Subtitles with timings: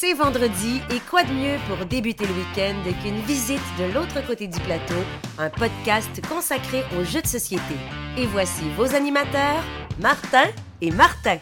[0.00, 4.46] C'est vendredi et quoi de mieux pour débuter le week-end qu'une visite de l'autre côté
[4.46, 4.94] du plateau,
[5.38, 7.74] un podcast consacré aux jeux de société.
[8.16, 9.60] Et voici vos animateurs,
[9.98, 10.44] Martin
[10.80, 11.38] et Martin.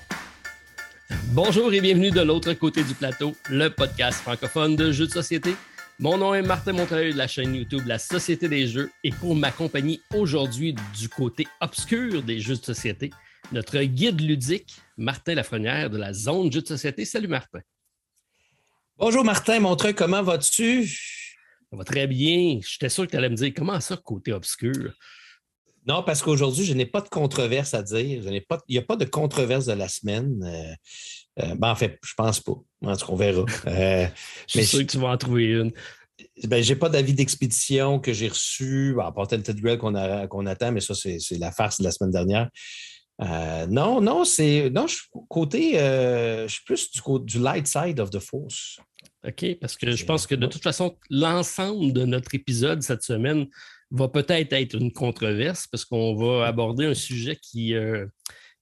[1.34, 5.54] Bonjour et bienvenue de l'autre côté du plateau, le podcast francophone de jeux de société.
[5.98, 9.36] Mon nom est Martin Montreuil de la chaîne YouTube La Société des Jeux et pour
[9.36, 13.11] m'accompagner aujourd'hui du côté obscur des jeux de société,
[13.52, 17.04] notre guide ludique, Martin Lafrenière de la zone jeux de société.
[17.04, 17.61] Salut Martin.
[18.99, 20.86] Bonjour Martin Montreuil, comment vas-tu?
[20.86, 22.61] Ça va très bien.
[22.67, 24.95] J'étais sûr que tu allais me dire comment ça, côté obscur?
[25.86, 28.22] Non, parce qu'aujourd'hui, je n'ai pas de controverse à dire.
[28.22, 30.43] Je n'ai pas, il n'y a pas de controverse de la semaine.
[30.43, 32.55] Euh, euh, ben, en fait, je pense pas.
[32.83, 33.45] En tout cas, on verra.
[33.67, 34.06] Euh,
[34.48, 35.72] je suis sûr que tu vas en trouver une.
[36.44, 39.42] Ben, j'ai pas d'avis d'expédition que j'ai reçu, à part Ted
[39.77, 39.92] qu'on
[40.28, 42.48] qu'on attend, mais ça, c'est la farce de la semaine dernière.
[43.22, 44.70] Euh, non, non, c'est.
[44.70, 45.80] Non, je côté.
[45.80, 48.78] Euh, je suis plus du, du light side of the force.
[49.27, 53.46] OK, parce que je pense que de toute façon, l'ensemble de notre épisode cette semaine
[53.91, 58.06] va peut-être être une controverse parce qu'on va aborder un sujet qui, euh,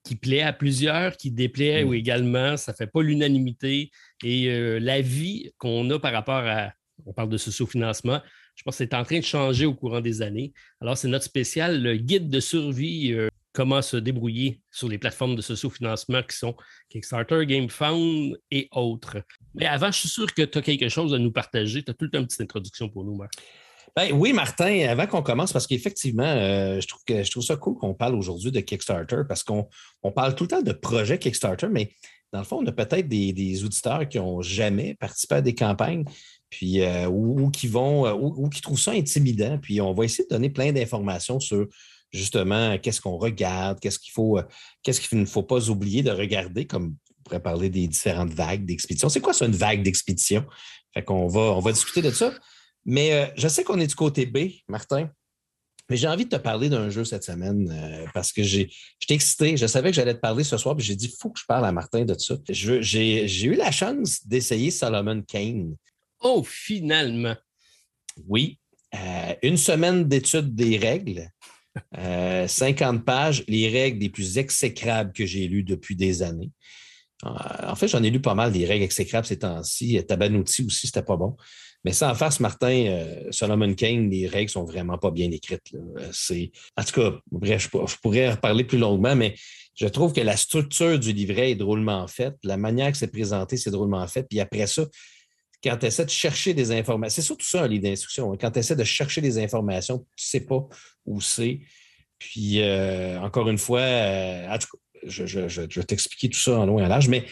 [0.05, 1.89] qui plaît à plusieurs, qui déplaît mm.
[1.89, 3.91] ou également, ça ne fait pas l'unanimité.
[4.23, 6.73] Et l'avis qu'on a par rapport à,
[7.05, 8.23] on parle de socio-financement,
[8.55, 10.53] je pense que c'est en train de changer au courant des années.
[10.81, 13.15] Alors, c'est notre spécial, le guide de survie
[13.55, 16.55] comment se débrouiller sur les plateformes de socio-financement qui sont
[16.91, 19.19] Kickstarter, GameFound et autres.
[19.55, 21.83] Mais avant, je suis sûr que tu as quelque chose à nous partager.
[21.83, 23.33] Tu as tout le temps une petite introduction pour nous, Marc.
[23.97, 28.17] Ben, oui, Martin, avant qu'on commence, parce qu'effectivement, euh, je, trouve ça cool qu'on parle
[28.17, 29.69] aujourd'hui de Kickstarter parce qu'on
[30.03, 31.93] on parle tout le temps de projets Kickstarter, mais
[32.33, 36.03] dans le fond, on a peut-être des, auditeurs qui n'ont jamais participé à des campagnes
[36.51, 39.59] puis, euh, ou, qui vont, euh, ou, qui trouvent ça intimidant.
[39.59, 41.69] Puis on va essayer de donner plein d'informations sur
[42.15, 44.45] justement qu'est-ce qu'on regarde, qu'est-ce qu'il faut, euh,
[44.83, 48.65] qu'est-ce qu'il ne faut pas oublier de regarder, comme on pourrait parler des différentes vagues
[48.65, 49.09] d'expédition.
[49.09, 50.45] C'est quoi ça, une vague d'expédition?
[50.93, 52.33] Fait qu'on va, on va discuter de ça.
[52.85, 55.11] Mais euh, je sais qu'on est du côté B, Martin.
[55.91, 58.71] Mais j'ai envie de te parler d'un jeu cette semaine euh, parce que j'ai,
[59.01, 59.57] j'étais excité.
[59.57, 61.45] Je savais que j'allais te parler ce soir, puis j'ai dit, il faut que je
[61.47, 62.37] parle à Martin de ça.
[62.49, 62.81] j'ai,
[63.29, 65.75] j'ai eu la chance d'essayer Solomon Kane.
[66.21, 67.37] Oh, finalement.
[68.29, 68.59] Oui.
[69.43, 71.29] une semaine d'étude des règles.
[71.97, 76.51] 50 euh, pages, les règles les plus exécrables que j'ai lues depuis des années.
[77.25, 77.29] Euh,
[77.69, 80.01] en fait, j'en ai lu pas mal des règles exécrables ces temps-ci.
[80.07, 81.37] Tabanouti aussi, c'était pas bon.
[81.85, 85.73] Mais ça, en face, Martin, euh, Solomon Kane, les règles sont vraiment pas bien écrites.
[86.13, 86.51] C'est...
[86.77, 89.35] En tout cas, bref, je, pourrais en parler plus longuement, mais
[89.75, 92.37] je trouve que la structure du livret est drôlement faite.
[92.43, 94.23] La manière que c'est présenté, c'est drôlement fait.
[94.23, 94.85] Puis après ça,
[95.65, 98.33] quand tu essaies de chercher des informations, c'est surtout ça un livre d'instruction.
[98.33, 98.37] Hein.
[98.39, 100.69] quand tu essaies de chercher des informations, tu ne sais pas
[101.07, 101.61] où c'est.
[102.19, 104.59] Puis, euh, encore une fois, euh,
[105.07, 107.25] je, vais t'expliquer tout ça en long et en large, mais.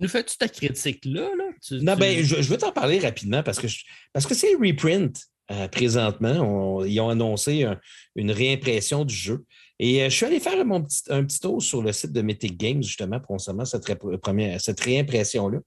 [0.00, 1.28] Nous fais-tu ta critique là?
[1.72, 3.66] non, ben, je, vais t'en parler rapidement parce que,
[4.14, 5.14] parce que c'est reprint
[5.50, 6.82] euh, présentement.
[6.84, 7.66] ils ont annoncé
[8.16, 9.44] une réimpression du jeu.
[9.78, 12.56] Et je suis allé faire mon petit, un petit tour sur le site de Mythic
[12.56, 13.84] Games, justement, concernant cette,
[14.58, 15.58] cette réimpression-là.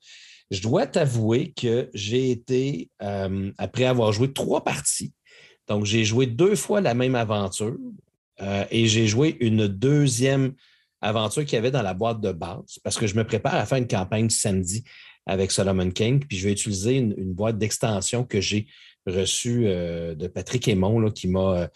[0.52, 5.14] Je dois t'avouer que j'ai été, euh, après avoir joué trois parties,
[5.68, 7.78] donc j'ai joué deux fois la même aventure
[8.42, 10.54] euh, et j'ai joué une deuxième
[11.02, 13.66] aventure qu'il y avait dans la boîte de base parce que je me prépare à
[13.66, 14.84] faire une campagne samedi
[15.26, 18.68] avec Solomon King, puis je vais utiliser une, boîte d'extension que j'ai
[19.06, 21.70] reçue euh, de Patrick Aymon qui m'a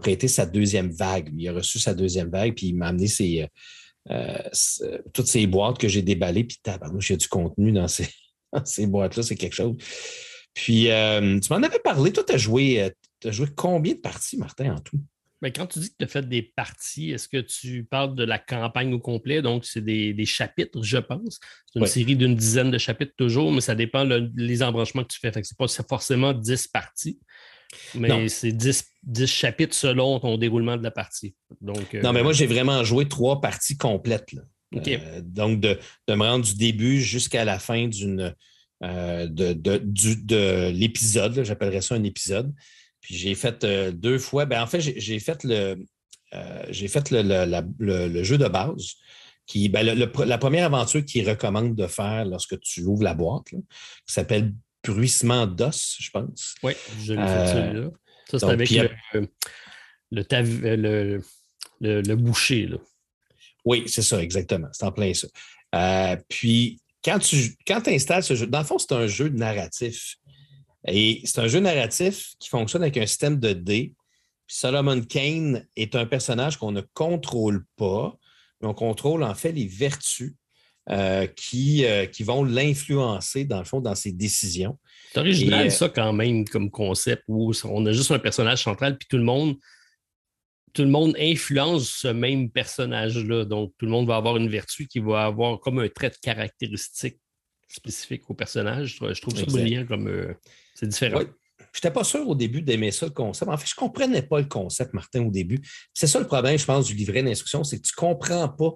[0.00, 1.30] prêté sa deuxième vague.
[1.36, 3.48] Il a reçu sa deuxième vague, puis il m'a amené ses,
[5.12, 8.08] toutes ces boîtes que j'ai déballées, puis il y a du contenu dans ces,
[8.64, 9.76] ces boîtes-là, c'est quelque chose.
[10.54, 12.90] Puis, euh, tu m'en avais parlé, toi, tu as joué, euh,
[13.24, 15.00] as joué combien de parties, Martin, en tout?
[15.40, 18.14] mais ben, quand tu dis que tu as fait des parties, est-ce que tu parles
[18.14, 19.42] de la campagne au complet?
[19.42, 21.40] Donc, c'est des, chapitres, je pense.
[21.66, 25.18] C'est une série d'une dizaine de chapitres toujours, mais ça dépend des embranchements que tu
[25.18, 25.32] fais.
[25.32, 27.18] Ce n'est pas forcément 10 parties.
[27.94, 28.84] Mais c'est 10,
[29.26, 31.34] chapitres selon ton déroulement de la partie.
[31.60, 34.34] Donc, non, mais moi, j'ai vraiment joué trois parties complètes.
[34.74, 38.34] Euh, donc, de, me rendre du début jusqu'à la fin d'une,
[38.82, 42.52] euh, de, l'épisode, j'appellerais ça un épisode.
[43.00, 44.46] Puis j'ai fait euh, deux fois.
[44.46, 45.84] Ben, en fait, j'ai, fait le.
[46.70, 48.94] j'ai fait le, jeu de base,
[49.46, 53.56] qui, ben, la première aventure qu'il recommande de faire lorsque tu ouvres la boîte, qui
[54.06, 54.52] s'appelle
[54.84, 56.54] bruissement d'os, je pense.
[56.62, 57.90] Oui, je l'ai fait celui-là.
[58.30, 58.70] Ça, c'est avec
[60.10, 61.22] le,
[61.80, 62.66] le, boucher.
[62.66, 62.78] Là.
[63.64, 64.68] Oui, c'est ça, exactement.
[64.72, 65.28] C'est en plein ça.
[65.74, 70.16] Euh, puis, quand tu quand installes ce jeu, dans le fond, c'est un jeu narratif.
[70.86, 73.94] Et c'est un jeu narratif qui fonctionne avec un système de dés.
[74.46, 78.16] Solomon Kane est un personnage qu'on ne contrôle pas,
[78.60, 80.34] mais on contrôle en fait les vertus
[81.36, 84.78] qui, qui vont l'influencer, dans le fond, dans ses décisions.
[85.12, 89.06] C'est original, ça, quand même, comme concept, où on a juste un personnage central, puis
[89.08, 89.56] tout le monde
[90.72, 93.44] tout le monde influence ce même personnage-là.
[93.44, 96.16] Donc, tout le monde va avoir une vertu qui va avoir comme un trait de
[96.20, 97.18] caractéristique
[97.68, 98.98] spécifique au personnage.
[99.00, 100.34] Je trouve ça brillant comme euh,
[100.74, 101.20] c'est différent.
[101.72, 103.50] Je n'étais pas sûr au début d'aimer ça, le concept.
[103.50, 105.60] En fait, je ne comprenais pas le concept, Martin, au début.
[105.94, 108.72] C'est ça le problème, je pense, du livret d'instruction, c'est que tu ne comprends pas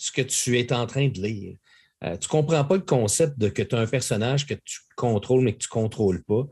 [0.00, 1.56] ce que tu es en train de lire.
[2.04, 4.78] Euh, tu ne comprends pas le concept de que tu as un personnage que tu
[4.96, 6.46] contrôles, mais que tu ne contrôles pas.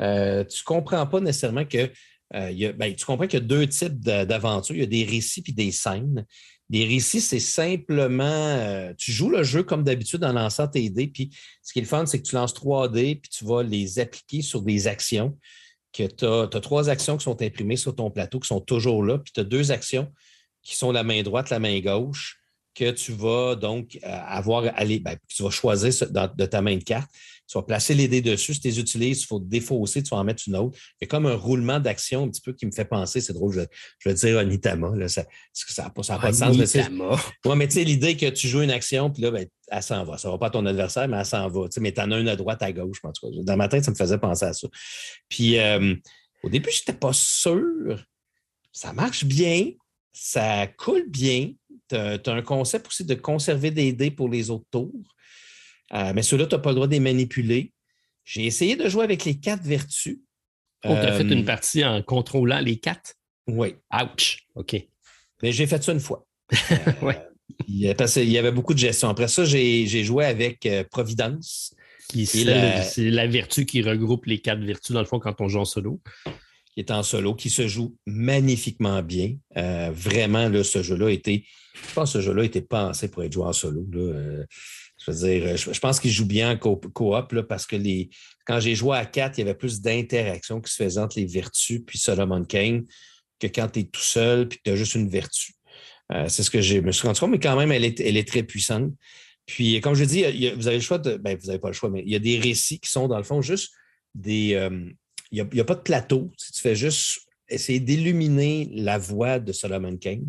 [0.00, 1.90] Euh, tu ne comprends pas nécessairement que
[2.34, 4.74] euh, ben, tu comprends qu'il y a deux types d'aventures.
[4.74, 6.24] Il y a des récits et des scènes.
[6.70, 11.08] Des récits, c'est simplement, tu joues le jeu comme d'habitude en lançant tes dés.
[11.08, 11.30] Puis
[11.62, 13.98] ce qui est le fun, c'est que tu lances trois dés, puis tu vas les
[13.98, 15.38] appliquer sur des actions.
[15.92, 19.18] Que tu as, trois actions qui sont imprimées sur ton plateau, qui sont toujours là,
[19.18, 20.10] puis tu as deux actions
[20.62, 22.43] qui sont la main droite, la main gauche,
[22.74, 26.82] que tu vas donc euh, avoir, aller, ben, tu vas choisir de ta main de
[26.82, 27.10] carte.
[27.46, 28.54] Tu vas placer les dés dessus.
[28.54, 30.78] Si tu les utilises, il faut défausser, tu vas en mettre une autre.
[31.00, 33.34] Il y a comme un roulement d'action un petit peu qui me fait penser, c'est
[33.34, 33.60] drôle, je,
[33.98, 34.96] je vais dire Onitama.
[34.96, 35.24] Là, ça
[35.78, 36.56] n'a pas, pas de sens.
[37.44, 40.04] Oui, mais tu sais, l'idée que tu joues une action, puis là, ben, elle s'en
[40.04, 40.16] va.
[40.16, 41.66] Ça ne va pas à ton adversaire, mais elle s'en va.
[41.80, 43.36] mais tu en as une à droite, à gauche, en tout cas.
[43.42, 44.68] Dans ma tête, ça me faisait penser à ça.
[45.28, 45.94] Puis euh,
[46.42, 48.02] au début, je n'étais pas sûr.
[48.72, 49.70] Ça marche bien,
[50.12, 51.52] ça coule bien.
[51.88, 54.92] Tu as, un concept aussi de conserver des dés pour les autres tours.
[55.92, 57.72] Euh, mais ceux-là, tu n'as pas le droit de les manipuler.
[58.24, 60.18] J'ai essayé de jouer avec les quatre vertus.
[60.84, 63.14] Oh, tu as fait une euh, partie en contrôlant les quatre?
[63.46, 63.74] Oui.
[63.92, 64.46] Ouch!
[64.54, 64.76] OK.
[65.42, 66.26] Mais j'ai fait ça une fois.
[67.02, 67.14] oui.
[67.84, 69.08] Euh, parce qu'il y avait beaucoup de gestion.
[69.10, 71.74] Après ça, j'ai joué avec Providence.
[72.08, 72.44] C'est
[73.10, 73.26] la...
[73.26, 76.00] vertu qui regroupe les quatre vertus, dans le fond, quand on joue en solo.
[76.74, 79.36] Qui est en solo, qui se joue magnifiquement bien.
[79.54, 81.46] vraiment, là, ce jeu-là été.
[81.74, 83.86] Je pense que ce jeu-là été pensé pour être joué en solo.
[83.92, 84.44] Là.
[85.04, 86.86] Je veux dire, je, pense qu'il joue bien en coop,
[87.48, 88.10] parce que les,
[88.46, 91.26] quand j'ai joué à quatre, il y avait plus d'interaction qui se faisait entre les
[91.26, 92.84] vertus puis Solomon Kane
[93.40, 95.54] que quand tu es tout seul puis que tu as juste une vertu.
[96.12, 98.16] Euh, c'est ce que je me suis rendu compte, mais quand même, elle est, elle
[98.16, 98.92] est très puissante.
[99.46, 100.22] Puis, comme je dis,
[100.54, 101.16] vous avez le choix de.
[101.16, 103.18] Ben, vous n'avez pas le choix, mais il y a des récits qui sont, dans
[103.18, 103.72] le fond, juste
[104.14, 104.54] des.
[104.54, 104.94] Euh, il
[105.34, 106.30] n'y a, pas de plateau.
[106.36, 110.24] Si tu fais juste essayer d'illuminer la voix de Solomon Kane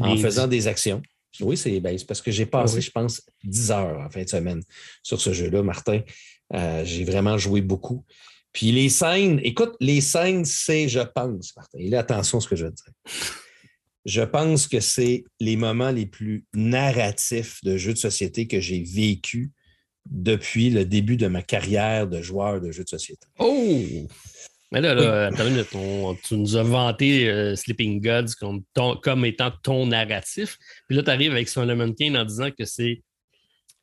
[0.00, 1.02] en faisant des actions.
[1.40, 4.62] Oui, ben, c'est parce que j'ai passé, je pense, 10 heures en fin de semaine
[5.02, 6.02] sur ce jeu-là, Martin.
[6.52, 8.04] Euh, j'ai vraiment joué beaucoup.
[8.52, 12.48] Puis les scènes, écoute, les scènes, c'est, je pense, Martin, et là, attention à ce
[12.48, 13.14] que je veux dire.
[14.04, 18.82] Je pense que c'est les moments les plus narratifs de jeux de société que j'ai
[18.82, 19.52] vécu
[20.06, 23.26] depuis le début de ma carrière de joueur de jeux de société.
[23.38, 24.06] Oh!
[24.72, 25.30] Mais là, là
[26.22, 28.32] tu nous as vanté euh, Sleeping Gods
[29.02, 30.58] comme, étant ton narratif.
[30.88, 33.02] Puis là, tu arrives avec Solomon Kane en disant que c'est,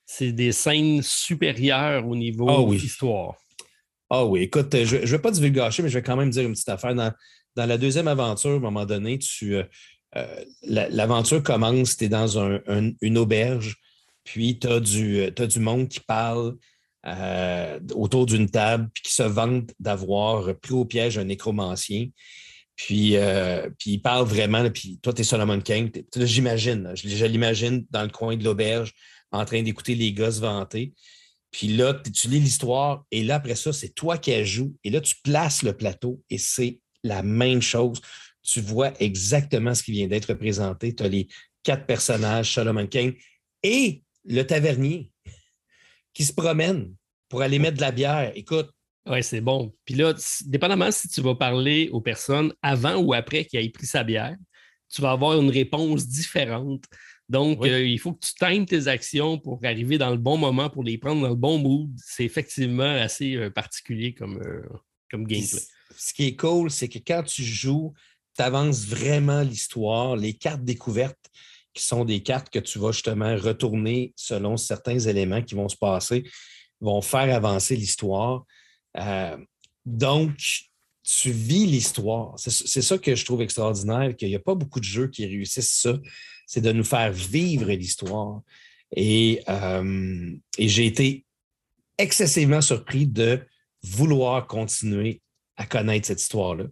[0.05, 3.35] c'est des scènes supérieures au niveau ah de l'histoire.
[4.09, 6.53] Ah oui, écoute, je ne vais pas divulgacher, mais je vais quand même dire une
[6.53, 6.95] petite affaire.
[6.95, 7.13] Dans,
[7.55, 9.63] la deuxième aventure, à un moment donné, tu, euh,
[10.15, 12.59] euh, l'aventure commence, tu es dans
[13.01, 13.77] une auberge,
[14.29, 16.55] puis tu as, du monde qui parle
[17.07, 22.09] euh, autour d'une table, puis qui se vantent d'avoir pris au piège un nécromancien.
[22.75, 25.89] Puis, euh, puis il parle vraiment, puis toi, tu es Solomon King.
[26.15, 28.93] J'imagine, je, l'imagine dans le coin de l'auberge,
[29.31, 30.93] en train d'écouter les gosses vanter.
[31.49, 34.75] Puis là, tu lis l'histoire, et là, après ça, c'est toi qui joues.
[34.83, 37.99] Et là, tu places le plateau, et c'est la même chose.
[38.43, 40.93] Tu vois exactement ce qui vient d'être présenté.
[40.93, 41.27] Tu as les
[41.63, 43.15] quatre personnages, Solomon King
[43.63, 45.11] et le tavernier
[46.13, 46.93] qui se promènent
[47.29, 48.31] pour aller mettre de la bière.
[48.35, 48.69] Écoute.
[49.05, 49.73] Oui, c'est bon.
[49.85, 50.13] Puis là,
[50.45, 54.35] dépendamment si tu vas parler aux personnes avant ou après qu'il ait pris sa bière,
[54.89, 56.83] tu vas avoir une réponse différente.
[57.29, 60.69] Donc, euh, il faut que tu times tes actions pour arriver dans le bon moment,
[60.69, 61.91] pour les prendre dans le bon mood.
[61.97, 64.63] C'est effectivement assez euh, particulier comme, euh,
[65.11, 65.61] comme gameplay.
[65.95, 67.93] Ce qui est cool, c'est que quand tu joues,
[68.35, 70.15] tu avances vraiment l'histoire.
[70.15, 71.29] Les cartes découvertes,
[71.73, 75.77] qui sont des cartes que tu vas justement retourner selon certains éléments qui vont se
[75.77, 76.23] passer,
[76.81, 78.45] vont faire avancer l'histoire.
[78.97, 79.37] Euh,
[79.85, 80.31] donc,
[81.03, 82.33] tu vis l'histoire.
[82.37, 85.81] C'est ça que je trouve extraordinaire, qu'il n'y a pas beaucoup de jeux qui réussissent
[85.81, 85.97] ça,
[86.45, 88.41] c'est de nous faire vivre l'histoire.
[88.95, 91.25] Et, euh, et j'ai été
[91.97, 93.39] excessivement surpris de
[93.83, 95.21] vouloir continuer
[95.57, 96.65] à connaître cette histoire-là.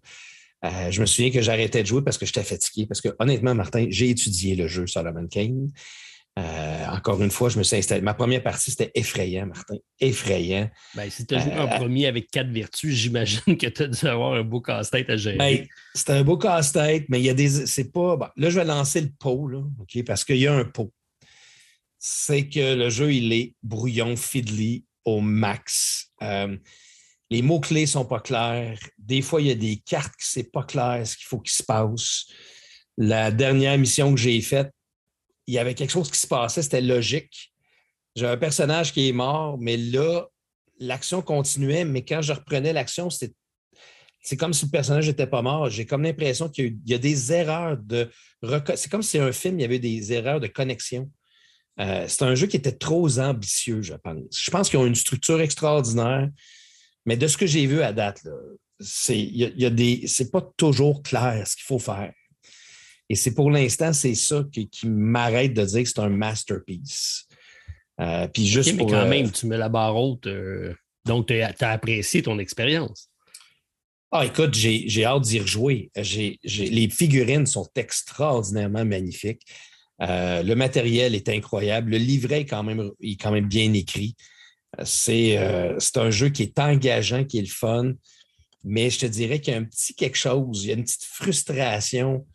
[0.65, 2.87] Euh, je me souviens que j'arrêtais de jouer parce que j'étais fatigué.
[2.87, 5.69] Parce que honnêtement, Martin, j'ai étudié le jeu Solomon Kane.
[6.37, 8.01] Euh, encore une fois, je me suis installé.
[8.01, 9.75] Ma première partie, c'était effrayant, Martin.
[9.99, 10.69] Effrayant.
[10.93, 13.87] Ben, si tu as joué en euh, premier avec quatre vertus, j'imagine que tu as
[13.87, 15.37] dû avoir un beau casse-tête à gérer.
[15.37, 17.65] Ben, c'était un beau casse-tête, mais il y a des.
[17.65, 18.31] C'est pas.
[18.35, 20.93] là, je vais lancer le pot, là, OK, parce qu'il y a un pot.
[21.97, 26.11] c'est que le jeu, il est brouillon, fiddly au max.
[26.21, 26.55] Euh,
[27.29, 28.79] les mots-clés ne sont pas clairs.
[28.97, 31.53] Des fois, il y a des cartes qui c'est pas clair ce qu'il faut qu'il
[31.53, 32.25] se passe.
[32.97, 34.71] La dernière mission que j'ai faite,
[35.45, 37.53] il y avait quelque chose qui se passait, c'était logique.
[38.15, 40.25] J'ai un personnage qui est mort, mais là,
[40.79, 43.33] l'action continuait, mais quand je reprenais l'action, c'est
[44.37, 45.69] comme si le personnage n'était pas mort.
[45.69, 48.09] J'ai comme l'impression qu'il y, a des erreurs de.
[48.75, 51.09] C'est comme si un film, il y avait des erreurs de connexion.
[51.79, 54.17] Euh, c'est un jeu qui était trop ambitieux, je pense.
[54.31, 56.29] Je pense qu'ils ont une structure extraordinaire,
[57.07, 58.27] mais de ce que j'ai vu à date,
[58.79, 62.13] c'est y c'est pas toujours clair ce qu'il faut faire.
[63.09, 67.25] Et c'est pour l'instant, c'est ça qui, m'arrête de dire que c'est un masterpiece.
[67.99, 70.27] Euh, puis juste mais quand euh, même, tu mets la barre haute,
[71.05, 73.09] donc tu as, apprécié ton expérience.
[74.11, 75.91] Ah, écoute, j'ai hâte d'y rejouer.
[75.95, 79.41] les figurines sont extraordinairement magnifiques.
[80.01, 81.91] Euh, le matériel est incroyable.
[81.91, 84.15] Le livret est quand même, est quand même bien écrit.
[84.79, 87.93] Euh, c'est un jeu qui est engageant, qui est le fun,
[88.63, 90.83] mais je te dirais qu'il y a un petit quelque chose, il y a une
[90.83, 92.25] petite frustration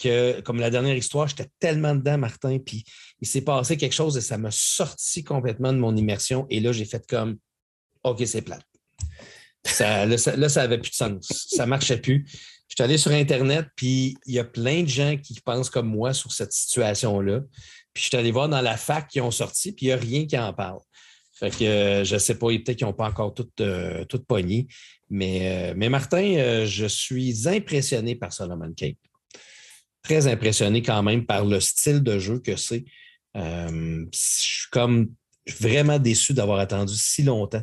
[0.00, 2.84] que, comme la dernière histoire, j'étais tellement dedans, Martin, puis
[3.20, 6.46] il s'est passé quelque chose et ça m'a sorti complètement de mon immersion.
[6.50, 7.38] Et là, j'ai fait comme
[8.02, 8.64] OK, c'est plate.
[9.64, 11.48] Ça, là, ça, n'avait plus de sens.
[11.50, 12.26] Ça ne marchait plus.
[12.68, 15.88] Je suis allé sur Internet, puis il y a plein de gens qui pensent comme
[15.88, 17.40] moi sur cette situation-là.
[17.92, 19.96] Puis je suis allé voir dans la fac qui ont sorti, puis il n'y a
[19.96, 20.80] rien qui en parle.
[21.34, 24.66] Fait que euh, je ne sais pas, peut-être qu'ils n'ont pas encore tout, euh, pogné.
[25.10, 28.96] Mais, euh, mais Martin, je suis impressionné par Solomon Cape.
[30.02, 32.84] Très impressionné quand même par le style de jeu que c'est.
[33.34, 35.10] je suis comme
[35.58, 37.62] vraiment déçu d'avoir attendu si longtemps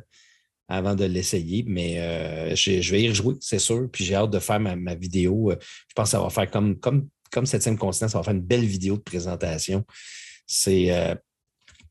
[0.72, 3.90] avant de l'essayer, mais euh, je vais y rejouer, c'est sûr.
[3.92, 5.52] Puis j'ai hâte de faire ma, vidéo.
[5.52, 8.42] Je pense que ça va faire comme, comme, comme Septième continent, ça va faire une
[8.42, 9.86] belle vidéo de présentation.
[10.48, 11.16] C'est euh,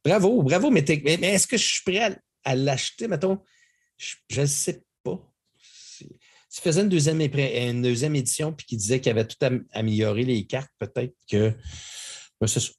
[0.04, 3.38] bravo, bravo, mais, mais, est-ce que je suis prêt à, l'acheter, mettons?
[3.96, 5.20] Je ne sais pas.
[6.48, 9.36] Si faisait une deuxième, une deuxième édition puis qu'il disait qu'il avait tout
[9.72, 11.54] amélioré les cartes, peut-être que.
[12.46, 12.70] c'est ça.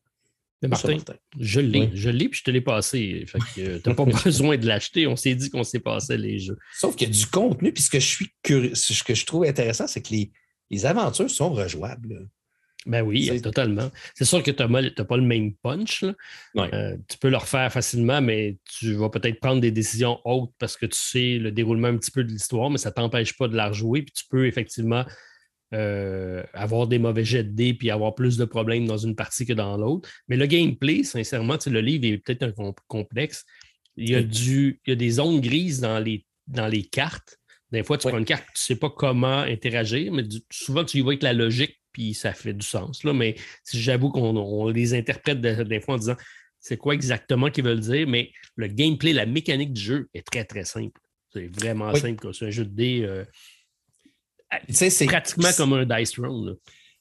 [0.67, 0.97] Martin,
[1.39, 3.25] je l'ai, je l'ai, puis je te l'ai passé.
[3.55, 5.07] tu n'as pas besoin de l'acheter.
[5.07, 6.57] On s'est dit qu'on s'est passé les jeux.
[6.77, 9.25] Sauf qu'il y a du contenu, puis ce que je suis curieux, ce que je
[9.25, 10.13] trouve intéressant, c'est que
[10.69, 12.29] les, aventures sont rejouables.
[12.85, 13.91] Ben oui, totalement.
[14.15, 16.03] C'est sûr que tu n'as pas le même punch.
[16.57, 20.77] Euh, tu peux le refaire facilement, mais tu vas peut-être prendre des décisions hautes parce
[20.77, 23.47] que tu sais le déroulement un petit peu de l'histoire, mais ça ne t'empêche pas
[23.47, 24.01] de la rejouer.
[24.01, 25.05] Puis tu peux effectivement
[25.73, 29.45] euh, avoir des mauvais jets de dés puis avoir plus de problèmes dans une partie
[29.45, 30.09] que dans l'autre.
[30.27, 33.45] Mais le gameplay, sincèrement, le livre est peut-être un complexe.
[33.95, 37.37] Il y, a du, il y a des zones grises dans les, dans les cartes.
[37.71, 40.97] Des fois, tu prends une carte, tu ne sais pas comment interagir, mais souvent, tu
[40.97, 43.03] y vois avec la logique, puis ça fait du sens.
[43.03, 43.13] Là.
[43.13, 43.35] Mais
[43.71, 46.15] j'avoue qu'on les interprète des fois en disant
[46.59, 50.45] c'est quoi exactement qu'ils veulent dire, mais le gameplay, la mécanique du jeu est très,
[50.45, 51.01] très simple.
[51.33, 52.33] C'est vraiment simple.
[52.33, 53.01] C'est un jeu de dés.
[53.03, 53.25] Euh,
[54.69, 56.57] c'est pratiquement comme un dice roll.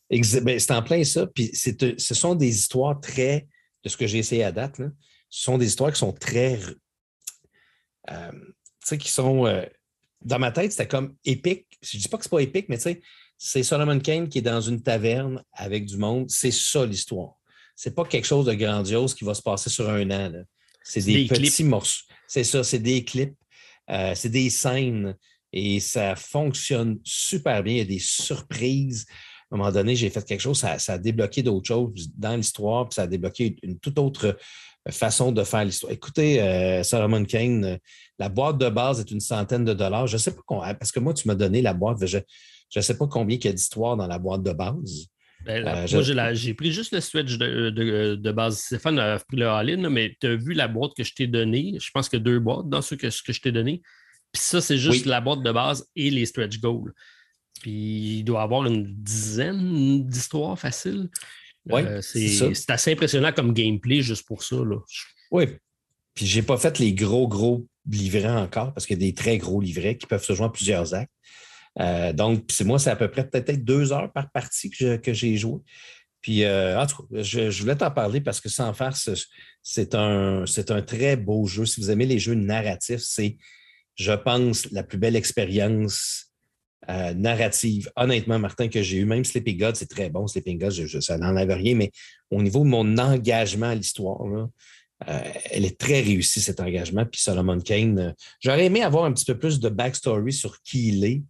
[0.08, 1.26] Ben, c'est en plein ça.
[1.26, 3.46] Puis ce sont des histoires très,
[3.84, 4.80] de ce que j'ai essayé à date,
[5.28, 6.58] ce sont des histoires qui sont très.
[8.10, 8.40] Euh, tu
[8.84, 9.46] sais, qui sont.
[9.46, 9.64] Euh,
[10.22, 11.66] dans ma tête, c'était comme épique.
[11.82, 13.02] Je ne dis pas que ce n'est pas épique, mais tu sais,
[13.42, 16.26] c'est Solomon Kane qui est dans une taverne avec du monde.
[16.28, 17.36] C'est ça l'histoire.
[17.74, 20.30] C'est pas quelque chose de grandiose qui va se passer sur un an.
[20.84, 22.04] C'est des, petits morceaux.
[22.28, 23.34] C'est ça, c'est des clips.
[23.88, 25.16] Euh, c'est des scènes
[25.54, 27.72] et ça fonctionne super bien.
[27.72, 29.06] Il y a des surprises.
[29.50, 32.90] À un moment donné, j'ai fait quelque chose, ça, a débloqué d'autres choses dans l'histoire,
[32.90, 34.36] puis ça a débloqué une toute autre
[34.90, 35.92] façon de faire l'histoire.
[35.92, 37.78] Écoutez, euh, Solomon Kane,
[38.18, 40.06] la boîte de base est une centaine de dollars.
[40.06, 42.18] Je ne sais pas combien, parce que moi, tu m'as donné la boîte, je
[42.78, 45.06] ne sais pas combien il y a d'histoire dans la boîte de base.
[45.44, 48.58] Ben, euh, moi, j'ai pris juste le switch de, base.
[48.58, 51.78] Stéphane a pris le all mais tu as vu la boîte que je t'ai donnée?
[51.80, 53.80] Je pense qu'il y a deux boîtes dans ce que, que je t'ai donné.
[54.32, 56.92] Puis ça, c'est juste la boîte de base et les stretch goals.
[57.60, 61.08] Puis il doit avoir une dizaine d'histoires faciles.
[61.66, 64.56] Oui, euh, c'est assez impressionnant comme gameplay juste pour ça.
[64.56, 64.76] Là.
[65.30, 65.44] Oui.
[66.14, 69.38] Puis j'ai pas fait les gros, gros livrets encore parce qu'il y a des très
[69.38, 71.12] gros livrets qui peuvent se jouer en plusieurs actes.
[71.78, 75.36] Euh, donc, c'est moi, c'est à peu près peut-être deux heures par partie que, j'ai
[75.36, 75.60] joué.
[76.20, 78.94] Puis, euh, en tout cas, je, voulais t'en parler parce que sans faire,
[79.62, 81.64] c'est un, un très beau jeu.
[81.64, 83.36] Si vous aimez les jeux narratifs, c'est
[83.96, 86.32] je pense, la plus belle expérience
[86.88, 89.04] euh, narrative, honnêtement, Martin, que j'ai eu.
[89.04, 90.26] Même Sleeping God, c'est très bon.
[90.26, 91.90] Sleeping God, ça n'enlève rien, mais
[92.30, 94.20] au niveau de mon engagement à l'histoire,
[95.06, 97.04] elle est très réussie, cet engagement.
[97.04, 101.04] Puis Solomon Kane, j'aurais aimé avoir un petit peu plus de backstory sur qui il
[101.04, 101.22] est.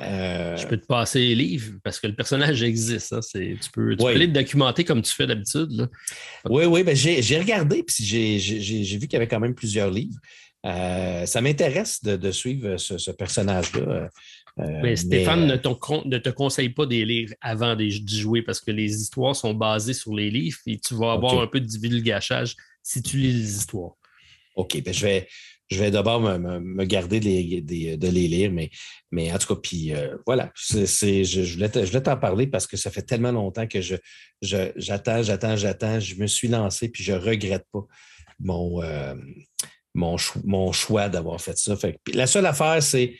[0.00, 3.12] Euh, je peux te passer les livres parce que le personnage existe.
[3.12, 5.88] Hein, tu peux, tu le documenter comme tu fais d'habitude.
[6.48, 10.18] Oui, oui, ben j'ai regardé puis j'ai vu qu'il y avait quand même plusieurs livres.
[10.64, 14.08] Euh, ça m'intéresse de, suivre ce, personnage-là.
[14.58, 18.70] Euh, mais Stéphane ne, ne, te conseille pas des lire avant d'y jouer parce que
[18.70, 22.54] les histoires sont basées sur les livres et tu vas avoir un peu de divulgachage
[22.82, 23.94] si tu lis les histoires.
[24.54, 25.28] OK, ben je vais,
[25.72, 28.70] je vais d'abord me, garder de les, lire, mais,
[29.10, 33.02] mais en tout cas, puis euh, voilà, je, voulais t'en parler parce que ça fait
[33.02, 33.96] tellement longtemps que je,
[34.40, 37.86] j'attends, j'attends, j'attends, je me suis lancé, puis je ne regrette pas
[38.38, 39.14] mon, euh,
[39.94, 41.76] mon, mon, choix d'avoir fait ça.
[42.12, 43.14] la seule affaire, c'est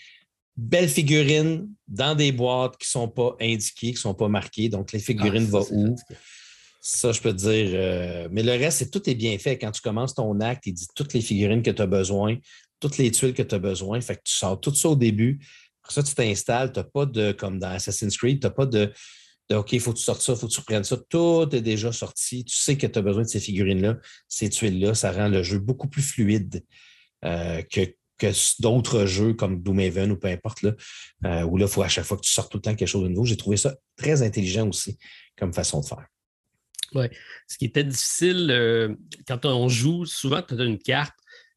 [0.56, 4.68] belles figurines dans des boîtes qui ne sont pas indiquées, qui ne sont pas marquées.
[4.68, 5.96] Donc, les figurines ah, vont où?
[6.84, 7.70] Ça, je peux te dire.
[7.74, 9.56] Euh, mais le reste, c'est tout est bien fait.
[9.56, 12.36] Quand tu commences ton acte, il dit toutes les figurines que tu as besoin,
[12.80, 14.00] toutes les tuiles que tu as besoin.
[14.00, 15.38] Fait que tu sors tout ça au début.
[15.84, 16.72] Après ça, tu t'installes.
[16.72, 18.92] Tu n'as pas de, comme dans Assassin's Creed, tu n'as pas de,
[19.52, 20.96] OK, il faut que tu sortes ça, il faut que tu reprennes ça.
[21.08, 22.44] Tout est déjà sorti.
[22.44, 24.94] Tu sais que tu as besoin de ces figurines-là, ces tuiles-là.
[24.94, 26.64] Ça rend le jeu beaucoup plus fluide
[27.24, 27.94] euh, que,
[28.60, 30.72] d'autres jeux comme Doomhaven ou peu importe, là,
[31.26, 32.88] euh, où là, il faut à chaque fois que tu sors tout le temps quelque
[32.88, 33.24] chose de nouveau.
[33.24, 34.96] J'ai trouvé ça très intelligent aussi
[35.36, 36.06] comme façon de faire.
[36.94, 37.06] Oui.
[37.48, 38.94] Ce qui était difficile euh,
[39.26, 41.14] quand on joue, souvent, tu as une carte,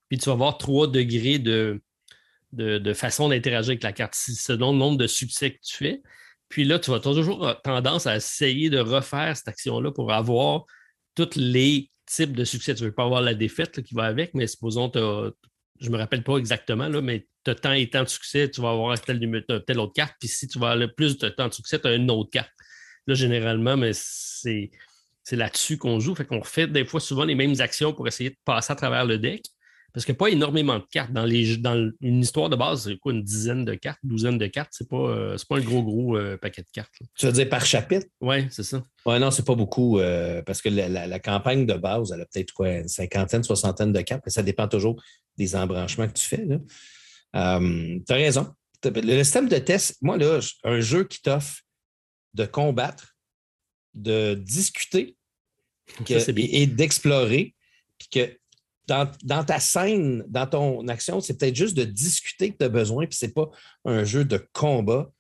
[0.10, 1.82] puis tu vas avoir trois degrés de,
[2.54, 6.02] de, façon d'interagir avec la carte selon le nombre de succès que tu fais.
[6.50, 10.66] Puis là, tu vas toujours tendance à essayer de refaire cette action-là pour avoir
[11.16, 12.76] tous les types de succès.
[12.76, 15.98] Tu ne veux pas avoir la défaite qui va avec, mais supposons, je ne me
[15.98, 19.00] rappelle pas exactement, là, mais tu as tant et tant de succès, tu vas avoir
[19.02, 19.20] telle,
[19.68, 20.16] telle autre carte.
[20.20, 22.52] Puis si tu vas avoir plus de temps de succès, tu as une autre carte.
[23.08, 24.72] Là, généralement, mais c'est
[25.26, 26.16] c'est là-dessus qu'on joue.
[26.16, 29.06] Fait qu'on fait des fois souvent les mêmes actions pour essayer de passer à travers
[29.06, 29.44] le deck.
[29.92, 31.14] Parce qu'il n'y a pas énormément de cartes.
[31.14, 34.38] Dans, les, dans une histoire de base, c'est quoi, une dizaine de cartes, une douzaine
[34.38, 34.72] de cartes?
[34.72, 36.92] C'est pas, euh, pas un gros, gros euh, paquet de cartes.
[37.18, 38.06] Tu veux dire par chapitre?
[38.20, 38.84] Oui, c'est ça.
[39.06, 40.00] Oui, non, c'est pas beaucoup.
[40.00, 44.02] Euh, parce que la, campagne de base, elle a peut-être quoi, une cinquantaine, soixantaine de
[44.02, 45.02] cartes, mais ça dépend toujours
[45.38, 46.46] des embranchements que tu fais.
[46.46, 46.54] tu
[47.34, 47.60] as
[48.10, 48.54] raison.
[48.84, 51.62] Le système de test, moi, là, un jeu qui t'offre
[52.34, 53.16] de combattre,
[53.94, 55.16] de discuter
[56.10, 57.56] et, d'explorer.
[57.98, 58.38] Puis que
[58.88, 63.08] dans, ta scène, dans ton action, c'est peut-être juste de discuter que tu as besoin,
[63.08, 63.50] puis ce n'est pas
[63.86, 65.12] un jeu de combat.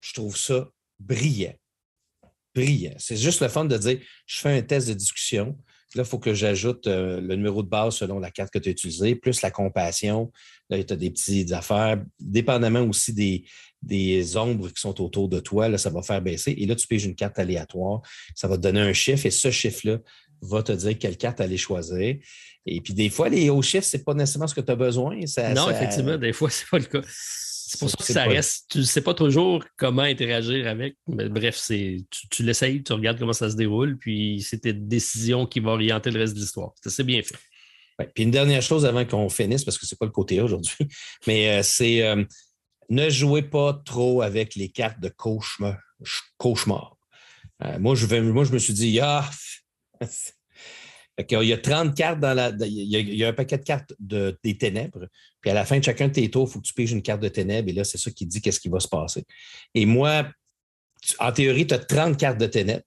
[0.00, 1.54] Je trouve ça brillant.
[2.54, 2.94] Brillant.
[2.98, 5.56] C'est juste le fun de dire je fais un test de discussion.
[5.94, 8.68] Là, il faut que j'ajoute euh, le numéro de base selon la carte que tu
[8.68, 10.30] as utilisée, plus la compassion.
[10.68, 13.44] Là, tu as des petites affaires, dépendamment aussi des,
[13.82, 16.54] des ombres qui sont autour de toi, là, ça va faire baisser.
[16.58, 18.02] Et là, tu piges une carte aléatoire.
[18.34, 19.98] Ça va te donner un chiffre et ce chiffre-là
[20.42, 22.16] va te dire quelle carte aller choisir.
[22.66, 24.76] Et puis, des fois, les hauts chiffres, ce n'est pas nécessairement ce que tu as
[24.76, 25.16] besoin.
[25.54, 27.08] non, effectivement, des fois, ce n'est pas le cas.
[27.70, 28.70] C'est pour ça que ça reste.
[28.70, 30.96] Tu ne sais pas toujours comment interagir avec.
[31.06, 35.44] Mais bref, tu, tu l'essayes, tu regardes comment ça se déroule, puis c'est tes décisions
[35.44, 36.72] qui vont orienter le reste de l'histoire.
[36.82, 37.36] C'est bien fait.
[38.14, 40.76] Puis une dernière chose avant qu'on finisse, parce que ce n'est pas le côté aujourd'hui,
[41.26, 42.24] mais euh, c'est euh,
[42.88, 46.96] ne jouez pas trop avec les cartes de cauchemar.
[47.64, 49.28] Euh, moi, je me suis dit, ah,
[51.18, 52.50] il y a 30 cartes dans la.
[52.60, 55.08] Il y a, un paquet de cartes de, des ténèbres.
[55.40, 57.02] Puis à la fin de chacun de tes tours, il faut que tu piges une
[57.02, 57.68] carte de ténèbres.
[57.68, 59.24] Et là, c'est ça qui dit qu'est-ce qui va se passer.
[59.74, 60.28] Et moi,
[61.18, 62.84] en théorie, tu as 30 cartes de ténèbres.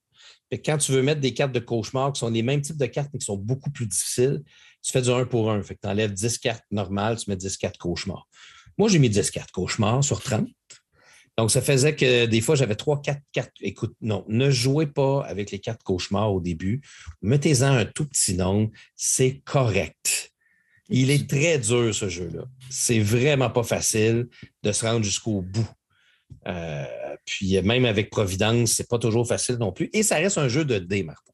[0.50, 2.86] Puis quand tu veux mettre des cartes de cauchemar qui sont les mêmes types de
[2.86, 4.42] cartes, mais qui sont beaucoup plus difficiles,
[4.82, 5.62] tu fais du 1 pour 1.
[5.62, 8.28] Fait que tu enlèves 10 cartes normales, tu mets 10 cartes cauchemar.
[8.78, 10.48] Moi, j'ai mis 10 cartes cauchemar sur 30.
[11.38, 13.52] Donc, ça faisait que des fois, j'avais 3, 4 cartes.
[13.60, 16.82] Écoute, non, ne jouez pas avec les cartes cauchemar au début.
[17.22, 18.70] Mettez-en un tout petit nombre.
[18.96, 20.32] C'est correct.
[20.88, 22.44] Il est très dur, ce jeu-là.
[22.68, 24.28] C'est vraiment pas facile
[24.62, 25.68] de se rendre jusqu'au bout.
[26.46, 26.84] Euh,
[27.24, 29.88] puis même avec Providence, c'est pas toujours facile non plus.
[29.94, 31.32] Et ça reste un jeu de dés, Martin.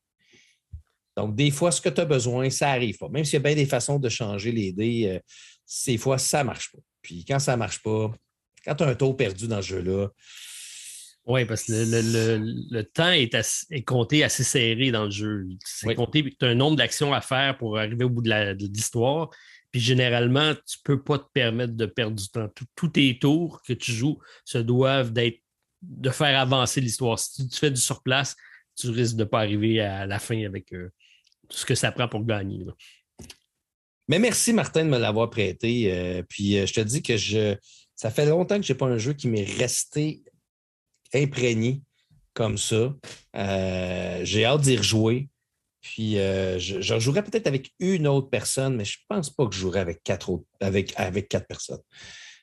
[1.16, 3.09] Donc, des fois, ce que tu as besoin, ça n'arrive pas.
[3.09, 5.18] Même s'il y a bien des façons de changer les dés, euh,
[5.66, 6.79] ces fois, ça marche pas.
[7.09, 8.12] Puis quand ça ne marche pas,
[8.66, 10.09] quand tu as un taux perdu dans ce jeu-là.
[11.25, 15.47] Oui, parce que le, temps est, compté assez serré dans le jeu.
[15.64, 19.31] C'est compté, tu as un nombre d'actions à faire pour arriver au bout de l'histoire.
[19.71, 22.49] Puis généralement, tu ne peux pas te permettre de perdre du temps.
[22.77, 25.42] Tous tes tours que tu joues se doivent d'être
[25.81, 27.18] de faire avancer l'histoire.
[27.18, 28.37] Si tu fais du surplace,
[28.77, 30.90] tu risques de ne pas arriver à la fin avec euh,
[31.49, 32.66] tout ce que ça prend pour gagner.
[34.09, 35.92] Mais merci, Martin, de me l'avoir prêté.
[35.92, 37.55] Euh, puis euh, je te dis que je,
[37.94, 40.23] ça fait longtemps que je n'ai pas un jeu qui m'est resté
[41.14, 41.83] imprégné
[42.33, 42.94] comme ça.
[43.37, 45.29] Euh, j'ai hâte d'y rejouer.
[45.81, 49.61] Puis je, je peut-être avec une autre personne, mais je ne pense pas que je
[49.61, 51.81] jouerai avec quatre, avec, avec quatre personnes.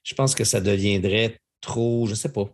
[0.04, 2.50] Je pense que ça deviendrait trop, je sais pas.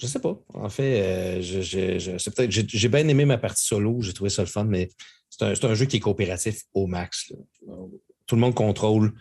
[0.00, 0.40] Je, sais pas.
[0.54, 4.88] En fait, peut-être, j'ai bien aimé ma partie solo, j'ai trouvé ça le fun, mais
[5.38, 7.32] c'est un, jeu qui est coopératif au max.
[8.26, 9.12] Tout le monde contrôle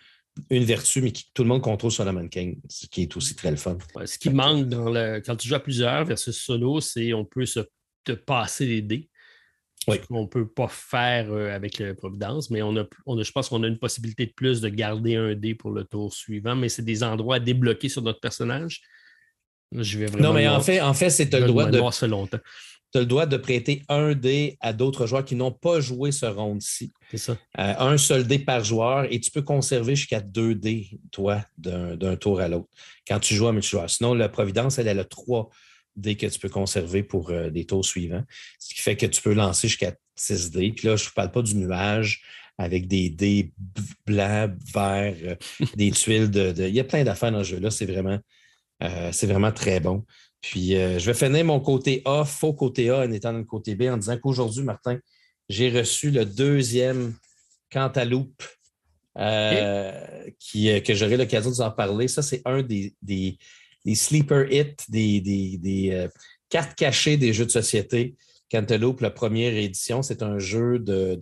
[0.49, 3.58] une vertu, mais tout le monde contrôle Solomon King, ce qui est aussi très le
[3.58, 3.77] fun.
[4.06, 7.45] ce qui manque dans le, quand tu joues à plusieurs versus solo, c'est on peut
[7.45, 7.62] se
[8.03, 9.10] te passer les dés.
[9.88, 9.97] Oui.
[10.10, 13.47] On ne peut pas faire euh, avec le Providence, mais on a, on je pense
[13.47, 16.67] qu'on a une possibilité de plus de garder un dé pour le tour suivant, mais
[16.67, 18.82] c'est des endroits à débloquer sur notre personnage.
[19.71, 22.06] Je vais non, mais en fait, en fait c'est le droit de.
[22.08, 22.39] longtemps
[22.91, 26.12] tu as le droit de prêter un dé à d'autres joueurs qui n'ont pas joué
[26.12, 26.93] ce round-ci.
[27.12, 27.38] C'est ça.
[27.60, 32.15] Euh, un seul dé par joueur et tu peux conserver jusqu'à deux dés, toi, d'un
[32.15, 32.67] tour à l'autre,
[33.08, 33.89] quand tu joues à multijoueur.
[33.89, 35.50] Sinon, la Providence, elle, elle a trois
[35.95, 38.23] dés que tu peux conserver pour euh, des tours suivants.
[38.60, 40.71] Ce qui fait que tu peux lancer jusqu'à six dés.
[40.71, 42.21] Puis là, je ne parle pas du nuage
[42.58, 43.52] avec des dés
[44.06, 45.36] blancs, verts, euh,
[45.76, 47.69] des tuiles de, Il y a plein d'affaires dans ce jeu-là.
[47.71, 48.19] C'est vraiment,
[49.12, 50.06] c'est vraiment très bon.
[50.41, 53.45] Puis, euh, je vais finir mon côté A, faux côté A, en étant dans le
[53.45, 55.00] côté B, en disant qu'aujourd'hui, Martin,
[55.50, 57.15] j'ai reçu le deuxième
[57.71, 58.43] Cantaloupe
[59.17, 59.91] euh,
[60.39, 62.08] qui, euh, que j'aurai l'occasion de vous en parler.
[62.08, 63.38] Ça, c'est un des, des,
[63.95, 66.08] sleeper hits, des, des
[66.50, 68.15] cartes cachées des jeux de société.
[68.52, 71.19] Cantaloupe, la première édition, c'est un jeu de,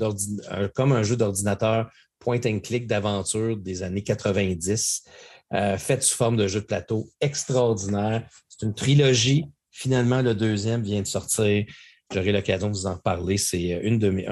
[0.75, 5.04] comme un jeu d'ordinateur point and click d'aventure des années 90,
[5.51, 8.27] fait sous forme de jeu de plateau extraordinaire.
[8.47, 9.45] C'est une trilogie.
[9.71, 11.65] Finalement, le deuxième vient de sortir.
[12.13, 13.38] J'aurai l'occasion de vous en parler.
[13.38, 14.25] C'est euh, une de mes,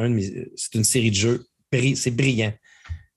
[0.56, 1.45] c'est une série de jeux.
[1.95, 2.54] C'est brillant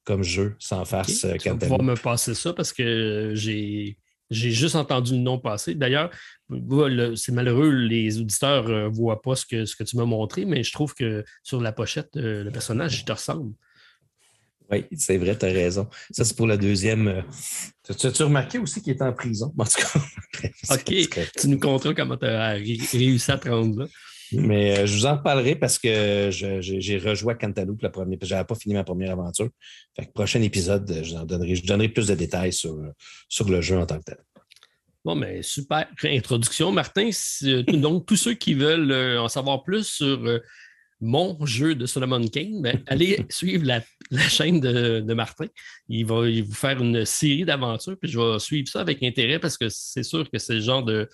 [0.04, 1.24] comme jeu, sans farce.
[1.24, 1.50] Okay.
[1.58, 5.74] Tu vas me passer ça parce que j'ai j'ai juste entendu le nom passer.
[5.76, 6.10] D'ailleurs,
[7.14, 10.44] c'est malheureux, les auditeurs ne euh, voient pas ce que, ce que tu m'as montré,
[10.44, 13.54] mais je trouve que sur la pochette, euh, le personnage, il te ressemble.
[14.70, 15.88] Oui, c'est vrai, tu as raison.
[16.10, 17.08] Ça, c'est pour la deuxième.
[17.08, 17.22] Euh,
[17.84, 19.52] tu as-tu remarqué aussi qu'il était en prison?
[19.56, 21.30] En tout cas, OK.
[21.38, 23.86] Tu nous conteras comment tu as réussi à te rendre là.
[24.32, 28.18] Mais euh, je vous en reparlerai parce que j'ai rejoint Cantaloupe la première.
[28.20, 29.50] Je n'avais pas fini ma première aventure.
[29.94, 32.76] Fait que prochain épisode, je, donnerai, je donnerai plus de détails sur,
[33.28, 34.18] sur le jeu en tant que tel.
[35.04, 37.10] Bon, mais super introduction, Martin.
[37.68, 40.40] Donc, tous ceux qui veulent euh, en savoir plus sur
[41.00, 43.82] mon jeu de Solomon King, ben, allez suivre la,
[44.28, 45.46] chaîne de, Martin.
[45.88, 49.58] Il va, vous faire une série d'aventures, puis je vais suivre ça avec intérêt parce
[49.58, 51.08] que c'est sûr que c'est le genre de,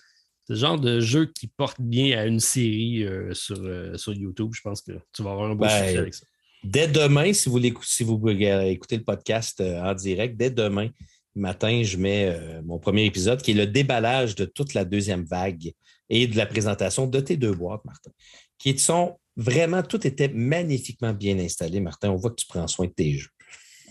[0.48, 4.52] genre de jeu qui porte bien à une série euh, sur, euh, sur YouTube.
[4.54, 6.26] Je pense que tu vas avoir un beau ben, succès avec ça.
[6.62, 10.88] Dès demain, si vous, si vous écoutez le podcast euh, en direct, dès demain
[11.34, 15.72] matin, je mets mon premier épisode qui est le déballage de toute la deuxième vague
[16.10, 18.10] et de la présentation de tes deux boîtes, Martin,
[18.58, 22.10] qui sont Vraiment, tout était magnifiquement bien installé, Martin.
[22.10, 23.30] On voit que tu prends soin de tes jeux.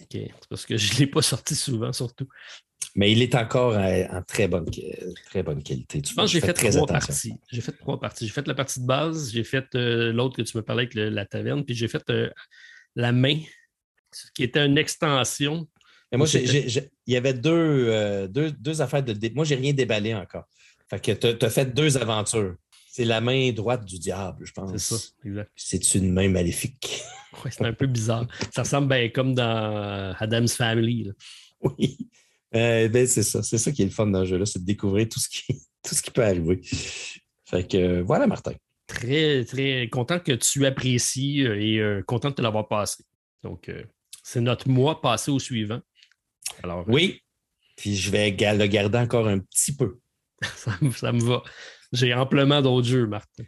[0.01, 0.09] OK.
[0.11, 2.27] C'est parce que je ne l'ai pas sorti souvent, surtout.
[2.95, 4.65] Mais il est encore en, très, bonne,
[5.25, 6.01] très bonne qualité.
[6.05, 7.33] je pense que j'ai fait, trois parties.
[7.49, 8.27] J'ai fait trois parties.
[8.27, 10.95] J'ai fait la partie de base, j'ai fait euh, l'autre que tu me parlais avec
[10.95, 12.29] la taverne, puis j'ai fait euh,
[12.95, 13.39] la main,
[14.35, 15.67] qui était une extension.
[16.13, 19.15] moi, il y avait euh, deux, deux, affaires de.
[19.33, 20.45] Moi, je n'ai rien déballé encore.
[20.89, 22.55] Fait que tu as fait deux aventures.
[22.93, 24.69] C'est la main droite du diable, je pense.
[24.71, 25.49] C'est ça, exact.
[25.55, 27.01] C'est une main maléfique.
[27.45, 28.27] Oui, c'est un peu bizarre.
[28.53, 31.09] Ça ressemble bien comme dans Adam's Family.
[31.61, 31.97] Oui.
[32.53, 33.41] Euh, ben, c'est ça.
[33.41, 35.45] C'est ça qui est le fun dans le jeu-là, c'est de découvrir tout ce, qui,
[35.81, 36.59] tout ce qui peut arriver.
[37.45, 38.51] Fait que euh, voilà, Martin.
[38.85, 43.05] Très, très content que tu apprécies euh, et content de te l'avoir passé.
[43.41, 43.71] Donc,
[44.21, 45.79] c'est notre mois passé au suivant.
[46.61, 47.21] Alors, oui.
[47.77, 49.99] Puis je vais le garder encore un petit peu.
[50.55, 51.43] ça me va.
[51.91, 53.43] J'ai amplement d'autres jeux, Martin.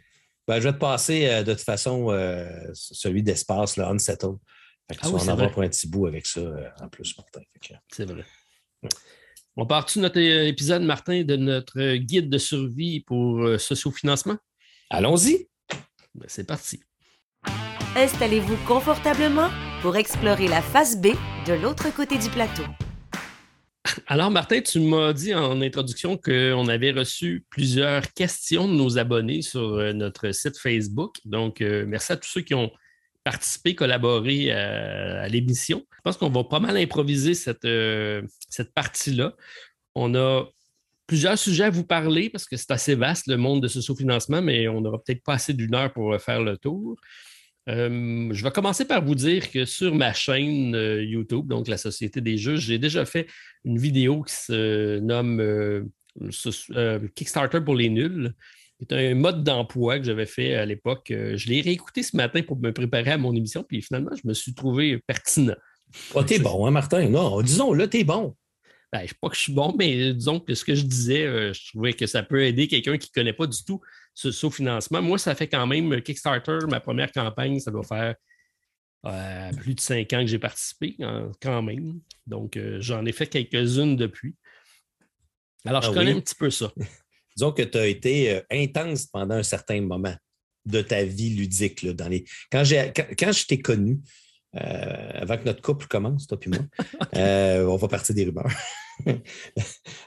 [0.46, 4.36] Ben, je vais te passer euh, de toute façon euh, celui d'espace, le Unsettled.
[4.88, 6.88] Fait que ah tu vas en avoir pour un petit bout avec ça euh, en
[6.88, 7.40] plus, Martin.
[7.90, 8.24] C'est vrai.
[9.56, 14.36] On part-tu notre épisode, Martin, de notre guide de survie pour sociofinancement?
[14.90, 15.48] Allons-y.
[16.14, 16.80] Ben, c'est parti.
[17.96, 19.48] Installez-vous confortablement
[19.80, 21.12] pour explorer la face B
[21.46, 22.64] de l'autre côté du plateau.
[24.06, 29.42] Alors, Martin, tu m'as dit en introduction qu'on avait reçu plusieurs questions de nos abonnés
[29.42, 31.16] sur euh, notre site Facebook.
[31.26, 32.70] Donc, euh, merci à tous ceux qui ont
[33.24, 35.84] participé, collaboré euh, à, l'émission.
[35.96, 37.66] Je pense qu'on va pas mal improviser cette,
[38.48, 39.34] cette partie-là.
[39.94, 40.44] On a
[41.06, 44.40] plusieurs sujets à vous parler parce que c'est assez vaste le monde de ce sous-financement,
[44.40, 46.96] mais on n'aura peut-être pas assez d'une heure pour faire le tour.
[47.68, 51.78] Euh, je vais commencer par vous dire que sur ma chaîne euh, YouTube, donc la
[51.78, 53.26] Société des Jeux, j'ai déjà fait
[53.64, 55.84] une vidéo qui se nomme euh,
[57.14, 58.34] Kickstarter pour les nuls.
[58.80, 61.06] C'est un mode d'emploi que j'avais fait à l'époque.
[61.08, 64.34] je l'ai réécouté ce matin pour me préparer à mon émission, puis finalement, je me
[64.34, 65.54] suis trouvé pertinent.
[66.12, 67.08] Oh, t'es bon, hein, Martin?
[67.08, 68.36] Non, disons-le, t'es bon.
[68.92, 70.82] ben, je ne sais pas que je suis bon, mais disons que ce que je
[70.82, 73.80] disais, je trouvais que ça peut aider quelqu'un qui ne connaît pas du tout
[74.14, 75.02] ce sous-financement.
[75.02, 78.14] Moi, ça fait quand même Kickstarter, ma première campagne, ça doit faire
[79.06, 80.96] euh, plus de cinq ans que j'ai participé,
[81.40, 82.00] quand même.
[82.26, 84.34] Donc, euh, j'en ai fait quelques-unes depuis.
[85.64, 86.72] Alors, je ah connais un petit peu ça.
[87.36, 90.14] Disons que tu as été intense pendant un certain moment
[90.64, 91.84] de ta vie ludique.
[91.86, 92.24] dans les...
[92.50, 92.62] quand,
[93.18, 93.98] quand je t'ai connu,
[94.56, 96.58] euh, avant que notre couple commence, toi et moi,
[97.16, 98.50] euh, on va partir des rumeurs.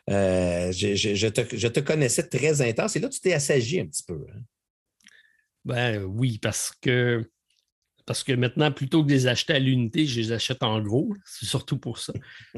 [0.10, 4.26] Euh, je, te, connaissais très intense et là, tu t'es assagi un petit peu.
[4.34, 4.40] Hein?
[5.66, 7.30] Ben oui, parce que
[8.06, 11.14] parce que maintenant, plutôt que de les acheter à l'unité, je les achète en gros.
[11.26, 12.14] C'est surtout pour ça.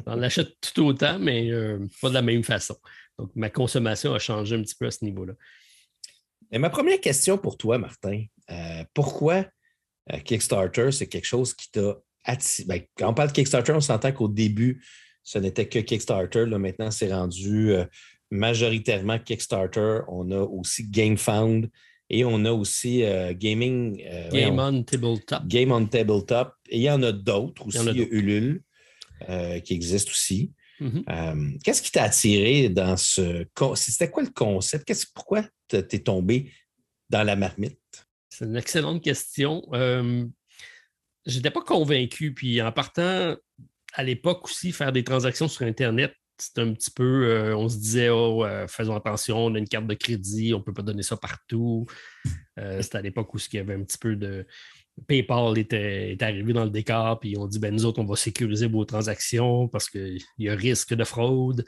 [0.06, 1.49] On achète tout autant, mais
[1.99, 2.78] pas de la même façon.
[3.17, 5.34] Donc, ma consommation a changé un petit peu à ce niveau-là.
[6.52, 8.25] Et ma première question pour toi, Martin,
[8.93, 9.47] pourquoi
[10.17, 12.67] Kickstarter, c'est quelque chose qui t'a attiré.
[12.67, 14.84] Ben, quand on parle de Kickstarter, on s'entend qu'au début,
[15.24, 16.45] ce n'était que Kickstarter.
[16.45, 17.86] Là, maintenant, c'est rendu euh,
[18.32, 20.00] majoritairement Kickstarter.
[20.08, 21.69] On a aussi GameFound
[22.10, 24.04] et on a aussi euh, Gaming.
[24.32, 25.45] Game on Tabletop.
[25.48, 26.54] Game on Tabletop.
[26.69, 27.80] Et il y en a d'autres aussi.
[27.80, 28.63] Il y a, Ulule
[29.63, 30.54] qui existe aussi.
[30.82, 31.60] Mm-hmm.
[31.62, 33.45] Qu'est-ce qui t'a attiré dans ce.
[33.76, 34.91] C'était quoi le concept?
[35.13, 36.52] Pourquoi tu es tombé
[37.10, 37.79] dans la marmite?
[38.39, 39.67] C'est une excellente question.
[39.73, 40.25] Euh,
[41.25, 42.34] je n'étais pas convaincu.
[42.34, 43.36] Puis en partant,
[43.93, 47.75] à l'époque aussi, faire des transactions sur Internet, c'était un petit peu, euh, on se
[47.75, 50.84] disait, oh, euh, faisons attention, on a une carte de crédit, on ne peut pas
[50.84, 51.86] donner ça partout.
[52.80, 54.47] c'était à l'époque où il y avait un petit peu de.
[55.06, 58.67] PayPal était, arrivé dans le décor, puis on dit, ben, nous autres, on va sécuriser
[58.67, 61.65] vos transactions parce qu'il y a risque de fraude.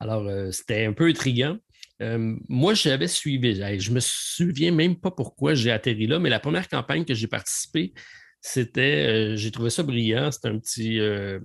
[0.00, 1.58] Alors, c'était un peu intriguant.
[2.02, 3.54] Euh, moi, j'avais suivi.
[3.78, 7.26] Je me souviens même pas pourquoi j'ai atterri là, mais la première campagne que j'ai
[7.26, 7.92] participé,
[8.40, 10.30] c'était, euh, j'ai trouvé ça brillant.
[10.30, 11.40] C'est un petit, euh,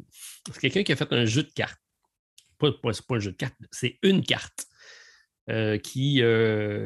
[0.52, 1.80] c'est quelqu'un qui a fait un jeu de cartes.
[2.58, 4.66] Pas, pas, pas un jeu de cartes, c'est une carte
[5.84, 6.22] qui,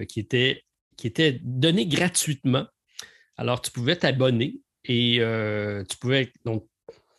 [0.10, 0.64] qui, était,
[0.98, 2.66] qui était donnée gratuitement.
[3.38, 5.22] Alors, tu pouvais t'abonner et
[5.88, 6.68] tu pouvais, donc,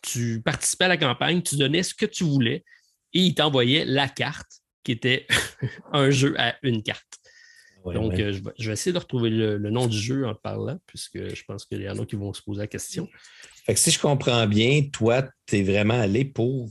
[0.01, 2.65] tu participais à la campagne, tu donnais ce que tu voulais
[3.13, 5.27] et il t'envoyait la carte qui était
[5.93, 7.19] un jeu à une carte.
[7.85, 11.43] Donc, euh, je, vais, essayer de retrouver le, nom du jeu en parlant, puisque je
[11.45, 13.09] pense qu'il y en a qui vont se poser la question.
[13.65, 16.69] Fait que si je comprends bien, toi, tu es vraiment allé pour,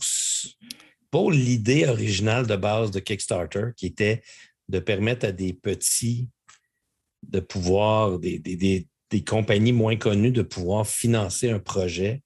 [1.11, 4.23] pour l'idée originale de base de Kickstarter, qui était
[4.68, 6.29] de permettre à des petits
[7.29, 12.23] de pouvoir, des, des, compagnies moins connues, de pouvoir financer un projet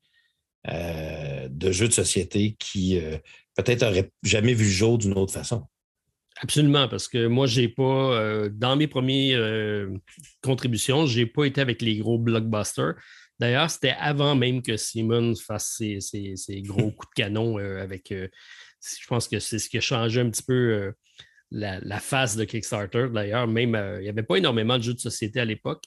[0.68, 3.18] euh, de jeu de société qui euh,
[3.56, 5.66] peut-être n'aurait jamais vu le jour d'une autre façon.
[6.42, 9.88] Absolument, parce que moi, j'ai pas, euh, dans mes premières euh,
[10.42, 12.94] contributions, je n'ai pas été avec les gros blockbusters.
[13.38, 18.12] D'ailleurs, c'était avant même que Simon fasse ses, gros coups de canon euh, avec.
[18.12, 20.92] je pense que c'est ce qui a changé un petit peu
[21.50, 23.08] la, face de Kickstarter.
[23.12, 25.84] D'ailleurs, même, il n'y avait pas énormément de jeux de société à l'époque.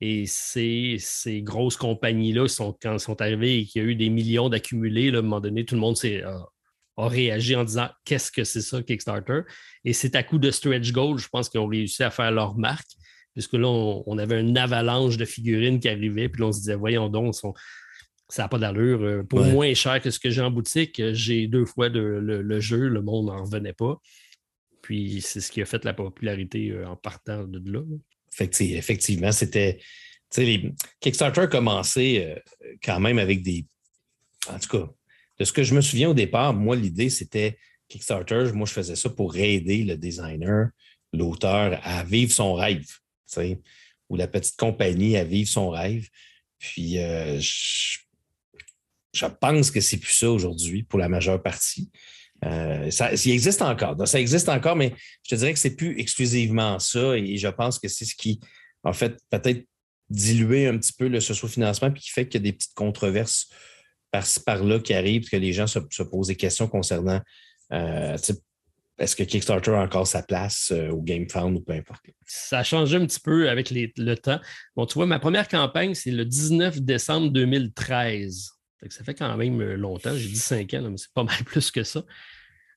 [0.00, 4.10] Et ces, ces grosses compagnies-là, quand elles sont arrivées et qu'il y a eu des
[4.10, 6.22] millions d'accumulés, à un moment donné, tout le monde s'est
[6.98, 9.42] a réagi en disant qu'est-ce que c'est ça, Kickstarter?
[9.84, 12.58] Et c'est à coup de stretch goal, je pense qu'ils ont réussi à faire leur
[12.58, 12.90] marque,
[13.34, 16.74] puisque là, on, avait une avalanche de figurines qui arrivaient, puis là, on se disait,
[16.74, 17.34] voyons donc,
[18.28, 19.00] ça n'a pas d'allure.
[19.02, 22.88] Euh, pour moins cher que ce que j'ai en boutique, j'ai deux fois le, jeu,
[22.88, 24.00] le monde n'en revenait pas.
[24.82, 27.82] Puis c'est ce qui a fait la popularité euh, en partant de là.
[28.40, 29.78] Effectivement, c'était.
[31.00, 32.38] Kickstarter a commencé euh,
[32.82, 33.66] quand même avec des.
[34.50, 34.90] En tout cas,
[35.38, 38.52] de ce que je me souviens au départ, moi, l'idée, c'était Kickstarter.
[38.52, 40.68] Moi, je faisais ça pour aider le designer,
[41.12, 42.86] l'auteur à vivre son rêve,
[44.08, 46.08] ou la petite compagnie à vivre son rêve.
[46.58, 47.98] Puis, euh, je,
[49.40, 51.90] pense que c'est plus ça aujourd'hui pour la majeure partie.
[52.44, 53.96] Euh, ça, existe encore.
[54.06, 57.16] Ça existe encore, mais je te dirais que c'est plus exclusivement ça.
[57.16, 58.40] Et je pense que c'est ce qui,
[58.82, 59.64] en fait, peut-être
[60.10, 63.48] diluer un petit peu le socio-financement puis qui fait qu'il y a des petites controverses
[64.10, 67.20] par-ci par-là qui arrive, que les gens se, posent des questions concernant
[67.72, 68.16] euh,
[68.98, 72.04] est-ce que Kickstarter a encore sa place euh, au GameFound ou peu importe.
[72.26, 74.40] Ça a changé un petit peu avec le temps.
[74.74, 78.50] Bon, tu vois, ma première campagne, c'est le 19 décembre 2013.
[78.88, 80.16] ça fait quand même euh, longtemps.
[80.16, 82.02] J'ai dit 5 ans, mais c'est pas mal plus que ça.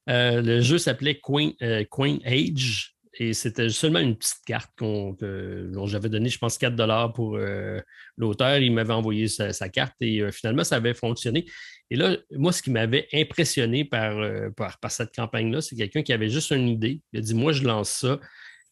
[0.07, 2.95] le jeu s'appelait Queen, Age.
[3.21, 7.79] Et c'était seulement une petite carte dont j'avais donné, je pense, 4 pour euh,
[8.17, 8.57] l'auteur.
[8.57, 11.45] Il m'avait envoyé sa, carte et euh, finalement, ça avait fonctionné.
[11.91, 16.13] Et là, moi, ce qui m'avait impressionné par, euh, par, cette campagne-là, c'est quelqu'un qui
[16.13, 16.99] avait juste une idée.
[17.13, 18.19] Il a dit Moi, je lance ça.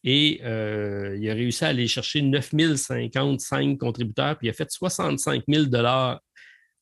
[0.02, 5.66] Et il a réussi à aller chercher 9055 contributeurs, puis il a fait 65 000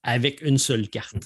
[0.04, 1.16] avec une seule carte.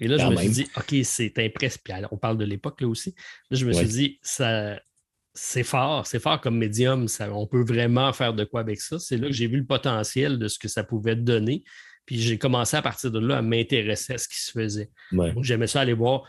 [0.00, 2.08] Et là, je me suis dit, OK, c'est impressionnant.
[2.12, 3.14] On parle de l'époque là aussi.
[3.50, 4.78] Là, je me suis dit, ça,
[5.38, 7.06] c'est fort, c'est fort comme médium.
[7.06, 8.98] Ça, on peut vraiment faire de quoi avec ça.
[8.98, 11.62] C'est là que j'ai vu le potentiel de ce que ça pouvait donner.
[12.06, 14.90] Puis j'ai commencé à partir de là à m'intéresser à ce qui se faisait.
[15.12, 16.22] Donc, j'aimais ça aller voir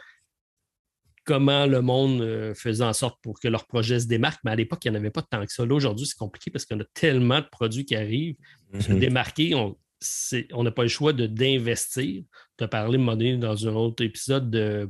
[1.26, 4.39] comment le monde euh, faisait en sorte pour que leur projet se démarque.
[4.43, 5.65] Mais à l'époque, il n'y en avait pas tant que ça.
[5.65, 8.36] Là, aujourd'hui, c'est compliqué parce qu'on a tellement de produits qui arrivent.
[8.80, 9.00] Se mhm.
[9.00, 12.24] démarquer, on n'a pas le choix d'investir.
[12.58, 14.89] Tu as parlé, donné, dans un autre épisode de,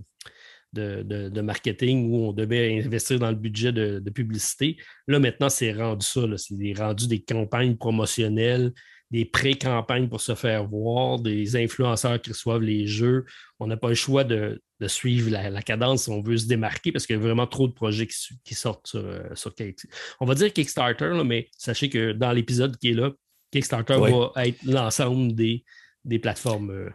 [0.74, 4.78] de, marketing où on devait investir dans le budget de, publicité.
[5.08, 6.22] Là, maintenant, c'est rendu ça.
[6.38, 8.74] C'est rendu des campagnes promotionnelles,
[9.12, 13.26] des pré-campagnes pour se faire voir, des influenceurs qui reçoivent les jeux.
[13.60, 17.06] On n'a pas le choix de, suivre la, cadence si on veut se démarquer parce
[17.06, 19.54] qu'il y a vraiment trop de projets qui, sortent sur, euh, sur
[20.20, 23.12] On va dire Kickstarter, mais sachez que dans l'épisode qui est là,
[23.52, 25.64] Kickstarter va être l'ensemble des,
[26.06, 26.92] des plateformes.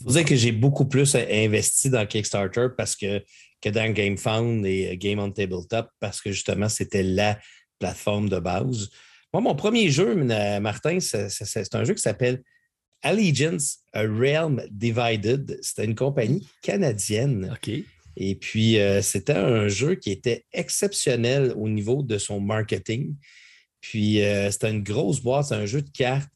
[0.00, 0.06] Il euh.
[0.06, 3.22] faut dire que j'ai beaucoup plus investi dans Kickstarter parce que,
[3.60, 7.38] que dans GameFound et Game on Tabletop parce que justement, c'était la
[7.78, 8.90] plateforme de base.
[9.32, 10.14] Moi, mon premier jeu,
[10.60, 12.42] Martin, c'est un jeu qui s'appelle
[13.02, 15.58] Allegiance, A Realm Divided.
[15.62, 17.50] C'était une compagnie canadienne.
[17.52, 17.70] OK.
[18.16, 23.14] Et puis, euh, c'était un jeu qui était exceptionnel au niveau de son marketing.
[23.80, 26.30] Puis, euh, c'était une grosse boîte, c'est un jeu de cartes.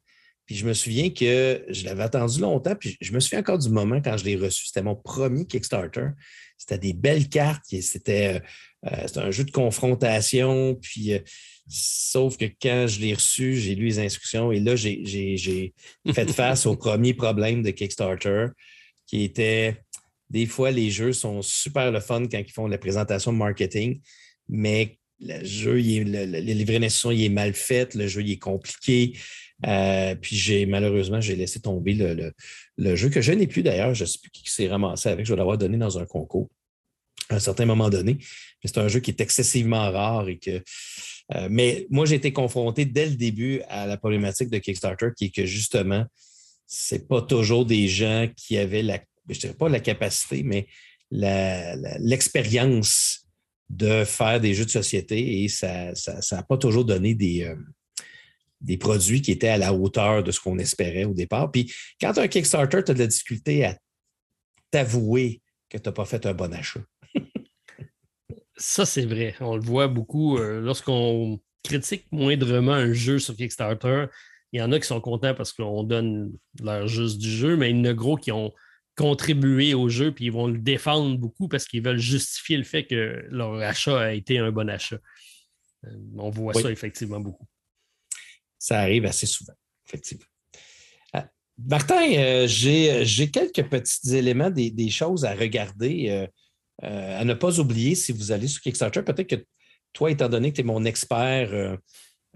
[0.46, 2.74] Puis, je me souviens que je l'avais attendu longtemps.
[2.74, 4.66] Puis, je me souviens encore du moment quand je l'ai reçu.
[4.66, 6.08] C'était mon premier Kickstarter.
[6.58, 7.64] C'était des belles cartes.
[7.80, 8.42] C'était
[8.86, 10.74] euh, un jeu de confrontation.
[10.74, 11.12] Puis,
[11.66, 15.72] Sauf que quand je l'ai reçu, j'ai lu les instructions et là, j'ai
[16.12, 18.48] fait face au premier problème de Kickstarter
[19.06, 19.78] qui était
[20.30, 24.00] des fois, les jeux sont super le fun quand ils font la présentation marketing,
[24.48, 28.32] mais le jeu, il est, le, livret d'instruction, il est mal fait, le jeu, il
[28.32, 29.16] est compliqué.
[29.66, 33.94] Euh, puis j'ai malheureusement, j'ai laissé tomber le, jeu que je n'ai plus d'ailleurs.
[33.94, 35.26] Je ne sais plus qui s'est ramassé avec.
[35.26, 36.48] Je vais l'avoir donné dans un concours
[37.30, 38.18] à un certain moment donné.
[38.64, 40.62] C'est un jeu qui est excessivement rare et que
[41.34, 45.26] euh, mais moi, j'ai été confronté dès le début à la problématique de Kickstarter, qui
[45.26, 46.04] est que justement,
[46.66, 50.66] ce n'est pas toujours des gens qui avaient la, je dirais pas la capacité, mais
[51.10, 53.26] l'expérience
[53.70, 55.94] de faire des jeux de société et ça
[56.32, 57.54] n'a pas toujours donné des, euh,
[58.64, 61.50] des produits qui étaient à la hauteur de ce qu'on espérait au départ.
[61.50, 63.78] Puis quand tu as un Kickstarter, tu as de la difficulté à
[64.70, 66.80] t'avouer que tu n'as pas fait un bon achat.
[68.56, 69.34] Ça, c'est vrai.
[69.40, 74.06] On le voit beaucoup euh, lorsqu'on critique moindrement un jeu sur Kickstarter.
[74.52, 77.70] Il y en a qui sont contents parce qu'on donne leur juste du jeu, mais
[77.70, 78.52] il y en a gros qui ont
[78.96, 82.86] contribué au jeu puis ils vont le défendre beaucoup parce qu'ils veulent justifier le fait
[82.86, 84.98] que leur achat a été un bon achat.
[85.84, 87.46] Euh, on voit ça effectivement beaucoup.
[88.64, 89.52] Ça arrive assez souvent,
[89.86, 90.24] effectivement.
[91.16, 91.20] Euh,
[91.58, 96.28] Martin, j'ai quelques petits éléments, des, choses à regarder
[96.82, 99.02] euh, à ne pas oublier si vous allez sur Kickstarter.
[99.02, 99.44] Peut-être que
[99.92, 101.76] toi, étant donné que tu es mon expert euh,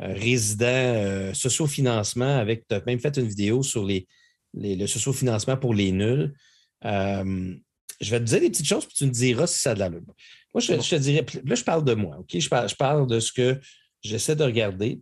[0.00, 4.06] euh, résident socio-financement, avec tu as même fait une vidéo sur les,
[4.54, 6.32] le socio-financement pour les nuls.
[6.84, 9.80] je vais te dire des petites choses, puis tu me diras si ça a de
[9.80, 10.00] la Moi,
[10.58, 12.38] je, te dirais, là, je parle de moi, OK?
[12.38, 13.60] Je parle, je parle de ce que
[14.02, 15.00] j'essaie de regarder,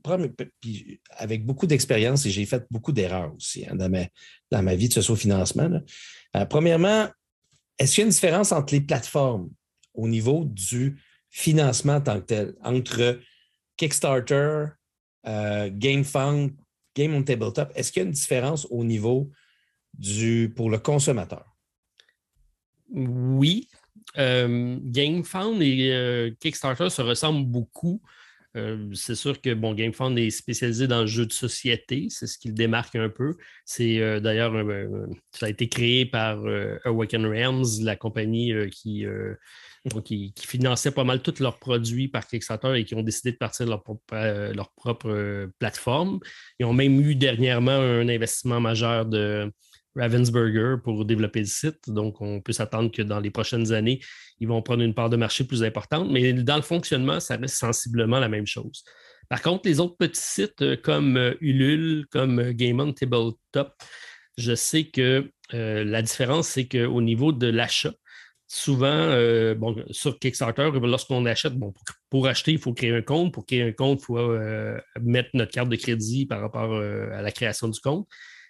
[1.11, 5.81] avec beaucoup d'expérience, et j'ai fait beaucoup d'erreurs aussi hein, dans, ma, vie de socio-financement.
[6.49, 7.09] premièrement,
[7.79, 9.51] est-ce qu'il y a une différence entre les plateformes
[9.95, 10.99] au niveau du
[11.31, 13.21] financement en tant que tel, entre
[13.77, 14.67] Kickstarter,
[15.27, 16.53] euh, GameFund,
[16.95, 17.71] Game on Tabletop?
[17.75, 19.31] Est-ce qu'il y a une différence au niveau
[19.93, 21.45] du pour le consommateur?
[22.91, 23.69] Oui.
[24.19, 28.01] Euh, GameFund et euh, Kickstarter se ressemblent beaucoup.
[28.57, 32.38] Euh, c'est sûr que bon, GameFound est spécialisé dans le jeu de société, c'est ce
[32.38, 33.37] qui le démarque un peu.
[33.64, 34.53] C'est euh, d'ailleurs,
[35.33, 39.05] ça a été créé par euh, Awaken Realms, la compagnie qui,
[40.05, 43.66] qui, finançait pas mal tous leurs produits par Kickstarter et qui ont décidé de partir
[43.66, 46.21] de leur propre, leur propre plateforme.
[46.59, 49.53] Ils ont même eu dernièrement un investissement majeur de
[49.97, 51.89] Ravensburger pour développer le site.
[51.89, 54.01] Donc, on peut s'attendre que dans les prochaines années,
[54.39, 56.11] ils vont prendre une part de marché plus importante.
[56.11, 58.85] Mais dans le fonctionnement, ça reste sensiblement la même chose.
[59.29, 63.73] Par contre, les autres petits sites euh, comme euh, Ulule, comme euh, Game on Tabletop,
[64.37, 67.92] je sais que la différence, c'est qu'au niveau de l'achat,
[68.49, 69.17] souvent,
[69.92, 71.73] sur Kickstarter, lorsqu'on achète, bon,
[72.11, 73.33] pour, acheter, il faut créer un compte.
[73.33, 74.38] Pour créer un compte, il faut
[75.01, 78.09] mettre notre carte de crédit par rapport à la création du compte.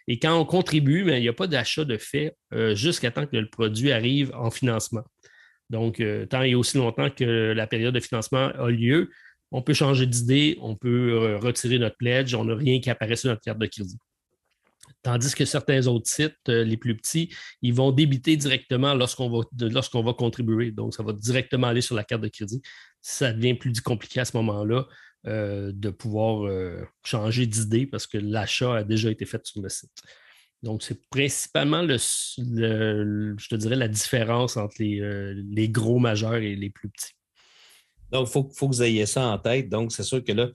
[0.09, 3.37] Et quand on contribue, il n'y a pas d'achat de fait euh, jusqu'à temps que
[3.37, 5.03] le produit arrive en financement.
[5.69, 9.11] Donc, euh, tant et aussi longtemps que la période de financement a lieu,
[9.51, 13.17] on peut changer d'idée, on peut euh, retirer notre pledge, on n'a rien qui apparaît
[13.17, 13.99] sur notre carte de crédit.
[15.03, 20.03] Tandis que certains autres sites, les plus petits, ils vont débiter directement lorsqu'on va, lorsqu'on
[20.03, 20.71] va contribuer.
[20.71, 22.61] Donc, ça va directement aller sur la carte de crédit.
[23.03, 24.87] Ça devient plus compliqué à ce moment-là
[25.27, 26.51] euh, de pouvoir
[27.05, 29.91] changer d'idée parce que l'achat a déjà été fait sur le site.
[30.63, 35.01] Donc, c'est principalement le, je te dirais la différence entre les,
[35.51, 37.13] les, gros majeurs et les plus petits.
[38.11, 39.69] Donc, il faut, faut, que vous ayez ça en tête.
[39.69, 40.49] Donc, c'est sûr que là,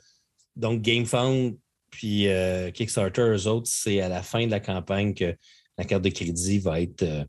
[0.55, 1.55] donc GameFound
[1.91, 5.36] puis euh, Kickstarter, eux autres, c'est à la fin de la campagne que
[5.78, 7.03] la carte de crédit va être.
[7.03, 7.24] Euh,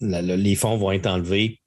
[0.00, 1.61] les fonds vont être enlevés.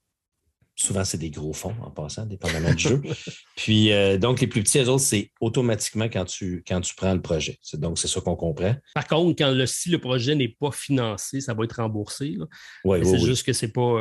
[0.76, 3.02] Souvent, c'est des gros fonds en passant, dépendamment du jeu.
[3.56, 7.14] Puis, euh, donc, les plus petits, eux autres, c'est automatiquement quand tu, quand tu prends
[7.14, 7.58] le projet.
[7.74, 8.76] Donc, c'est ça qu'on comprend.
[8.94, 12.38] Par contre, quand le, si le projet n'est pas financé, ça va être remboursé.
[12.84, 14.00] Oui, c'est juste que c'est pas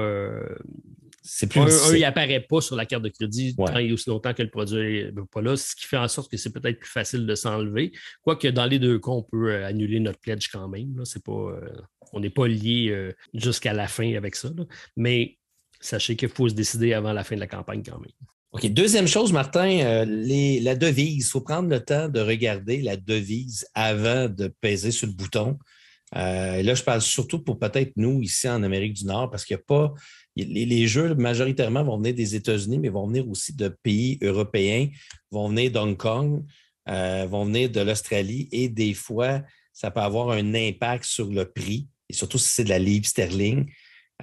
[1.27, 1.61] c'est plus.
[1.61, 4.51] Un, il n'apparaît pas sur la carte de crédit tant et aussi longtemps que le
[4.51, 7.35] produit n'est pas là, ce qui fait en sorte que c'est peut-être plus facile de
[7.35, 7.93] s'enlever.
[8.23, 11.03] Quoique dans les deux cas, on peut euh, annuler notre pledge quand même.
[11.25, 11.71] Pas, euh,
[12.13, 14.51] on n'est pas lié euh, jusqu'à la fin avec ça.
[14.97, 15.39] Mais
[15.85, 18.11] sachez qu'il faut se décider avant la fin de la campagne quand même.
[18.53, 18.67] OK.
[18.69, 21.27] Deuxième chose, Martin, la devise.
[21.27, 25.59] Il faut prendre le temps de regarder la devise avant de peser sur le bouton.
[26.13, 29.63] là, je parle surtout pour peut-être nous ici en Amérique du Nord, parce qu'il n'y
[29.63, 29.93] a pas
[30.37, 34.89] les, jeux majoritairement vont venir des États-Unis, mais vont venir aussi de pays européens,
[35.31, 36.45] vont venir d'Hong Kong,
[36.89, 41.45] euh, vont venir de l'Australie et des fois, ça peut avoir un impact sur le
[41.45, 43.71] prix, et surtout si c'est de la livre sterling.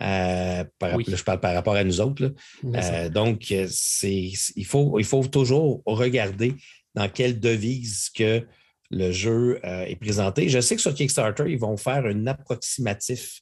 [0.02, 2.34] Euh, je parle par rapport à nous autres.
[2.64, 6.56] Euh, donc, il, faut, il faut toujours regarder
[6.96, 8.46] dans quelle devise que
[8.90, 10.50] le jeu est présenté.
[10.50, 13.42] Je sais que sur Kickstarter, ils vont faire un approximatif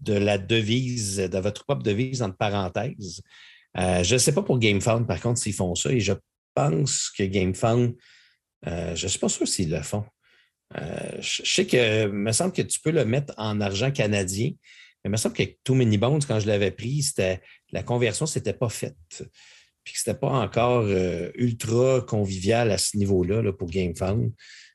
[0.00, 3.22] de la devise, de votre propre devise entre parenthèses.
[3.78, 6.12] Euh, je ne sais pas pour GameFound, par contre, s'ils font ça, et je
[6.54, 7.94] pense que GameFound,
[8.66, 10.04] euh, je ne suis pas sûr s'ils le font.
[10.76, 14.52] Euh, je, sais que, me semble que tu peux le mettre en argent canadien,
[15.04, 17.04] mais il me semble que Too Many Bones, quand je l'avais pris,
[17.72, 18.96] la conversion, ce n'était pas faite.
[19.84, 20.86] Puis que ce n'était pas encore
[21.34, 24.32] ultra convivial à ce niveau-là là, pour GameFound.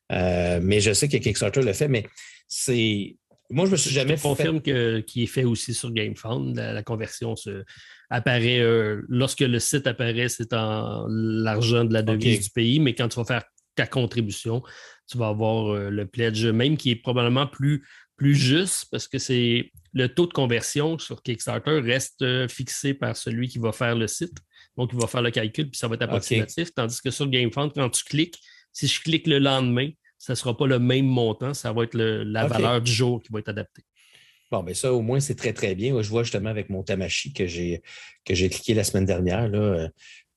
[0.09, 2.05] mais je sais que Kickstarter le fait, mais
[2.47, 3.15] c'est
[3.49, 4.17] moi, je me suis jamais.
[4.17, 6.55] Je confirme qu'il est fait aussi sur GameFound.
[6.57, 7.63] La, conversion se,
[8.09, 12.93] apparaît euh, lorsque le site apparaît, c'est en l'argent de la devise du pays, mais
[12.93, 13.43] quand tu vas faire
[13.75, 14.63] ta contribution,
[15.09, 17.87] tu vas avoir euh, le pledge, même qui est probablement plus,
[18.17, 23.15] plus juste parce que c'est le taux de conversion sur Kickstarter reste euh, fixé par
[23.15, 24.37] celui qui va faire le site.
[24.75, 26.73] Donc, il va faire le calcul, puis ça va être approximatif.
[26.73, 28.39] Tandis que sur GameFound, quand tu cliques,
[28.73, 31.95] si je clique le lendemain, ça ne sera pas le même montant, ça va être
[31.95, 33.83] la valeur du jour qui va être adaptée.
[34.51, 36.01] Bon, mais ben ça, au moins, c'est très, très bien.
[36.01, 37.81] je vois justement avec mon Tamashi que j'ai
[38.25, 39.89] cliqué la semaine dernière, là, euh,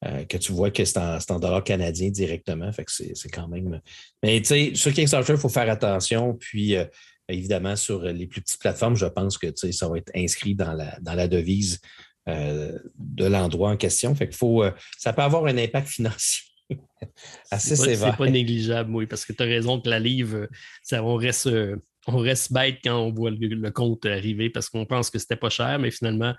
[0.06, 2.72] euh, que tu vois que c'est en, en dollars canadiens directement.
[2.72, 3.80] Fait que c'est quand même.
[4.22, 6.34] Mais tu sais, sur Kickstarter, il faut faire attention.
[6.34, 6.84] Puis, euh,
[7.30, 10.98] évidemment, sur les plus petites plateformes, je pense que ça va être inscrit dans la,
[11.00, 11.80] dans la devise
[12.26, 14.14] de l'endroit en question.
[14.14, 14.64] Fait faut,
[14.98, 16.50] ça peut avoir un impact financier
[17.50, 18.12] Assez sévère.
[18.12, 20.48] C'est pas négligeable, oui, parce que tu as raison que la livre,
[20.82, 21.76] ça, on, reste, euh,
[22.06, 25.50] on reste bête quand on voit le, compte arriver parce qu'on pense que c'était pas
[25.50, 26.34] cher, mais finalement,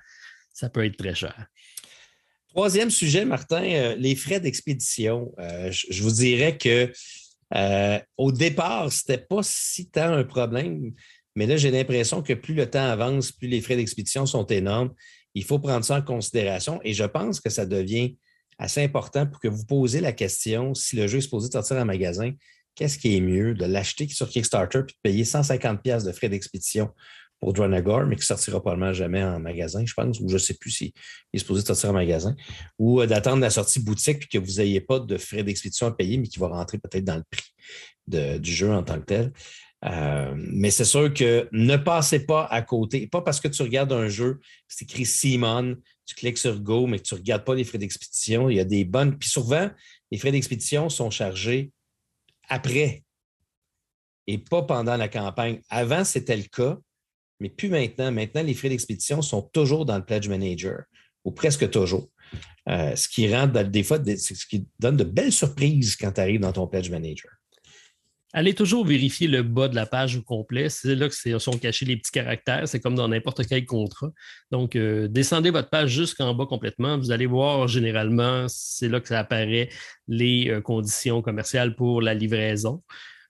[0.53, 1.47] ça peut être très cher.
[2.49, 5.31] Troisième sujet, Martin, euh, les frais d'expédition.
[5.39, 6.91] Euh, je, vous dirais que
[8.17, 10.93] au départ, ce n'était pas si tant un problème,
[11.35, 14.93] mais là, j'ai l'impression que plus le temps avance, plus les frais d'expédition sont énormes.
[15.33, 18.17] Il faut prendre ça en considération et je pense que ça devient
[18.57, 21.85] assez important pour que vous posiez la question si le jeu est supposé sortir en
[21.85, 22.31] magasin,
[22.75, 26.29] qu'est-ce qui est mieux de l'acheter sur Kickstarter puis de payer 150 pièces de frais
[26.29, 26.89] d'expédition?
[27.41, 30.53] Pour Dronagor, mais qui sortira probablement jamais en magasin, je pense, ou je ne sais
[30.53, 30.91] plus s'il
[31.33, 32.35] est supposé sortir en magasin,
[32.77, 35.91] ou euh, d'attendre la sortie boutique puis que vous n'ayez pas de frais d'expédition à
[35.91, 39.33] payer, mais qui va rentrer peut-être dans le prix du jeu en tant que tel.
[39.83, 43.91] Euh, mais c'est sûr que ne passez pas à côté, pas parce que tu regardes
[43.93, 45.75] un jeu, c'est écrit Simon,
[46.05, 48.49] tu cliques sur Go, mais que tu ne regardes pas les frais d'expédition.
[48.49, 49.17] Il y a des bonnes.
[49.17, 49.69] Puis souvent,
[50.11, 51.71] les frais d'expédition sont chargés
[52.49, 53.03] après
[54.27, 55.61] et pas pendant la campagne.
[55.69, 56.77] Avant, c'était le cas,
[57.41, 58.11] mais plus maintenant.
[58.11, 60.83] Maintenant, les frais d'expédition sont toujours dans le Pledge Manager,
[61.25, 62.07] ou presque toujours.
[62.69, 66.39] Euh, ce qui rend des fois, ce qui donne de belles surprises quand tu arrives
[66.39, 67.31] dans ton Pledge Manager.
[68.33, 70.69] Allez toujours vérifier le bas de la page au complet.
[70.69, 72.65] C'est là que sont cachés les petits caractères.
[72.65, 74.11] C'est comme dans n'importe quel contrat.
[74.51, 76.97] Donc, euh, descendez votre page jusqu'en bas complètement.
[76.97, 79.67] Vous allez voir généralement, c'est là que ça apparaît
[80.07, 82.81] les euh, conditions commerciales pour la livraison.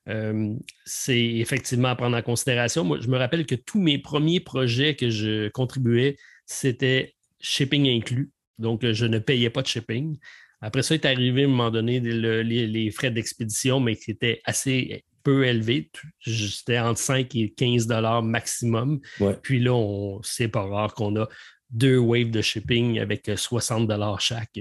[0.10, 0.54] Euh,
[0.86, 2.84] c'est effectivement à prendre en considération.
[2.84, 8.32] Moi, je me rappelle que tous mes premiers projets que je contribuais, c'était shipping inclus.
[8.58, 10.18] Donc, je ne payais pas de shipping.
[10.62, 15.04] Après ça, est arrivé à un moment donné les, frais d'expédition, mais qui étaient assez
[15.24, 15.91] peu élevé.
[16.20, 18.99] C'était entre 5 et 15 dollars maximum.
[19.41, 21.28] Puis là, c'est pas rare qu'on a
[21.70, 24.60] deux waves de shipping avec 60 dollars chaque.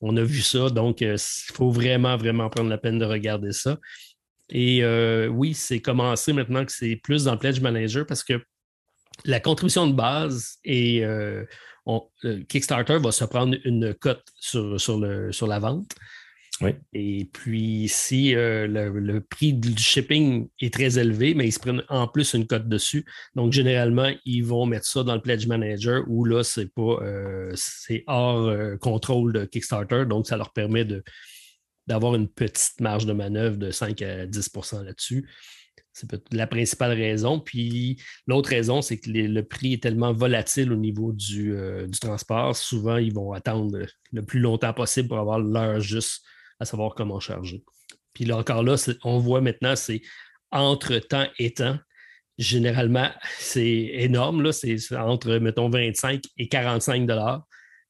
[0.00, 3.78] on a vu ça, donc il faut vraiment, vraiment prendre la peine de regarder ça.
[4.50, 4.84] Et
[5.28, 8.40] oui, c'est commencé maintenant que c'est plus dans Pledge Manager parce que
[9.24, 11.02] la contribution de base et
[12.48, 15.92] Kickstarter va se prendre une cote sur, sur, le, sur la vente.
[16.94, 21.82] Et puis, si euh, le, prix du shipping est très élevé, mais ils se prennent
[21.88, 23.04] en plus une cote dessus.
[23.34, 27.52] Donc, généralement, ils vont mettre ça dans le Pledge Manager où là, c'est pas euh,
[27.54, 30.06] c'est hors euh, contrôle de Kickstarter.
[30.06, 30.86] Donc, ça leur permet
[31.86, 35.28] d'avoir une petite marge de manœuvre de 5 à 10% là-dessus.
[35.92, 37.40] C'est la principale raison.
[37.40, 41.56] Puis l'autre raison, c'est que le prix est tellement volatile au niveau du,
[41.88, 42.54] du, transport.
[42.54, 43.78] Souvent, ils vont attendre
[44.12, 46.22] le plus longtemps possible pour avoir l'heure juste
[46.60, 47.64] à savoir comment charger.
[48.12, 50.00] Puis là encore là, on voit maintenant, c'est
[50.50, 51.78] entre temps et temps.
[52.38, 57.45] Généralement, c'est énorme, c'est entre, mettons, 25 et 45 dollars.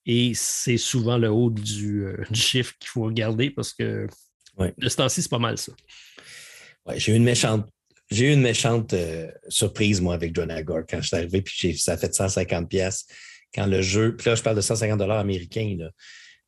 [0.07, 4.07] Et c'est souvent le haut du, euh, chiffre qu'il faut regarder parce que
[4.59, 5.73] de ce temps-ci, c'est pas mal ça.
[6.87, 7.69] Ouais, j'ai eu une méchante,
[8.11, 11.77] j'ai eu une méchante euh, surprise, moi, avec John Agor quand je suis arrivé, puis
[11.77, 13.07] ça a fait 150 pièces
[13.55, 15.91] quand le jeu, puis là, je parle de 150 dollars américains, là.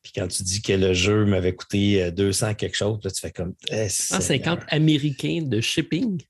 [0.01, 3.21] Puis quand tu dis que le jeu m'avait coûté 200 euh, quelque chose, là, tu
[3.21, 3.55] fais comme.
[3.69, 6.23] 150 eh, américains de shipping?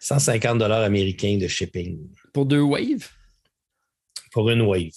[0.00, 2.00] 150 dollars américains de shipping.
[2.32, 3.08] Pour deux waves?
[4.32, 4.90] Pour une wave.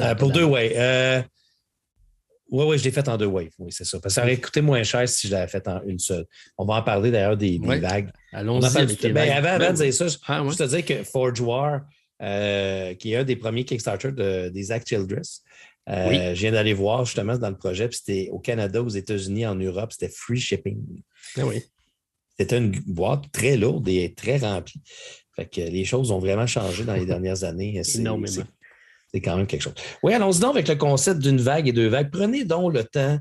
[0.00, 0.72] Euh, pour deux waves.
[0.74, 1.22] Euh,
[2.50, 3.50] oui, oui, je l'ai fait en deux waves.
[3.58, 3.98] Oui, c'est ça.
[4.00, 6.24] Parce que ça aurait coûté moins cher si je l'avais fait en une seule.
[6.56, 8.10] On va en parler d'ailleurs des, vagues.
[8.32, 9.12] Allons-y.
[9.12, 11.80] Ben, avant, avant de dire ça, ah, je te dire que Forge War,
[12.20, 15.42] qui est un des premiers Kickstarter de, des Zach Childress,
[15.88, 19.46] euh, je viens d'aller voir justement dans le projet, puis c'était au Canada, aux États-Unis,
[19.46, 20.82] en Europe, c'était free shipping.
[21.36, 21.62] Ah oui.
[22.38, 24.82] C'était une boîte très lourde et très remplie.
[25.34, 27.80] Fait que les choses ont vraiment changé dans les dernières années.
[27.94, 28.44] Énormément.
[29.12, 29.74] C'est quand même quelque chose.
[30.02, 32.10] Oui, allons-y donc avec le concept d'une vague et deux vagues.
[32.10, 33.18] Prenez donc le temps,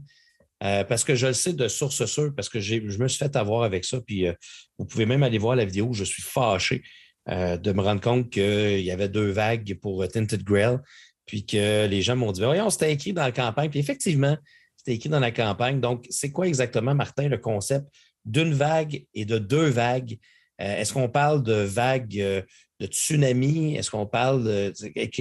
[0.64, 3.36] euh, parce que je le sais de source sûre, parce que je me suis fait
[3.36, 4.00] avoir avec ça.
[4.02, 4.34] Puis euh,
[4.78, 6.84] vous pouvez même aller voir la vidéo où je suis fâché
[7.30, 10.80] de me rendre compte qu'il y avait deux vagues pour Tinted Grail
[11.28, 13.70] puis que les gens m'ont dit ben Voyons, c'était écrit dans la campagne.
[13.70, 14.36] Puis effectivement,
[14.76, 15.80] c'était écrit dans la campagne.
[15.80, 17.86] Donc, c'est quoi exactement, Martin, le concept
[18.26, 20.18] d'une vague et de deux vagues?
[20.60, 22.42] Euh, est-ce qu'on parle de vagues euh,
[22.80, 23.76] de tsunami?
[23.76, 24.74] Est-ce qu'on parle de,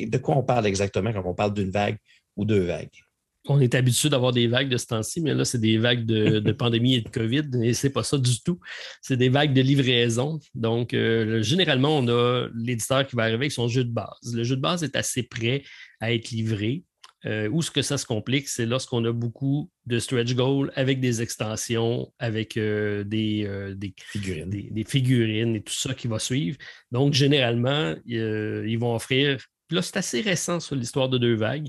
[0.07, 1.99] de quoi on parle exactement quand on parle d'une vague
[2.37, 2.91] ou deux vagues?
[3.49, 6.53] on est habitué d'avoir des vagues de ce temps-ci, mais là, c'est des vagues de,
[6.53, 8.59] pandémie et de COVID, et c'est pas ça du tout.
[9.03, 10.39] C'est des vagues de livraison.
[10.55, 14.35] Donc, euh, généralement, on a l'éditeur qui va arriver avec son jeu de base.
[14.35, 15.63] Le jeu de base est assez prêt
[16.01, 16.85] à être livré.
[17.27, 21.01] Euh, où ce que ça se complique, c'est lorsqu'on a beaucoup de stretch goals avec
[21.01, 23.49] des extensions, avec euh, des,
[23.97, 24.51] figurines.
[24.51, 26.57] Des, figurines et tout ça qui va suivre.
[26.93, 29.39] Donc, généralement, ils vont offrir.
[29.71, 31.69] Là, c'est assez récent sur l'histoire de deux vagues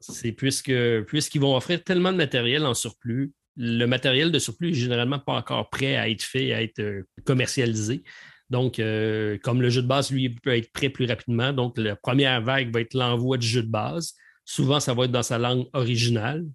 [0.00, 0.72] c'est puisque
[1.06, 5.34] puisqu'ils vont offrir tellement de matériel en surplus, le matériel de surplus est généralement pas
[5.34, 8.02] encore prêt à être fait, à être euh, commercialisé.
[8.50, 11.52] Donc, euh, comme le jeu de base, lui, peut être prêt plus rapidement.
[11.52, 14.14] Donc, la première vague va être l'envoi du jeu de base.
[14.46, 16.46] Souvent, ça va être dans sa langue originale.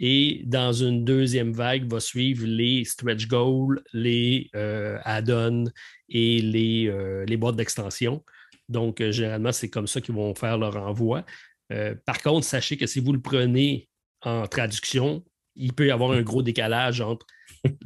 [0.00, 5.66] Et dans une deuxième vague, va suivre les stretch goals, les euh, add-ons
[6.08, 6.92] et les,
[7.26, 8.24] les boîtes d'extension.
[8.68, 11.24] Donc, généralement, c'est comme ça qu'ils vont faire leur envoi.
[11.72, 13.88] Euh, par contre, sachez que si vous le prenez
[14.22, 15.24] en traduction,
[15.54, 17.26] il peut y avoir un gros décalage entre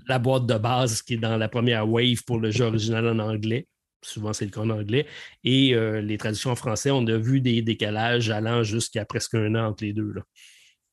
[0.08, 3.18] la boîte de base qui est dans la première wave pour le jeu original en
[3.18, 3.66] anglais,
[4.02, 5.06] souvent c'est le cas en anglais,
[5.44, 9.54] et euh, les traductions en français, on a vu des décalages allant jusqu'à presque un
[9.54, 10.12] an entre les deux.
[10.12, 10.22] Là.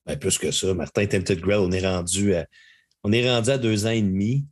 [0.06, 2.48] Ben, plus que ça, Martin Tempted Grail, on est rendu à,
[3.04, 4.48] on est rendu à deux ans et demi.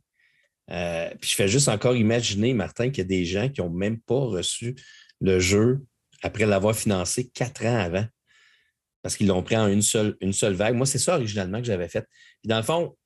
[0.70, 3.70] Euh, puis je fais juste encore imaginer, Martin, qu'il y a des gens qui n'ont
[3.70, 4.76] même pas reçu
[5.20, 5.80] le jeu
[6.22, 8.06] après l'avoir financé quatre ans avant
[9.02, 10.74] parce qu'ils l'ont pris en une seule, une seule vague.
[10.74, 12.06] Moi, c'est ça originalement que j'avais fait.
[12.44, 12.96] dans le fond,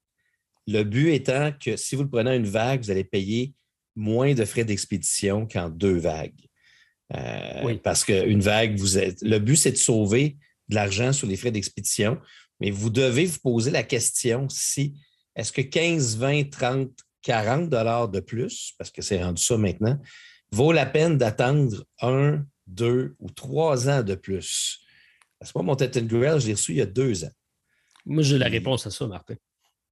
[0.66, 3.55] le but étant que si vous le prenez en une vague, vous allez payer
[3.95, 6.40] moins de frais d'expédition qu'en deux vagues.
[7.14, 7.80] Euh, oui.
[7.82, 10.36] Parce qu'une vague, vous êtes, le but, c'est de sauver
[10.68, 12.18] de l'argent sur les frais d'expédition,
[12.61, 14.95] mais vous devez vous poser la question si
[15.34, 16.90] est-ce que 15, 20, 30,
[17.22, 19.99] 40 dollars de plus, parce que c'est rendu ça maintenant,
[20.51, 24.80] vaut la peine d'attendre un, deux ou trois ans de plus?
[25.40, 27.32] C'est pas mon Titan Grail, je l'ai reçu il y a deux ans.
[28.07, 29.34] Moi, j'ai la réponse à ça, Martin.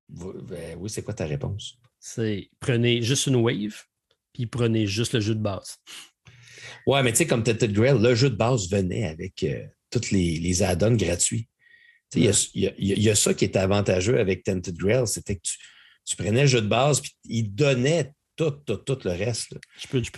[0.09, 1.79] Ben oui, c'est quoi ta réponse?
[1.99, 3.85] C'est prenez juste une wave,
[4.33, 5.77] puis prenez juste le jeu de base.
[6.87, 10.11] Ouais, mais tu sais, comme Tented Grail, le jeu de base venait avec euh, tous
[10.11, 11.49] les, les add-ons gratuits.
[12.15, 15.43] Il y, a ça qui est avantageux avec Tented Grail, c'était que
[16.05, 19.57] tu, prenais le jeu de base, puis il donnait tout, tout, tout le reste.
[19.79, 20.11] Je peux, je,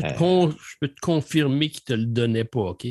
[0.81, 2.87] peux te confirmer qu'il ne te le donnait pas, OK?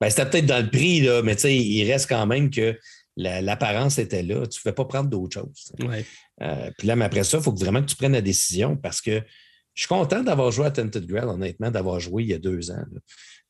[0.00, 2.76] Ben, c'était peut-être dans le prix, là, mais il reste quand même que
[3.16, 4.46] l'apparence était là.
[4.46, 5.72] Tu ne pouvais pas prendre d'autres choses.
[6.42, 9.00] Euh, puis là, mais après ça, il faut vraiment que tu prennes la décision parce
[9.00, 9.22] que
[9.76, 12.70] je suis content d'avoir joué à Tented Grail, honnêtement, d'avoir joué il y a deux
[12.72, 12.84] ans.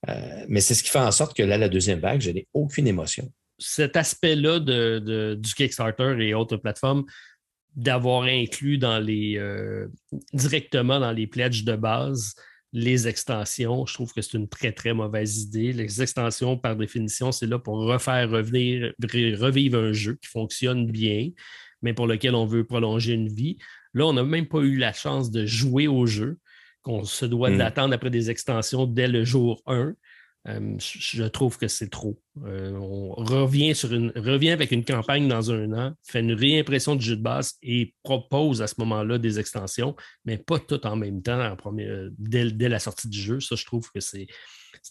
[0.08, 2.46] Euh, mais c'est ce qui fait en sorte que là, la deuxième vague, je n'ai
[2.52, 3.32] aucune émotion.
[3.58, 7.04] Cet aspect-là de, du Kickstarter et autres plateformes,
[7.74, 9.86] d'avoir inclus euh,
[10.34, 12.34] directement dans les pledges de base
[12.72, 15.72] les extensions, je trouve que c'est une très, très mauvaise idée.
[15.72, 21.30] Les extensions, par définition, c'est là pour refaire revenir, revivre un jeu qui fonctionne bien,
[21.80, 23.56] mais pour lequel on veut prolonger une vie.
[23.96, 26.38] Là, on n'a même pas eu la chance de jouer au jeu,
[26.82, 27.56] qu'on se doit hmm.
[27.56, 29.94] d'attendre après des extensions dès le jour 1.
[30.48, 32.20] Euh, je trouve que c'est trop.
[32.44, 36.94] Euh, on revient, sur une, revient avec une campagne dans un an, fait une réimpression
[36.94, 40.94] du jeu de base et propose à ce moment-là des extensions, mais pas tout en
[40.94, 41.56] même temps
[42.18, 43.40] dès, la sortie du jeu.
[43.40, 44.28] Ça, je trouve que c'est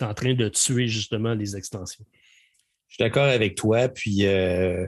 [0.02, 2.06] en train de tuer justement les extensions.
[2.88, 3.88] Je suis d'accord avec toi.
[3.88, 4.88] Puis euh,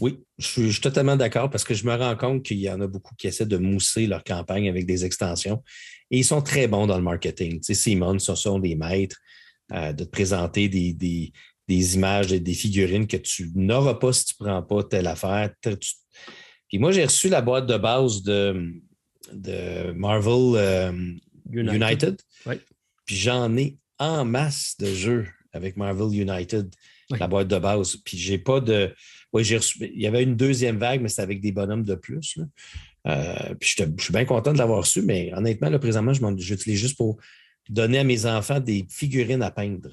[0.00, 2.86] oui, je suis, totalement d'accord parce que je me rends compte qu'il y en a
[2.86, 5.62] beaucoup qui essaient de mousser leur campagne avec des extensions.
[6.10, 7.60] Et ils sont très bons dans le marketing.
[7.60, 9.16] Tu sais, Simon, ce sont des maîtres.
[9.72, 10.92] Euh, de te présenter des,
[11.68, 15.52] des, images, des figurines que tu n'auras pas si tu ne prends pas telle affaire.
[15.62, 18.72] Puis moi, j'ai reçu la boîte de base de,
[19.32, 21.14] de Marvel euh,
[21.52, 22.20] United.
[23.06, 26.74] Puis j'en ai en masse de jeux avec Marvel United,
[27.10, 27.96] la boîte de base.
[28.04, 28.92] Puis j'ai pas de.
[29.32, 29.78] Oui, j'ai reçu.
[29.80, 32.38] Il y avait une deuxième vague, mais c'était avec des bonhommes de plus.
[33.06, 36.96] Euh, je, suis bien content de l'avoir reçu, mais honnêtement, là, présentement, je j'utilise juste
[36.96, 37.18] pour
[37.68, 39.90] donner à mes enfants des figurines à peindre.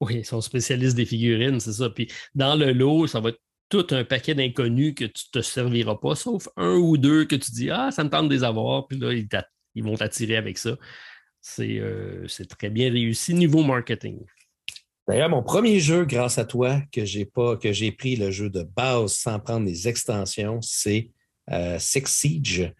[0.00, 1.92] Oui, ils sont spécialistes des figurines, c'est ça.
[2.34, 5.96] Dans le lot, ça va être tout un paquet d'inconnus que tu ne te serviras
[5.96, 8.88] pas, sauf un ou deux que tu dis Ah, ça me tente de les avoir,
[8.88, 10.76] puis là, ils, vont t'attirer avec ça.
[11.60, 14.18] Euh, c'est très bien réussi niveau marketing.
[15.10, 18.48] D'ailleurs, mon premier jeu, grâce à toi, que j'ai pas, que j'ai pris le jeu
[18.48, 21.10] de base sans prendre les extensions, c'est
[21.50, 22.72] euh, Six Siege.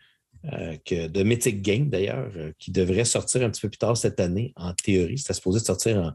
[0.53, 3.97] Euh, que de Mythic Game, d'ailleurs, euh, qui devrait sortir un petit peu plus tard
[3.97, 5.19] cette année, en théorie.
[5.19, 6.15] C'était supposé sortir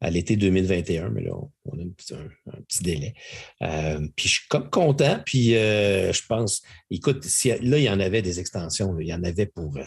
[0.00, 1.30] à l'été 2021, mais là,
[1.64, 3.14] on, a un petit, délai.
[3.60, 6.60] Puis je suis comme content, puis je pense,
[6.90, 7.24] écoute,
[7.62, 9.78] là, il y en avait des extensions, il y en avait pour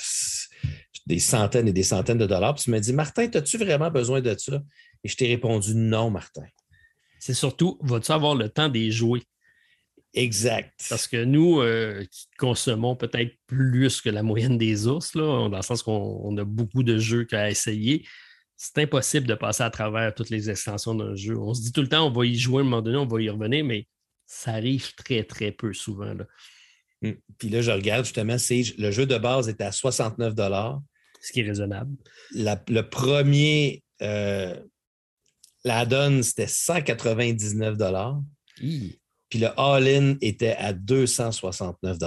[1.05, 2.55] des centaines et des centaines de dollars.
[2.55, 4.63] Puis tu m'as dit, Martin, as-tu vraiment besoin de ça?
[5.05, 6.45] Et je t'ai répondu non, Martin.
[7.19, 9.21] C'est surtout, vas-tu avoir le temps d'y jouer?
[10.15, 10.73] Exact.
[10.89, 15.57] Parce que nous, euh, qui consommons peut-être plus que la moyenne des ours, là, dans
[15.57, 18.03] le sens qu'on a beaucoup de jeux qu'à essayer,
[18.57, 21.37] c'est impossible de passer à travers toutes les extensions d'un jeu.
[21.37, 23.05] On se dit tout le temps, on va y jouer à un moment donné, on
[23.05, 23.87] va y revenir, mais
[24.25, 26.15] ça arrive très, très peu souvent.
[26.15, 26.25] Là.
[27.03, 27.15] Hum.
[27.37, 30.33] Puis là, je regarde justement, le jeu de base est à 69
[31.21, 31.95] Ce qui est raisonnable.
[32.33, 34.55] le premier, euh,
[35.65, 37.77] la donne, c'était 199
[39.29, 41.97] puis le all-in était à 269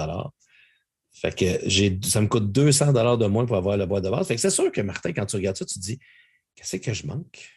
[1.11, 4.27] Fait que ça me coûte 200 de moins pour avoir la boîte de base.
[4.27, 5.99] Fait que c'est sûr que Martin, quand tu regardes ça, tu te dis
[6.55, 7.47] Qu'est-ce que je manque?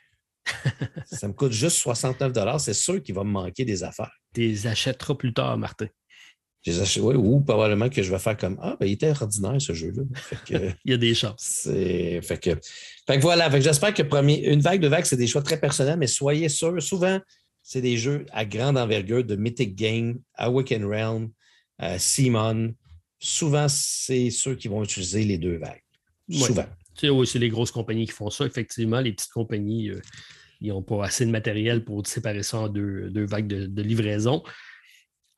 [1.07, 4.13] ça me coûte juste 69 C'est sûr qu'il va me manquer des affaires.
[4.35, 5.87] Tu les achèteras plus tard, Martin.
[6.67, 10.03] Ou probablement que je vais faire comme Ah, ben, il était ordinaire ce jeu-là.
[10.85, 11.69] il y a des chances.
[11.71, 12.51] Fait que,
[13.07, 15.99] fait que voilà, j'espère que premier, une vague de vagues, c'est des choix très personnels,
[15.99, 17.21] mais soyez sûrs, souvent,
[17.63, 21.31] c'est des jeux à grande envergure de Mythic Game, Awaken Realm,
[21.83, 22.75] euh, Simon.
[23.19, 25.83] Souvent, c'est ceux qui vont utiliser les deux vagues.
[26.31, 26.67] Souvent.
[27.03, 28.45] Oui, c'est les grosses compagnies qui font ça.
[28.45, 30.01] Effectivement, les petites compagnies, euh,
[30.61, 34.43] ils n'ont pas assez de matériel pour séparer ça en deux, vagues de, livraison.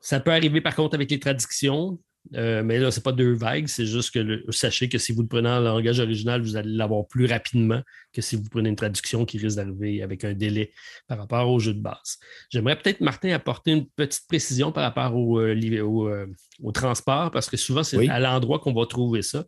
[0.05, 1.99] Ça peut arriver par contre avec les traductions.
[2.35, 5.23] Euh, mais là, ce n'est pas deux vagues, c'est juste que sachez que si vous
[5.23, 7.83] le prenez en langage original, vous allez l'avoir plus rapidement
[8.15, 10.73] que si vous prenez une traduction qui risque d'arriver avec un délai
[11.07, 12.19] par rapport au jeu de base.
[12.51, 17.59] J'aimerais peut-être, Martin, apporter une petite précision par rapport au, euh, euh, transport, parce que
[17.59, 19.45] souvent, c'est à l'endroit qu'on va trouver ça.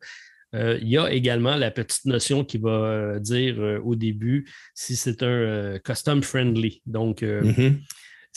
[0.52, 5.78] il y a également la petite notion qui va dire au début si c'est un
[5.78, 6.82] custom friendly.
[6.86, 7.78] Donc, mm-hmm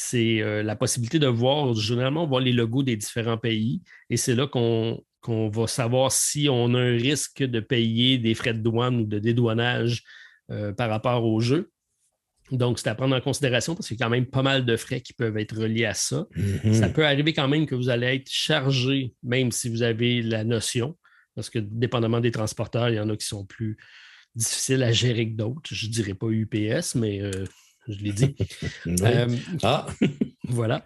[0.01, 3.81] c'est euh, la possibilité de voir, généralement, voir les logos des différents pays.
[4.09, 5.03] Et c'est là qu'on
[5.49, 9.19] va savoir si on a un risque de payer des frais de douane ou de
[9.19, 10.05] dédouanage
[10.51, 11.69] euh, par rapport au jeu.
[12.49, 14.77] Donc, c'est à prendre en considération parce qu'il y a quand même pas mal de
[14.77, 16.25] frais qui peuvent être reliés à ça.
[16.33, 16.73] Mm-hmm.
[16.75, 20.45] Ça peut arriver quand même que vous allez être chargé, même si vous avez la
[20.45, 20.97] notion,
[21.35, 23.75] parce que dépendamment des transporteurs, il y en a qui sont plus
[24.33, 25.73] difficiles à gérer que d'autres.
[25.73, 27.43] Je ne dirais pas UPS, mais euh,
[27.89, 28.35] je l'ai dit.
[28.87, 29.27] Euh,
[29.63, 29.85] ah!
[30.47, 30.85] voilà.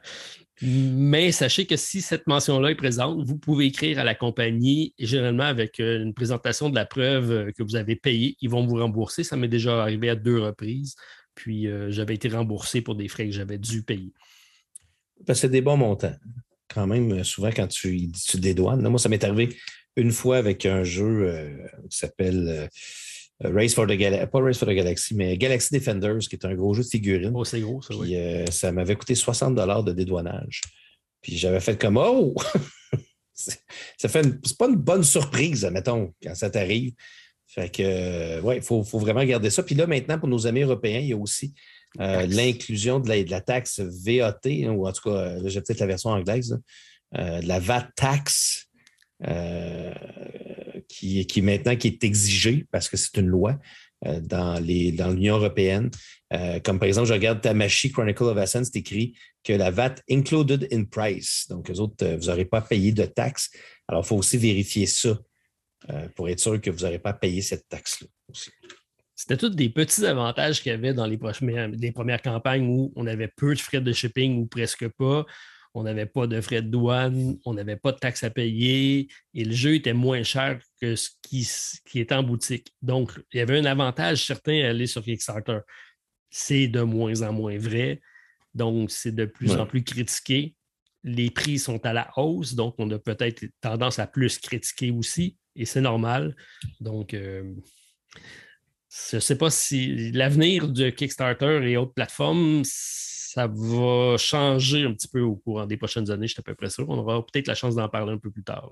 [0.65, 5.05] Mais sachez que si cette mention-là est présente, vous pouvez écrire à la compagnie, et
[5.05, 8.65] généralement avec euh, une présentation de la preuve euh, que vous avez payée, ils vont
[8.65, 9.25] vous rembourser.
[9.25, 10.95] Ça m'est déjà arrivé à deux reprises.
[11.35, 14.13] Puis euh, j'avais été remboursé pour des frais que j'avais dû payer.
[15.25, 16.15] Parce que c'est des bons montants.
[16.73, 18.87] Quand même, souvent, quand tu, tu dédouanes.
[18.87, 19.57] moi, ça m'est arrivé
[19.97, 21.55] une fois avec un jeu
[21.89, 22.69] qui s'appelle
[23.43, 26.53] Race for the Galaxy, pas Race for the Galaxy, mais Galaxy Defenders, qui est un
[26.53, 27.31] gros jeu de figurines.
[27.33, 28.15] Oh, c'est gros, ça, oui.
[28.15, 30.61] Euh, ça m'avait coûté 60 de dédouanage.
[31.21, 32.35] Puis j'avais fait comme Oh!
[33.33, 36.93] ça fait c'est pas une bonne surprise, mettons, quand ça t'arrive.
[37.47, 39.61] Fait que, euh, ouais, il faut, vraiment garder ça.
[39.61, 41.53] Puis là, maintenant, pour nos amis européens, il y a aussi
[41.99, 46.09] euh, l'inclusion de, la, taxe VAT, hein, ou en tout cas, j'ai peut-être la version
[46.09, 46.59] anglaise,
[47.13, 48.69] de la VAT tax
[50.93, 53.59] qui, qui maintenant qui est exigé parce que c'est une loi
[54.05, 55.89] euh, dans, l'Union européenne.
[56.33, 59.95] Euh, comme par exemple, je regarde Tamashi Chronicle of Ascent, c'est écrit que la VAT
[60.09, 61.47] included in price.
[61.49, 63.49] Donc, les autres, euh, vous n'aurez pas payé de taxes.
[63.87, 65.17] Alors, il faut aussi vérifier ça
[66.15, 68.07] pour être sûr que vous n'aurez pas payé cette taxe-là
[69.13, 71.19] C'était tous des petits avantages qu'il y avait dans les,
[71.77, 75.25] les premières campagnes où on avait peu de frais de shipping ou presque pas
[75.73, 79.43] on n'avait pas de frais de douane, on n'avait pas de taxes à payer et
[79.43, 81.49] le jeu était moins cher que ce qui,
[81.85, 82.73] qui est en boutique.
[82.81, 85.59] Donc, il y avait un avantage certain à aller sur Kickstarter.
[86.29, 88.01] C'est de moins en moins vrai.
[88.53, 90.55] Donc, c'est de plus en plus critiqué.
[91.05, 95.37] Les prix sont à la hausse, donc on a peut-être tendance à plus critiquer aussi,
[95.55, 96.35] et c'est normal.
[96.81, 97.43] Donc, euh,
[98.89, 104.93] je ne sais pas si l'avenir de Kickstarter et autres plateformes, ça va changer un
[104.93, 106.89] petit peu au courant des prochaines années, je suis à peu près sûr.
[106.89, 108.69] On aura peut-être la chance d'en parler un peu plus tard.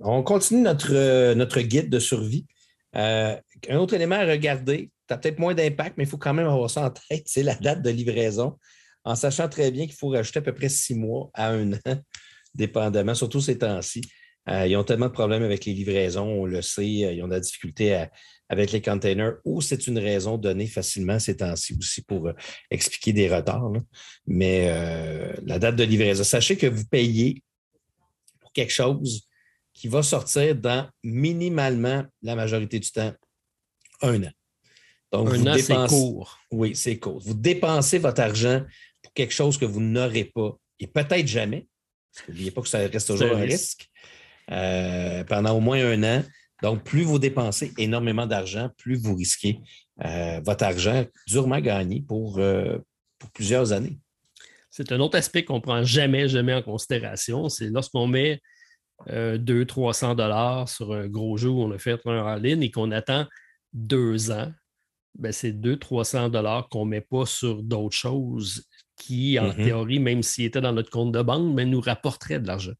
[0.00, 2.46] On continue notre, euh, notre guide de survie.
[2.94, 3.36] Euh,
[3.68, 6.46] un autre élément à regarder, tu as peut-être moins d'impact, mais il faut quand même
[6.46, 8.58] avoir ça en tête, c'est la date de livraison,
[9.04, 11.78] en sachant très bien qu'il faut rajouter à peu près six mois à un an,
[12.54, 14.02] dépendamment, surtout ces temps-ci.
[14.48, 17.32] Euh, ils ont tellement de problèmes avec les livraisons, on le sait, ils ont de
[17.32, 18.06] la difficulté
[18.48, 22.30] avec les containers ou c'est une raison donnée facilement ces temps-ci aussi pour
[22.70, 23.72] expliquer des retards.
[24.28, 24.68] Mais
[25.44, 27.42] la date de livraison, sachez que vous payez
[28.40, 29.26] pour quelque chose
[29.76, 33.12] qui va sortir dans minimalement la majorité du temps
[34.00, 34.30] un an.
[35.12, 36.38] Donc, un an, c'est court.
[36.50, 37.20] Oui, c'est court.
[37.20, 38.64] Vous dépensez votre argent
[39.02, 41.68] pour quelque chose que vous n'aurez pas et peut-être jamais.
[42.26, 43.88] N'oubliez pas que ça reste toujours un risque.
[44.50, 46.24] Euh, pendant au moins un an.
[46.62, 49.60] Donc, plus vous dépensez énormément d'argent, plus vous risquez
[50.04, 52.78] euh, votre argent durement gagné pour, euh,
[53.18, 53.98] pour plusieurs années.
[54.70, 57.48] C'est un autre aspect qu'on ne prend jamais, jamais en considération.
[57.48, 58.40] C'est lorsqu'on met
[59.08, 62.70] 200-300 euh, dollars sur un gros jeu où on a fait un en ligne et
[62.70, 63.26] qu'on attend
[63.72, 64.52] deux ans,
[65.18, 68.64] ben c'est 200-300 dollars qu'on ne met pas sur d'autres choses
[68.96, 69.64] qui, en mm-hmm.
[69.64, 72.72] théorie, même s'ils étaient dans notre compte de banque, mais ben, nous rapporteraient de l'argent.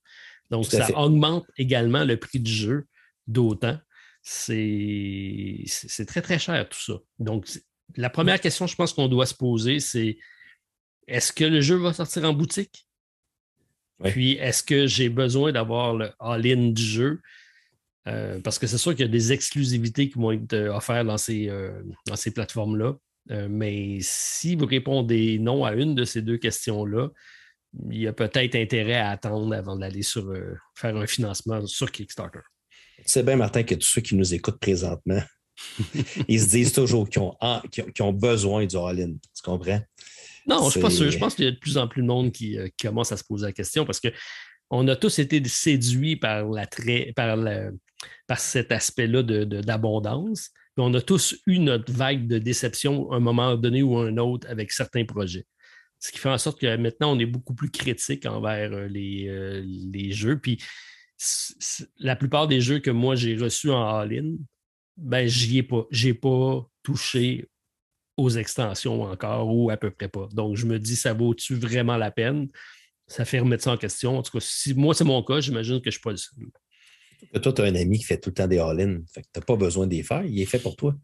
[0.50, 2.86] Donc, ça augmente également le prix du jeu
[3.26, 3.78] d'autant.
[4.22, 5.64] C'est
[6.06, 6.94] très, très cher tout ça.
[7.18, 7.48] Donc,
[7.96, 10.18] la première question, je pense qu'on doit se poser, c'est
[11.06, 12.85] est-ce que le jeu va sortir en boutique?
[14.04, 17.20] Puis, est-ce que j'ai besoin d'avoir le all-in du jeu?
[18.08, 21.06] Euh, parce que c'est sûr qu'il y a des exclusivités qui vont être euh, offertes
[21.06, 22.94] dans ces, euh, dans ces plateformes-là.
[23.48, 27.08] mais si vous répondez non à une de ces deux questions-là,
[27.90, 30.32] il y a peut-être intérêt à attendre avant d'aller sur
[30.76, 32.40] faire un financement sur Kickstarter.
[33.04, 35.20] C'est bien, Martin, que tous ceux qui nous écoutent présentement,
[36.28, 39.14] ils se disent toujours qu'ils ont, besoin du all-in.
[39.34, 39.80] Tu comprends?
[40.46, 41.10] Non, je ne suis pas sûr.
[41.10, 43.16] Je pense qu'il y a de plus en plus de monde qui, euh, commence à
[43.16, 46.66] se poser la question parce qu'on a tous été séduits par, la
[47.14, 47.38] par,
[48.26, 50.50] par cet aspect-là d'abondance.
[50.76, 54.16] De, on a tous eu notre vague de déception à un moment donné ou un
[54.18, 55.46] autre avec certains projets.
[55.98, 59.26] Ce qui fait en sorte que maintenant, on est beaucoup plus critique envers euh, les,
[59.28, 60.38] euh, les jeux.
[60.38, 60.62] Puis
[61.98, 64.36] la plupart des jeux que moi j'ai reçus en all-in,
[64.96, 65.86] ben j'y ai pas.
[65.90, 67.48] J'ai pas touché
[68.16, 70.28] aux extensions encore ou à peu près pas.
[70.32, 72.48] Donc je me dis, ça vaut-tu vraiment la peine?
[73.06, 74.18] Ça fait remettre ça en question.
[74.18, 76.16] En tout cas, si moi c'est mon cas, j'imagine que je ne suis pas le
[76.16, 76.34] seul.
[77.40, 79.00] Toi, tu as un ami qui fait tout le temps des all-in.
[79.14, 80.24] Tu n'as pas besoin d'y faire.
[80.24, 80.94] Il est fait pour toi.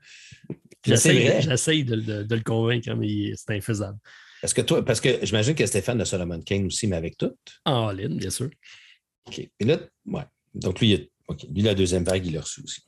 [0.85, 3.99] J'essaie de, de, le convaincre, mais c'est infaisable.
[4.41, 7.33] Parce que toi, parce que j'imagine que Stéphane de Solomon Kane aussi, mais avec tout.
[7.65, 8.51] En all-in, bien sûr.
[9.27, 9.39] OK.
[9.39, 10.25] Et là, ouais.
[10.55, 11.11] Donc, lui,
[11.51, 12.83] lui, la deuxième vague, il l'a reçu aussi.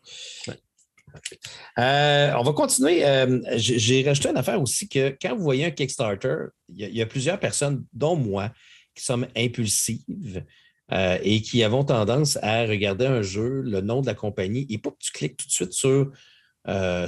[1.79, 3.05] Euh, on va continuer.
[3.05, 6.37] Euh, j'ai rajouté une affaire aussi que quand vous voyez un Kickstarter,
[6.75, 8.51] il y, a, plusieurs personnes, dont moi,
[8.95, 10.45] qui sont impulsives
[10.93, 14.79] euh, et qui avons tendance à regarder un jeu, le nom de la compagnie, et
[14.79, 16.12] pas que tu cliques tout de suite sur,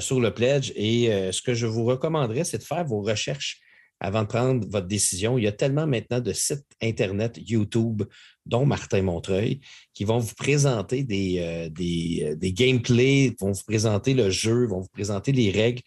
[0.01, 0.73] sur le pledge.
[0.77, 3.61] Et ce que je vous recommanderais, c'est de faire vos recherches
[4.01, 5.39] avant de prendre votre décision.
[5.39, 8.03] Il y a tellement maintenant de sites Internet, YouTube,
[8.45, 9.61] dont Martin Montreuil,
[9.95, 14.81] qui vont vous présenter des, euh, des, des, gameplays, vont vous présenter le jeu, vont
[14.81, 15.83] vous présenter les règles.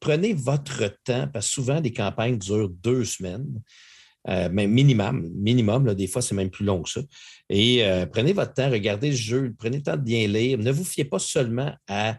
[0.00, 3.60] prenez votre temps, parce que souvent, les campagnes durent deux semaines.
[4.28, 7.00] Euh, mais minimum, minimum, des fois, c'est même plus long que ça.
[7.50, 10.58] Et euh, prenez votre temps, regardez le jeu, prenez le temps de bien lire.
[10.58, 12.18] Ne vous fiez pas seulement à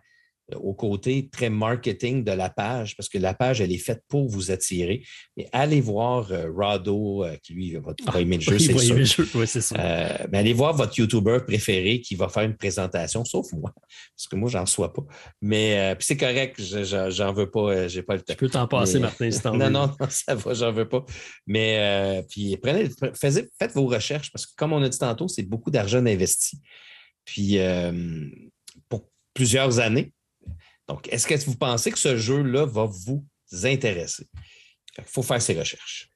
[0.54, 4.30] au côté très marketing de la page, parce que la page, elle est faite pour
[4.30, 5.04] vous attirer.
[5.36, 9.78] Mais allez voir euh, Rado, euh, qui lui va, ah, aimer le jeu, c'est sûr.
[9.80, 14.28] Euh, mais allez voir votre YouTuber préféré qui va faire une présentation, sauf moi, parce
[14.30, 15.04] que moi, j'en sois pas.
[15.42, 18.34] Mais puis c'est correct, j'en veux pas, j'ai pas le temps.
[18.34, 21.04] Tu peux t'en passer, Martin, si non, non, non, ça va, j'en veux pas.
[21.48, 25.72] Mais puis prenez, faites vos recherches, parce que comme on a dit tantôt, c'est beaucoup
[25.72, 26.60] d'argent investi.
[27.26, 27.58] Puis
[28.90, 30.12] pour plusieurs années.
[30.88, 33.26] Donc, est-ce que vous pensez que ce jeu-là va vous
[33.64, 34.28] intéresser?
[34.98, 36.10] Il faut faire ses recherches.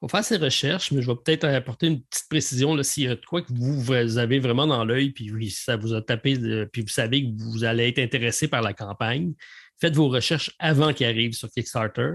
[0.00, 3.08] Il faut faire ses recherches, mais je vais peut-être apporter une petite précision s'il y
[3.08, 6.38] a de quoi que vous, avez vraiment dans l'œil, puis ça vous a tapé,
[6.72, 9.34] puis vous savez que vous allez être intéressé par la campagne.
[9.80, 12.14] Faites vos recherches avant qu'il arrive sur Kickstarter.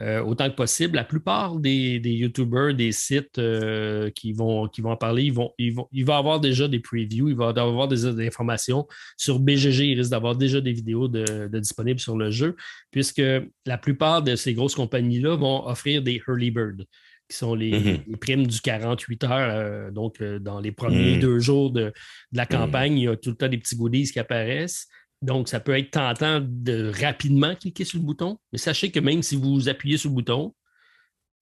[0.00, 0.96] Euh, autant que possible.
[0.96, 5.32] La plupart des, des YouTubers, des sites euh, qui, vont, qui vont en parler, ils
[5.32, 8.88] vont, ils vont, il va avoir déjà des previews, il va avoir des, informations.
[9.18, 12.56] Sur BGG, il risque d'avoir déjà des vidéos de, disponibles sur le jeu,
[12.90, 13.22] puisque
[13.66, 16.86] la plupart de ces grosses compagnies-là vont offrir des early bird
[17.28, 18.16] qui sont les, mm-hmm.
[18.16, 19.30] primes du 48 heures.
[19.52, 21.20] Euh, donc, dans les premiers mm.
[21.20, 21.92] deux jours de,
[22.32, 22.48] la mm.
[22.48, 24.88] campagne, il y a tout le temps des petits goodies qui apparaissent.
[25.22, 29.22] Donc, ça peut être tentant de rapidement cliquer sur le bouton, mais sachez que même
[29.22, 30.54] si vous appuyez sur le bouton,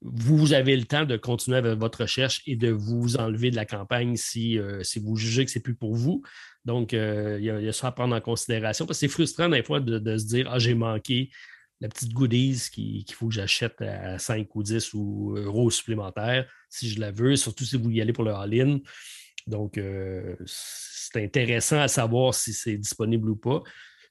[0.01, 3.65] vous avez le temps de continuer avec votre recherche et de vous enlever de la
[3.65, 6.23] campagne si, euh, vous jugez que ce n'est plus pour vous.
[6.65, 9.63] Donc, euh, il y, a ça à prendre en considération parce que c'est frustrant des
[9.63, 11.31] fois de, se dire Ah, j'ai manqué
[11.81, 16.91] la petite goodies qu'il faut que j'achète à 5 ou 10 ou euros supplémentaires si
[16.91, 18.81] je la veux, surtout si vous y allez pour le all-in.
[19.49, 23.63] Donc, euh, c'est intéressant à savoir si c'est disponible ou pas.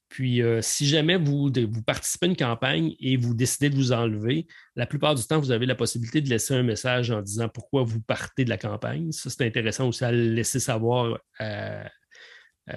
[0.09, 3.91] Puis, euh, si jamais vous, vous, participez à une campagne et vous décidez de vous
[3.91, 7.49] enlever, la plupart du temps, vous avez la possibilité de laisser un message en disant
[7.49, 9.11] pourquoi vous partez de la campagne.
[9.11, 11.89] Ça, c'est intéressant aussi à laisser savoir à,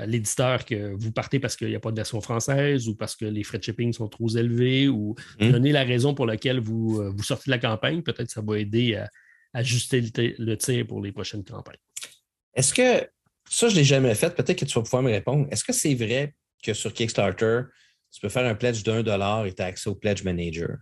[0.06, 3.24] l'éditeur que vous partez parce qu'il n'y a pas de version française ou parce que
[3.24, 5.50] les frais de shipping sont trop élevés ou mmh.
[5.50, 8.00] donner la raison pour laquelle vous, euh, vous sortez de la campagne.
[8.02, 9.08] Peut-être que ça va aider à,
[9.52, 10.00] ajuster
[10.38, 11.80] le tir pour les prochaines campagnes.
[12.60, 13.08] Est-ce que
[13.48, 14.34] ça, je ne l'ai jamais fait.
[14.34, 15.48] Peut-être que tu vas pouvoir me répondre.
[15.50, 17.62] Est-ce que c'est vrai que sur Kickstarter,
[18.12, 20.76] tu peux faire un pledge d'un dollar et tu as accès au Pledge Manager?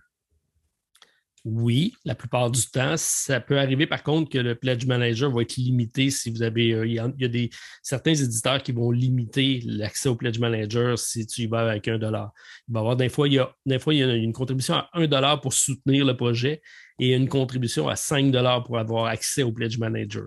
[1.45, 2.97] Oui, la plupart du temps.
[2.97, 6.72] Ça peut arriver par contre que le Pledge Manager va être limité si vous avez.
[6.72, 7.49] Euh, il, y a, des,
[7.81, 11.97] certains éditeurs qui vont limiter l'accès au Pledge Manager si tu y vas avec un
[11.97, 12.33] dollar.
[12.66, 14.33] Il va y avoir des fois, il y a, des fois, il y a une
[14.33, 16.61] contribution à un dollar pour soutenir le projet
[16.99, 20.26] et une contribution à 5 dollars pour avoir accès au Pledge Manager.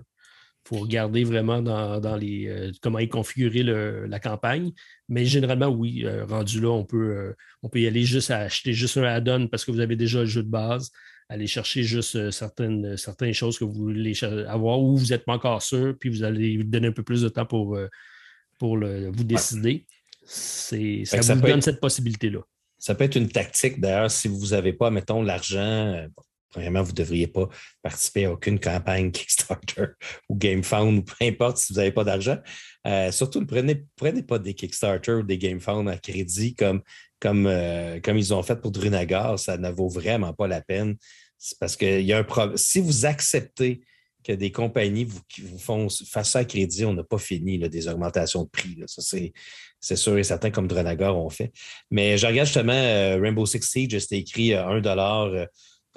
[0.64, 4.70] Il faut regarder vraiment dans, les, euh, comment est configurée la campagne.
[5.08, 8.38] Mais généralement, oui, euh, rendu là, on peut, euh, on peut y aller juste à
[8.38, 10.92] acheter juste un add-on parce que vous avez déjà le jeu de base,
[11.28, 14.12] aller chercher juste certaines, certaines choses que vous voulez
[14.46, 17.28] avoir ou vous n'êtes pas encore sûr, puis vous allez donner un peu plus de
[17.28, 17.76] temps pour,
[18.58, 19.86] pour vous décider.
[20.24, 22.40] Ça vous donne cette possibilité-là.
[22.78, 26.06] Ça peut être une tactique, d'ailleurs, si vous n'avez pas, mettons, l'argent,
[26.52, 27.48] Premièrement, vous ne devriez pas
[27.82, 29.86] participer à aucune campagne Kickstarter
[30.28, 32.38] ou GameFound ou peu importe si vous n'avez pas d'argent.
[32.86, 36.82] Euh, surtout, ne prenez, prenez pas des Kickstarter ou des GameFound à crédit comme,
[37.18, 39.38] comme, euh, comme ils ont fait pour Drunagar.
[39.38, 40.96] Ça ne vaut vraiment pas la peine.
[41.58, 42.56] Parce que y a un.
[42.56, 43.82] Si vous acceptez
[44.22, 48.44] que des compagnies vous, vous font face à crédit, on n'a pas fini des augmentations
[48.44, 48.78] de prix.
[48.86, 49.02] Ça,
[49.80, 51.52] c'est sûr et certain, comme Drunagar ont fait.
[51.90, 55.48] Mais je regarde justement euh, Rainbow Six Siege, c'était écrit 1 dollar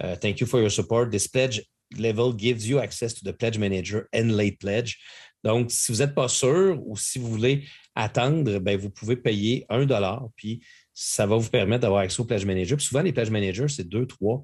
[0.02, 1.12] Uh, thank you for your support.
[1.12, 1.62] This pledge
[1.98, 4.98] level gives you access to the pledge manager and late pledge.
[5.44, 9.66] Donc, si vous n'êtes pas sûr ou si vous voulez attendre, ben, vous pouvez payer
[9.70, 10.62] un dollar, puis
[10.94, 12.78] ça va vous permettre d'avoir accès au pledge manager.
[12.78, 14.44] Puis souvent, les pledge managers, c'est deux, trois,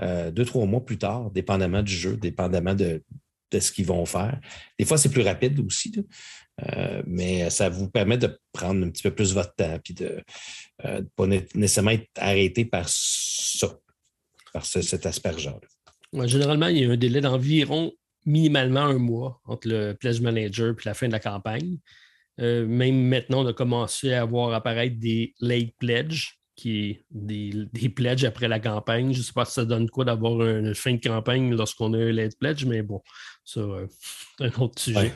[0.00, 3.02] euh, deux, trois mois plus tard, dépendamment du jeu, dépendamment de,
[3.52, 4.40] ce qu'ils vont faire.
[4.78, 5.92] Des fois, c'est plus rapide aussi,
[6.62, 10.22] euh, mais ça vous permet de prendre un petit peu plus votre temps, puis de
[10.84, 13.68] ne euh, pas nécessairement être arrêté par ça
[14.52, 15.60] par cet aspergeur.
[16.24, 17.92] généralement, il y a un délai d'environ
[18.26, 21.78] minimalement un mois entre le pledge manager et la fin de la campagne.
[22.40, 27.50] Euh, même maintenant, on a commencé à voir apparaître des late pledges, qui est des,
[27.72, 29.12] des pledges après la campagne.
[29.12, 31.98] Je ne sais pas si ça donne quoi d'avoir une fin de campagne lorsqu'on a
[31.98, 33.02] un late pledge, mais bon,
[33.44, 33.86] ça, euh,
[34.38, 35.12] c'est un autre sujet.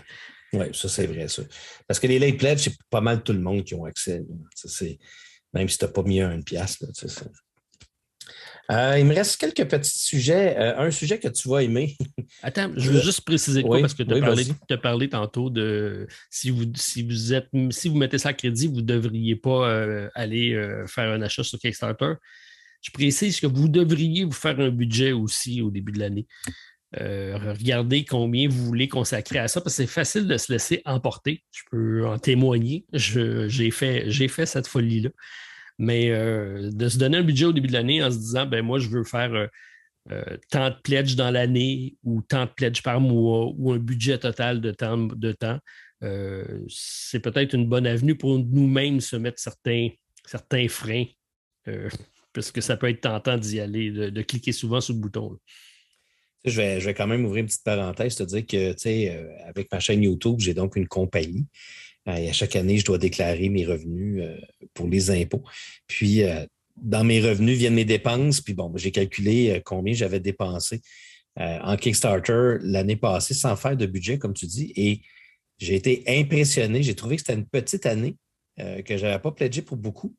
[0.52, 1.42] Oui, ça, c'est vrai, ça.
[1.86, 4.22] Parce que les late pledges, c'est pas mal tout le monde qui ont accès.
[5.52, 6.84] même si tu n'as pas mis un pièce.
[8.70, 10.56] Euh, il me reste quelques petits sujets.
[10.58, 11.96] Euh, un sujet que tu vas aimer.
[12.42, 16.64] Attends, je veux juste préciser quoi parce que tu as, parlé tantôt de si vous,
[16.74, 20.52] si vous êtes si vous mettez ça à crédit, vous ne devriez pas euh, aller
[20.86, 22.14] faire un achat sur Kickstarter.
[22.80, 26.26] Je précise que vous devriez vous faire un budget aussi au début de l'année.
[26.92, 31.42] regardez combien vous voulez consacrer à ça, parce que c'est facile de se laisser emporter.
[31.50, 32.86] Je peux en témoigner.
[32.92, 35.10] J'ai fait, fait cette folie-là.
[35.78, 38.62] Mais euh, de se donner un budget au début de l'année en se disant, ben
[38.62, 39.46] moi, je veux faire euh,
[40.12, 44.18] euh, tant de pledges dans l'année ou tant de pledges par mois ou un budget
[44.18, 45.58] total de temps, de temps
[46.68, 49.88] c'est peut-être une bonne avenue pour nous-mêmes se mettre certains,
[50.26, 51.06] certains freins,
[52.34, 55.38] parce que ça peut être tentant d'y aller, de, cliquer souvent sur le bouton.
[56.44, 59.26] Je vais, je vais, quand même ouvrir une petite parenthèse, te dire que, tu sais,
[59.46, 61.46] avec ma chaîne YouTube, j'ai donc une compagnie.
[62.08, 64.36] Euh, à chaque année, je dois déclarer mes revenus euh,
[64.74, 65.42] pour les impôts.
[65.86, 66.44] Puis, euh,
[66.76, 68.40] dans mes revenus viennent mes dépenses.
[68.40, 70.80] Puis, bon, j'ai calculé combien j'avais dépensé
[71.36, 74.72] en Kickstarter l'année passée sans faire de budget, comme tu dis.
[74.74, 75.02] Et
[75.58, 76.82] j'ai été impressionné.
[76.82, 78.16] J'ai trouvé que c'était une petite année,
[78.58, 80.16] que je n'avais pas pledgé pour beaucoup.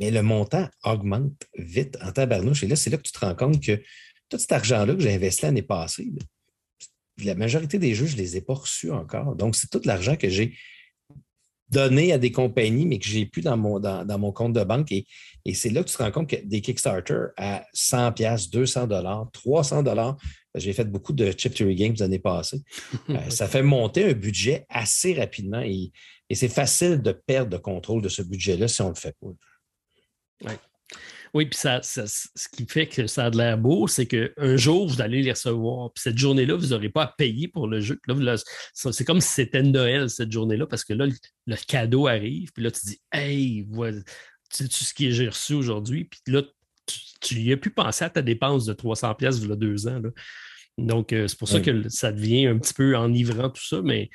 [0.00, 2.64] Mais le montant augmente vite en tabarnouche.
[2.64, 3.80] Et là, c'est là que tu te rends compte que
[4.28, 6.10] tout cet argent-là que j'ai investi l'année passée,
[7.24, 9.36] la majorité des jeux, je ne les ai pas reçus encore.
[9.36, 10.56] Donc, c'est tout l'argent que j'ai
[11.70, 14.64] donné à des compagnies, mais que je n'ai plus dans mon, dans, mon compte de
[14.64, 14.92] banque.
[14.92, 15.06] Et,
[15.54, 18.12] c'est là que tu te rends compte que des Kickstarter à 100
[18.52, 18.88] 200
[19.32, 19.84] 300
[20.56, 22.60] j'ai fait beaucoup de Chip Theory Games l'année passée.
[23.10, 25.90] Euh, ça fait monter un budget assez rapidement et,
[26.32, 30.52] c'est facile de perdre le contrôle de ce budget-là si on ne le fait pas.
[31.34, 34.88] Oui, puis ça, ce qui fait que ça a de l'air beau, c'est qu'un jour,
[34.88, 35.92] vous allez les recevoir.
[35.92, 38.00] Puis cette journée-là, vous n'aurez pas à payer pour le jeu.
[38.74, 41.06] c'est comme si c'était Noël cette journée-là, parce que là,
[41.46, 42.52] le, cadeau arrive.
[42.52, 43.98] Puis là, tu dis Hey, voilà,
[44.52, 46.04] tu sais ce que j'ai reçu aujourd'hui.
[46.04, 46.42] Puis là,
[47.20, 50.00] tu n'y as plus pensé à ta dépense de 300$ il y a deux ans.
[50.78, 54.10] Donc, euh, c'est pour ça que ça devient un petit peu enivrant tout ça, mais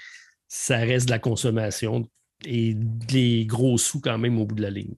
[0.47, 2.09] ça reste de la consommation
[2.43, 4.95] et des gros sous quand même au bout de la ligne.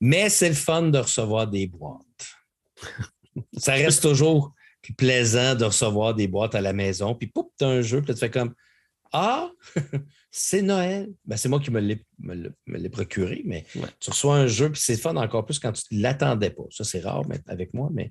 [0.00, 2.00] Mais c'est le fun de recevoir des boîtes.
[3.56, 4.54] Ça reste toujours
[4.92, 7.14] plaisant de recevoir des boîtes à la maison.
[7.14, 8.54] Puis, pouf, tu as un jeu, puis tu fais comme
[9.12, 9.50] Ah,
[10.30, 11.10] c'est Noël.
[11.24, 13.64] Ben, c'est moi qui me l'ai procuré, mais
[14.00, 16.64] tu reçois un jeu, puis c'est fun encore plus quand tu ne l'attendais pas.
[16.70, 18.10] Ça, c'est rare avec moi, mais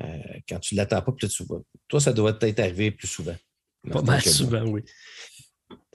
[0.00, 0.18] euh,
[0.48, 1.62] quand tu ne l'attends pas, puis tu vois.
[1.88, 3.36] Toi, ça doit être arrivé plus souvent.
[3.90, 4.82] Pas mal souvent, oui.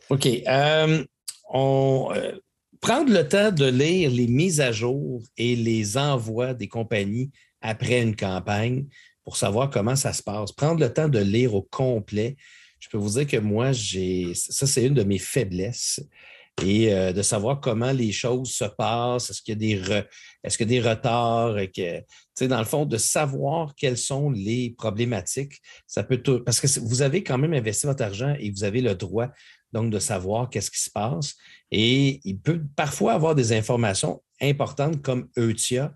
[0.10, 0.26] OK.
[0.26, 1.06] Euh,
[1.50, 2.38] on, euh,
[2.82, 8.02] prendre le temps de lire les mises à jour et les envois des compagnies après
[8.02, 8.88] une campagne
[9.24, 10.52] pour savoir comment ça se passe.
[10.52, 12.36] Prendre le temps de lire au complet.
[12.80, 16.02] Je peux vous dire que moi, j'ai ça, c'est une de mes faiblesses.
[16.62, 20.04] Et euh, de savoir comment les choses se passent, est-ce qu'il y a des,
[20.44, 24.76] est-ce qu'il y a des retards, que, dans le fond, de savoir quelles sont les
[24.78, 28.64] problématiques, ça peut tout, parce que vous avez quand même investi votre argent et vous
[28.64, 29.30] avez le droit
[29.74, 31.36] donc de savoir qu'est-ce qui se passe.
[31.72, 35.94] Et il peut parfois avoir des informations importantes comme Eutia,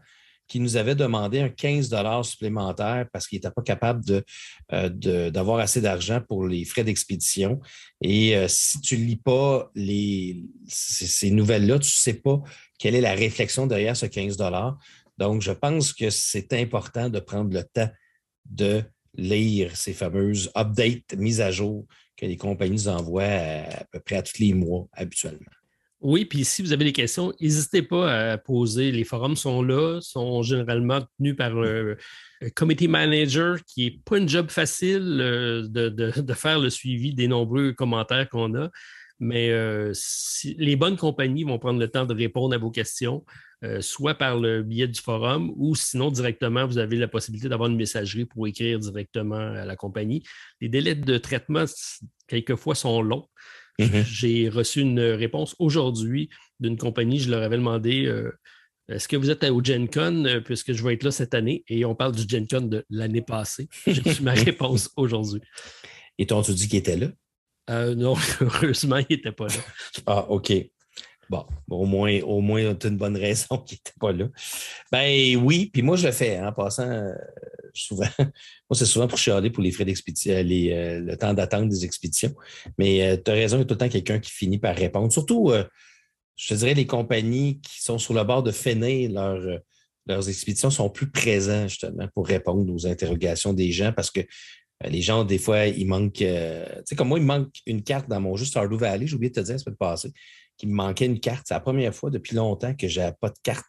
[0.48, 1.90] qui nous avait demandé un 15
[2.24, 4.24] supplémentaire parce qu'il n'était pas capable
[4.72, 7.60] euh, d'avoir assez d'argent pour les frais d'expédition.
[8.02, 9.72] Et euh, si tu ne lis pas
[10.68, 12.42] ces, nouvelles-là, tu ne sais pas
[12.78, 14.38] quelle est la réflexion derrière ce 15
[15.18, 17.90] Donc, je pense que c'est important de prendre le temps
[18.46, 18.84] de
[19.18, 24.18] lire ces fameuses updates, mises à jour que les compagnies nous envoient à, peu près
[24.18, 25.51] à tous les mois habituellement.
[26.01, 28.91] Oui, puis si vous avez des questions, n'hésitez pas à poser.
[28.91, 31.97] Les forums sont là, sont généralement tenus par le
[32.55, 37.74] committee manager, qui n'est pas un job facile euh, de, faire le suivi des nombreux
[37.74, 38.70] commentaires qu'on a.
[39.20, 39.93] Mais euh,
[40.57, 43.24] les bonnes compagnies vont prendre le temps de répondre à vos questions.
[43.63, 47.70] Euh, soit par le biais du forum ou sinon directement, vous avez la possibilité d'avoir
[47.70, 50.24] une messagerie pour écrire directement à la compagnie.
[50.59, 51.66] Les délais de traitement,
[52.28, 53.28] quelquefois, sont longs.
[53.80, 54.03] Mm-hmm.
[54.05, 57.20] J'ai reçu une réponse aujourd'hui d'une compagnie.
[57.20, 58.32] Je leur avais demandé euh,
[58.89, 61.63] est-ce que vous êtes au Gen Con, puisque je vais être là cette année?
[61.68, 63.68] Et on parle du Gen Con de l'année passée.
[63.88, 65.41] J'ai reçu ma réponse aujourd'hui.
[66.18, 67.07] Et t'ont-tu dit qu'il était là?
[67.70, 69.61] Non, heureusement, il n'était pas là.
[70.05, 70.51] Ah, OK.
[71.30, 74.28] Bon, au moins, au moins, tu as une bonne raison qu'il n'était pas là.
[74.91, 77.13] Ben oui, puis moi, je le fais hein, en passant euh,
[77.74, 78.07] souvent.
[78.20, 81.84] moi, c'est souvent pour chialer pour les frais d'expédition, euh, euh, le temps d'attente des
[81.84, 82.34] expéditions.
[82.78, 85.11] Mais tu as raison, il y a tout le temps quelqu'un qui finit par répondre.
[85.11, 85.51] Surtout,
[86.36, 89.09] je te dirais, les compagnies qui sont sur le bord de finir
[90.05, 94.22] leurs expéditions sont plus présents justement pour répondre aux interrogations des gens parce que
[94.84, 96.16] les gens, des fois, il manque.
[96.16, 99.08] tu sais, comme moi, il manque une carte dans mon jeu Stardew Valley.
[99.08, 100.12] J'ai oublié de te dire, peut te passer
[100.58, 101.46] qu'il me manquait une carte.
[101.48, 103.66] C'est la première fois depuis longtemps que je pas de carte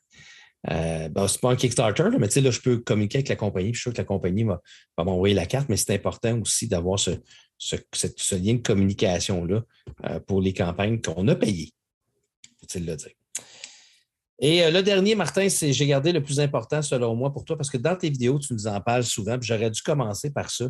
[0.70, 3.72] Euh, ben, c'est pas un Kickstarter, mais là, je peux communiquer avec la compagnie.
[3.72, 4.60] je suis sûr que la compagnie va,
[4.98, 7.12] m'envoyer la carte, mais c'est important aussi d'avoir ce,
[8.32, 9.62] lien de communication-là
[10.06, 11.72] euh, pour les campagnes qu'on a payées.
[12.60, 13.12] Faut-il le dire.
[14.38, 17.56] Et euh, le dernier, Martin, c'est j'ai gardé le plus important selon moi pour toi,
[17.56, 20.50] parce que dans tes vidéos, tu nous en parles souvent, puis j'aurais dû commencer par
[20.50, 20.66] ça.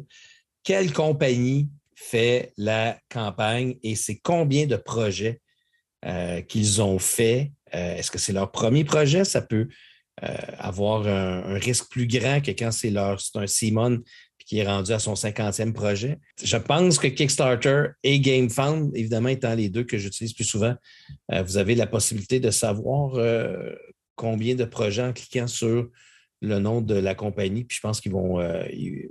[0.62, 5.40] Quelle compagnie fait la campagne et c'est combien de projets
[6.04, 7.52] euh, qu'ils ont fait?
[7.74, 9.24] Euh, est-ce que c'est leur premier projet?
[9.24, 9.68] Ça peut
[10.18, 13.98] avoir un, risque plus grand que quand c'est leur c'est un Simon
[14.46, 16.18] qui est rendu à son 50e projet.
[16.42, 20.74] Je pense que Kickstarter et GameFound, évidemment étant les deux que j'utilise plus souvent,
[21.32, 23.74] euh, vous avez la possibilité de savoir euh,
[24.14, 25.88] combien de projets en cliquant sur
[26.40, 27.64] le nom de la compagnie.
[27.64, 28.40] Puis je pense qu'ils vont.
[28.40, 29.08] Euh, il,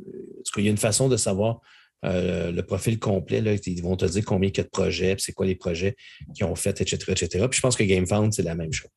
[0.58, 1.60] y a une façon de savoir
[2.04, 3.40] le profil complet.
[3.66, 5.96] Ils vont te dire combien il y a de projets, c'est quoi les projets
[6.36, 7.48] qu'ils ont fait, etc., etc.
[7.50, 8.92] Puis je pense que GameFound, c'est la même chose.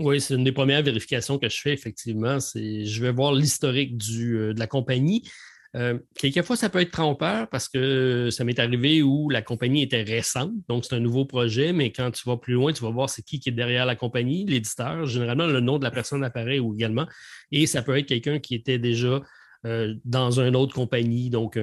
[0.00, 2.40] Oui, c'est une des premières vérifications que je fais, effectivement.
[2.40, 5.28] C'est je vais voir l'historique euh, de la compagnie.
[5.76, 10.02] Euh, quelquefois, ça peut être trompeur parce que ça m'est arrivé où la compagnie était
[10.02, 13.08] récente, donc c'est un nouveau projet, mais quand tu vas plus loin, tu vas voir
[13.08, 15.04] c'est qui qui est derrière la compagnie, l'éditeur.
[15.04, 17.06] Généralement, le nom de la personne apparaît également.
[17.52, 19.20] Et ça peut être quelqu'un qui était déjà
[19.66, 21.58] euh, dans une autre compagnie, donc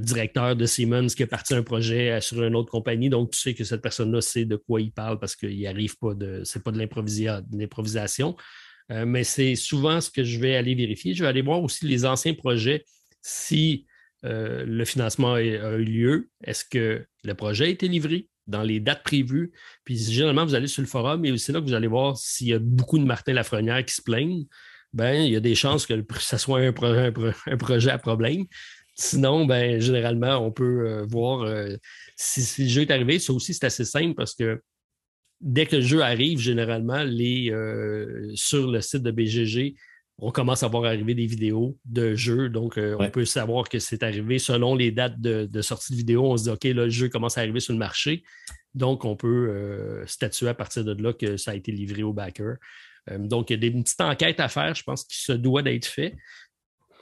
[0.00, 3.08] directeur de Siemens qui est parti un projet sur une autre compagnie.
[3.08, 6.14] Donc, tu sais que cette personne-là sait de quoi il parle parce qu'il n'arrive pas
[6.14, 6.42] de.
[6.44, 8.36] C'est pas de l'improvisation.
[8.90, 11.14] Euh, mais c'est souvent ce que je vais aller vérifier.
[11.14, 12.84] Je vais aller voir aussi les anciens projets
[13.20, 13.86] si
[14.24, 16.30] euh, le financement a, eu lieu.
[16.42, 19.52] Est-ce que le projet a été livré dans les dates prévues?
[19.84, 22.48] Puis généralement, vous allez sur le forum et aussi là que vous allez voir s'il
[22.48, 24.46] y a beaucoup de Martin Lafrenière qui se plaignent.
[24.94, 26.72] Ben, il y a des chances que ce soit un,
[27.46, 28.46] un projet à problème.
[29.00, 31.76] Sinon, ben, généralement, on peut euh, voir euh,
[32.16, 33.20] si, le jeu est arrivé.
[33.20, 34.60] Ça aussi, c'est assez simple parce que
[35.40, 39.76] dès que le jeu arrive, généralement, les, euh, sur le site de BGG,
[40.18, 42.48] on commence à voir arriver des vidéos de jeux.
[42.48, 46.32] Donc, on peut savoir que c'est arrivé selon les dates de, sortie de vidéo.
[46.32, 48.24] On se dit, OK, là, le jeu commence à arriver sur le marché.
[48.74, 52.56] Donc, on peut statuer à partir de là que ça a été livré au backer.
[53.16, 55.86] donc, il y a des petites enquêtes à faire, je pense, qui se doit d'être
[55.86, 56.16] fait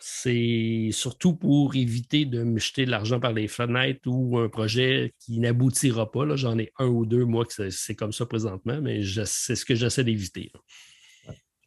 [0.01, 5.14] c'est surtout pour éviter de me jeter de l'argent par les fenêtres ou un projet
[5.18, 6.36] qui n'aboutira pas.
[6.36, 9.74] J'en ai un ou deux, moi, que c'est comme ça présentement, mais c'est ce que
[9.74, 10.53] j'essaie d'éviter.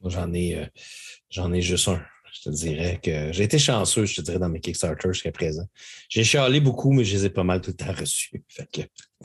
[0.06, 2.02] J'en ai, euh, ai juste un.
[2.32, 5.66] Je te dirais que j'ai été chanceux, je te dirais, dans mes Kickstarter jusqu'à présent.
[6.08, 8.44] J'ai chialé beaucoup, mais je les ai pas mal tout le temps reçus.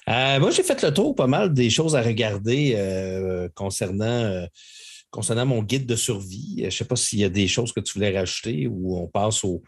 [0.09, 4.47] Euh, moi, j'ai fait le tour pas mal des choses à regarder euh, concernant
[5.15, 6.57] concernant mon guide de survie.
[6.59, 9.07] Je ne sais pas s'il y a des choses que tu voulais rajouter ou on
[9.07, 9.63] passe aux,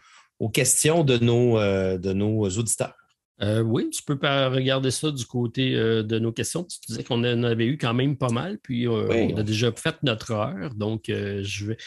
[0.49, 2.93] questions de nos, euh, de nos auditeurs.
[3.41, 6.65] Euh, oui, tu peux regarder ça du côté euh, de nos questions.
[6.65, 9.95] Tu disais qu'on en avait eu quand même pas mal, puis on a déjà fait
[10.03, 10.75] notre heure.
[10.75, 11.77] Donc, je, vais,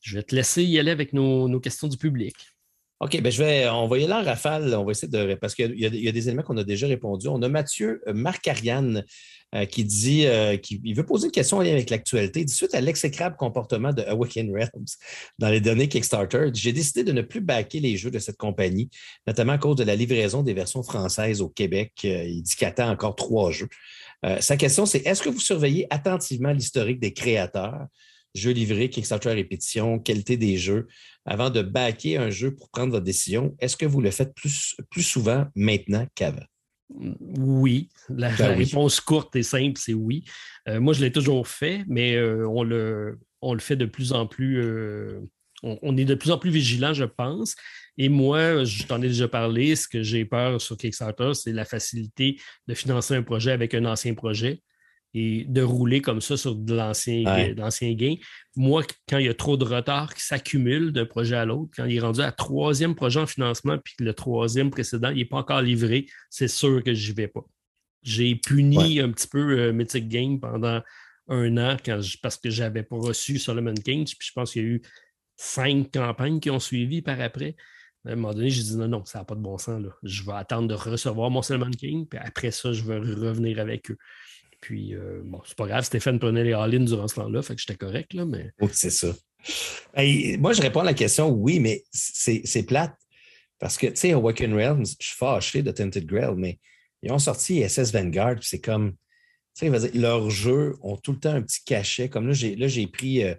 [0.00, 2.34] je vais te laisser y aller avec nos, questions du public.
[3.00, 4.74] OK, ben je vais, on va y aller en rafale.
[4.74, 5.34] On va essayer de.
[5.34, 7.28] Parce qu'il y, a des éléments qu'on a déjà répondu.
[7.28, 9.04] On a Mathieu Marc-Ariane
[9.52, 12.46] euh, qui dit euh, qu'il veut poser une question en lien avec l'actualité.
[12.46, 14.86] Suite à l'exécrable comportement de Awaken Realms
[15.40, 18.90] dans les données Kickstarter, j'ai décidé de ne plus backer les jeux de cette compagnie,
[19.26, 21.90] notamment à cause de la livraison des versions françaises au Québec.
[22.04, 23.68] Euh, il dit qu'il attend encore trois jeux.
[24.38, 27.86] sa question, c'est est-ce que vous surveillez attentivement l'historique des créateurs,
[28.36, 30.86] jeux livrés, Kickstarter répétition, qualité des jeux,
[31.24, 33.56] avant de backer un jeu pour prendre votre décision?
[33.58, 36.46] Est-ce que vous le faites plus, plus souvent maintenant qu'avant?
[36.98, 37.88] Oui.
[38.08, 40.24] La, ben réponse courte et simple, c'est oui.
[40.68, 44.12] Euh, moi, je l'ai toujours fait, mais euh, on, le, on le fait de plus
[44.12, 44.60] en plus.
[44.62, 45.20] Euh,
[45.62, 47.54] on, est de plus en plus vigilant, je pense.
[47.98, 49.76] Et moi, je t'en ai déjà parlé.
[49.76, 53.84] Ce que j'ai peur sur Kickstarter, c'est la facilité de financer un projet avec un
[53.84, 54.62] ancien projet
[55.14, 58.14] et de rouler comme ça sur de l'ancien gain.
[58.56, 61.84] Moi, quand il y a trop de retard qui s'accumule d'un projet à l'autre, quand
[61.84, 65.24] il est rendu à troisième projet en financement, puis que le troisième précédent, il n'est
[65.24, 67.44] pas encore livré, c'est sûr que je n'y vais pas.
[68.02, 70.80] J'ai puni un petit peu euh, Mythic Game pendant
[71.28, 71.76] un an
[72.22, 74.82] parce que je n'avais pas reçu Solomon Kings, puis je pense qu'il y a eu
[75.36, 77.56] cinq campagnes qui ont suivi par après.
[78.06, 79.82] À un moment donné, j'ai dit non, non, ça n'a pas de bon sens.
[79.82, 79.90] Là.
[80.02, 83.90] Je vais attendre de recevoir mon Solomon King, puis après ça, je vais revenir avec
[83.90, 83.98] eux.
[84.60, 87.60] Puis, euh, bon, c'est pas grave, Stéphane prenait les all durant ce temps-là, fait que
[87.60, 88.50] j'étais correct, là, mais.
[88.60, 89.08] Oui, c'est ça.
[90.38, 92.94] moi, je réponds à la question oui, mais c'est plate.
[93.58, 96.58] Parce que, tu sais, Awaken Realms, je suis fâché de Tinted Grail, mais
[97.02, 98.92] ils ont sorti SS Vanguard, c'est comme,
[99.54, 102.08] tu sais, leurs jeux ont tout le temps un petit cachet.
[102.08, 103.34] Comme là, j'ai pris euh,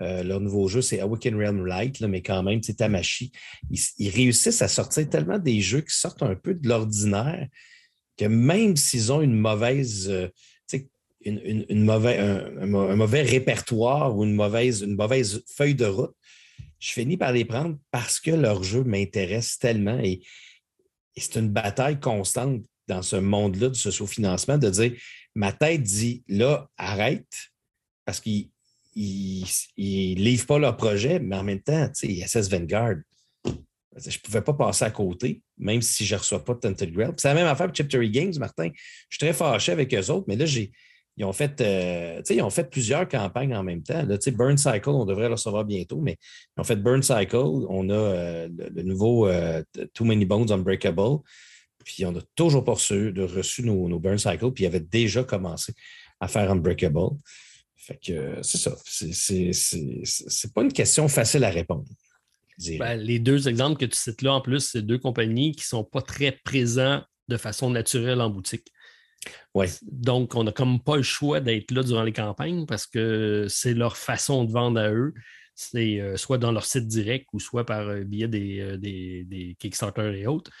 [0.00, 3.32] euh, leur nouveau jeu, c'est Awaken Realm Light, là, mais quand même, c'est Tamashi.
[3.70, 7.46] Ils, ils, réussissent à sortir tellement des jeux qui sortent un peu de l'ordinaire
[8.16, 10.10] que même s'ils ont une mauvaise
[11.24, 12.66] une, un,
[12.96, 16.14] mauvais répertoire ou une mauvaise, une mauvaise feuille de route,
[16.78, 20.20] je finis par les prendre parce que leur jeu m'intéresse tellement et,
[21.20, 24.92] c'est une bataille constante dans ce monde-là du socio-financement de dire
[25.34, 27.26] ma tête dit là, arrête
[28.04, 28.50] parce qu'ils
[28.94, 32.98] ne livrent pas leur projet, mais en même temps, SS Vanguard,
[33.44, 37.12] je ne pouvais pas passer à côté, même si je ne reçois pas Tented Grail.
[37.16, 38.70] C'est la même affaire pour Chip Games, Martin.
[39.08, 40.70] Je suis très fâché avec eux autres, mais là, j'ai,
[41.18, 44.04] ils ont fait, euh, ils ont fait plusieurs campagnes en même temps.
[44.04, 46.16] Burn Cycle, on devrait le recevoir bientôt, mais
[46.56, 47.36] ils ont fait Burn Cycle.
[47.36, 49.62] On a euh, le, nouveau euh,
[49.94, 51.18] Too Many Bones Unbreakable.
[51.84, 55.24] Puis on n'a toujours pas reçu, de, reçu nos, Burn Cycle, puis ils avaient déjà
[55.24, 55.72] commencé
[56.20, 57.16] à faire Unbreakable.
[57.76, 58.76] Fait que c'est ça.
[58.84, 61.88] C'est pas une question facile à répondre.
[62.78, 65.68] Ben, les deux exemples que tu cites là, en plus, c'est deux compagnies qui ne
[65.68, 68.72] sont pas très présents de façon naturelle en boutique.
[69.54, 69.68] Ouais.
[69.82, 73.74] Donc, on n'a comme pas le choix d'être là durant les campagnes parce que c'est
[73.74, 75.14] leur façon de vendre à eux.
[75.54, 79.24] C'est euh, soit dans leur site direct ou soit par euh, biais des, euh, des,
[79.24, 80.52] des, Kickstarter et autres.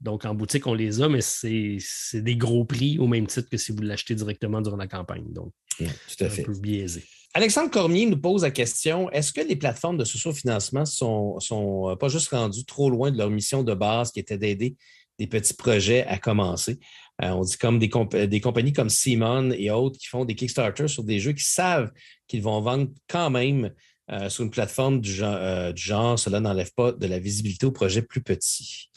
[0.00, 1.78] Donc, en boutique, on les a, mais c'est
[2.20, 5.32] des gros prix au même titre que si vous l'achetez directement durant la campagne.
[5.32, 5.84] Donc, tout
[6.20, 6.42] à fait.
[6.42, 7.04] un peu biaisé.
[7.32, 12.08] Alexandre Cormier nous pose la question est-ce que les plateformes de socio-financement sont, sont pas
[12.08, 14.76] juste rendues trop loin de leur mission de base qui était d'aider
[15.18, 16.78] des petits projets à commencer?
[17.22, 21.04] Euh, on dit comme des, compagnies comme Simon et autres qui font des Kickstarter sur
[21.04, 21.92] des jeux qui savent
[22.26, 23.72] qu'ils vont vendre quand même
[24.10, 27.66] euh, sur une plateforme du genre, euh, du genre cela n'enlève pas de la visibilité
[27.66, 28.90] au projet plus petit.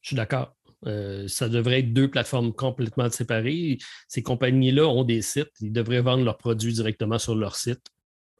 [0.00, 0.54] Je suis d'accord.
[1.28, 3.78] ça devrait être deux plateformes complètement séparées.
[4.08, 5.52] Ces compagnies-là ont des sites.
[5.60, 7.86] Ils devraient vendre leurs produits directement sur leur site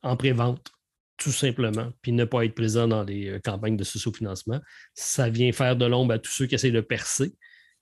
[0.03, 0.71] en pré-vente,
[1.17, 4.61] tout simplement, puis ne pas être présent dans les campagnes de socio-financement.
[4.95, 7.33] Ça vient faire de l'ombre à tous ceux qui essaient de percer.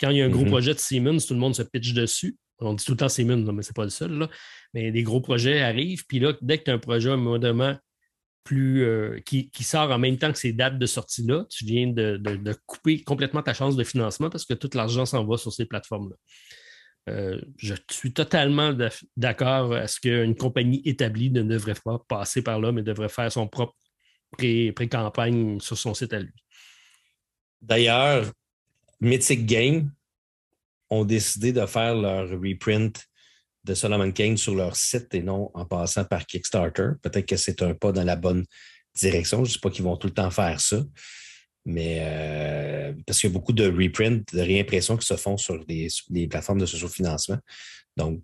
[0.01, 0.51] Quand il y a un gros mhm.
[0.51, 2.37] projet de Siemens, tout le monde se pitch dessus.
[2.59, 4.29] On dit tout le temps Siemens, mais ce n'est pas le seul.
[4.75, 6.05] Mais des gros projets arrivent.
[6.07, 7.77] Puis là, dès que tu as un projet modérément
[8.45, 12.21] plus euh, qui, sort en même temps que ces dates de sortie-là, tu viens de,
[12.67, 16.17] couper complètement ta chance de financement parce que tout l'argent s'en va sur ces plateformes-là.
[17.09, 18.73] Euh, je suis totalement
[19.17, 23.31] d'accord à ce qu'une compagnie établie ne devrait pas passer par là, mais devrait faire
[23.31, 23.75] son propre
[24.37, 26.33] pré-campagne sur son site à lui.
[27.61, 28.31] D'ailleurs,
[29.01, 29.91] Mythic Game
[30.91, 33.05] ont décidé de faire leur reprint
[33.65, 36.91] de Solomon Kane sur leur site et non en passant par Kickstarter.
[37.03, 38.45] Peut-être que c'est un pas dans la bonne
[38.95, 39.45] direction.
[39.45, 40.83] Je ne sais pas qu'ils vont tout le temps faire ça.
[41.65, 45.65] Mais euh, parce qu'il y a beaucoup de reprints, de réimpressions qui se font sur
[45.65, 45.89] des,
[46.29, 47.39] plateformes de socio-financement.
[47.97, 48.21] Donc,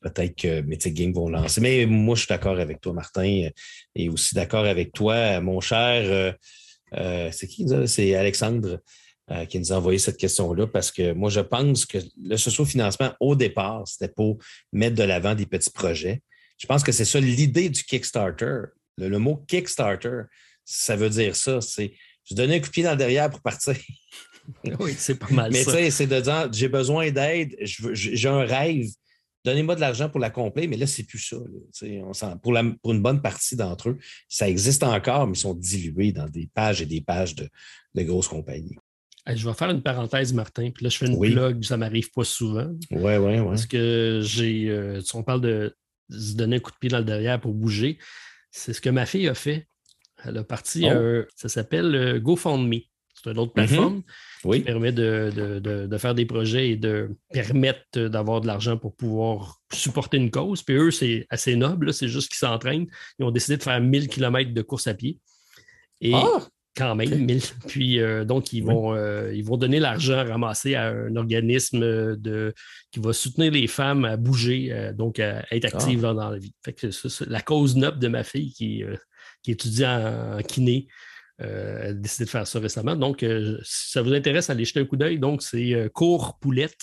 [0.00, 1.60] peut-être que Mythic Game vont lancer.
[1.60, 3.50] Mais moi, je suis d'accord avec toi, Martin,
[3.94, 6.04] et aussi d'accord avec toi, mon cher.
[6.04, 6.32] Euh,
[6.94, 7.66] euh, c'est qui?
[7.86, 8.80] C'est Alexandre
[9.30, 13.12] euh, qui nous a envoyé cette question-là parce que moi, je pense que le socio-financement,
[13.20, 14.38] au départ, c'était pour
[14.72, 16.22] mettre de l'avant des petits projets.
[16.56, 18.62] Je pense que c'est ça l'idée du Kickstarter.
[18.96, 20.22] Le, mot Kickstarter,
[20.64, 21.60] ça veut dire ça.
[21.60, 21.92] C'est
[22.28, 23.74] je donner un coup de pied dans le derrière pour partir.
[24.80, 28.44] oui, c'est pas mal Mais tu sais, c'est de dire j'ai besoin d'aide, j'ai un
[28.44, 28.86] rêve,
[29.44, 31.36] donnez-moi de l'argent pour l'accomplir, mais là, c'est plus ça.
[31.82, 33.98] on pour, pour, une bonne partie d'entre eux,
[34.28, 37.48] ça existe encore, mais ils sont dilués dans des pages et des pages de
[37.96, 38.76] grosses compagnies
[39.36, 40.70] je vais faire une parenthèse, Martin.
[40.70, 42.68] Puis là, je fais une blog, ça ne m'arrive pas souvent.
[42.90, 43.44] Oui, oui, oui.
[43.44, 44.68] Parce que j'ai.
[44.68, 45.76] Euh, on parle de
[46.10, 47.98] se donner un coup de pied dans le derrière pour bouger.
[48.50, 49.68] C'est ce que ma fille a fait.
[50.24, 51.22] Elle a parti, oh.
[51.36, 52.80] ça s'appelle euh, GoFundMe.
[53.14, 54.02] C'est une autre plateforme
[54.42, 60.18] qui permet de, faire des projets et de permettre d'avoir de l'argent pour pouvoir supporter
[60.18, 60.62] une cause.
[60.62, 62.86] Puis eux, c'est assez noble, c'est juste qu'ils s'entraînent.
[63.18, 65.18] Ils ont décidé de faire 1000 km de course à pied.
[66.00, 66.46] Et ah!
[66.78, 67.26] quand même.
[67.66, 72.54] Puis euh, donc, ils vont, euh, ils vont donner l'argent ramassé à un organisme de,
[72.92, 76.54] qui va soutenir les femmes à bouger, euh, donc à être actives dans la vie.
[76.64, 76.86] Fait que
[77.28, 78.84] la cause noble de ma fille qui,
[79.42, 80.88] qui étudie en, kiné.
[81.38, 82.96] a décidé de faire ça récemment.
[82.96, 85.18] Donc, si ça vous intéresse, allez jeter un coup d'œil.
[85.18, 86.78] Donc, c'est Cours Poulette.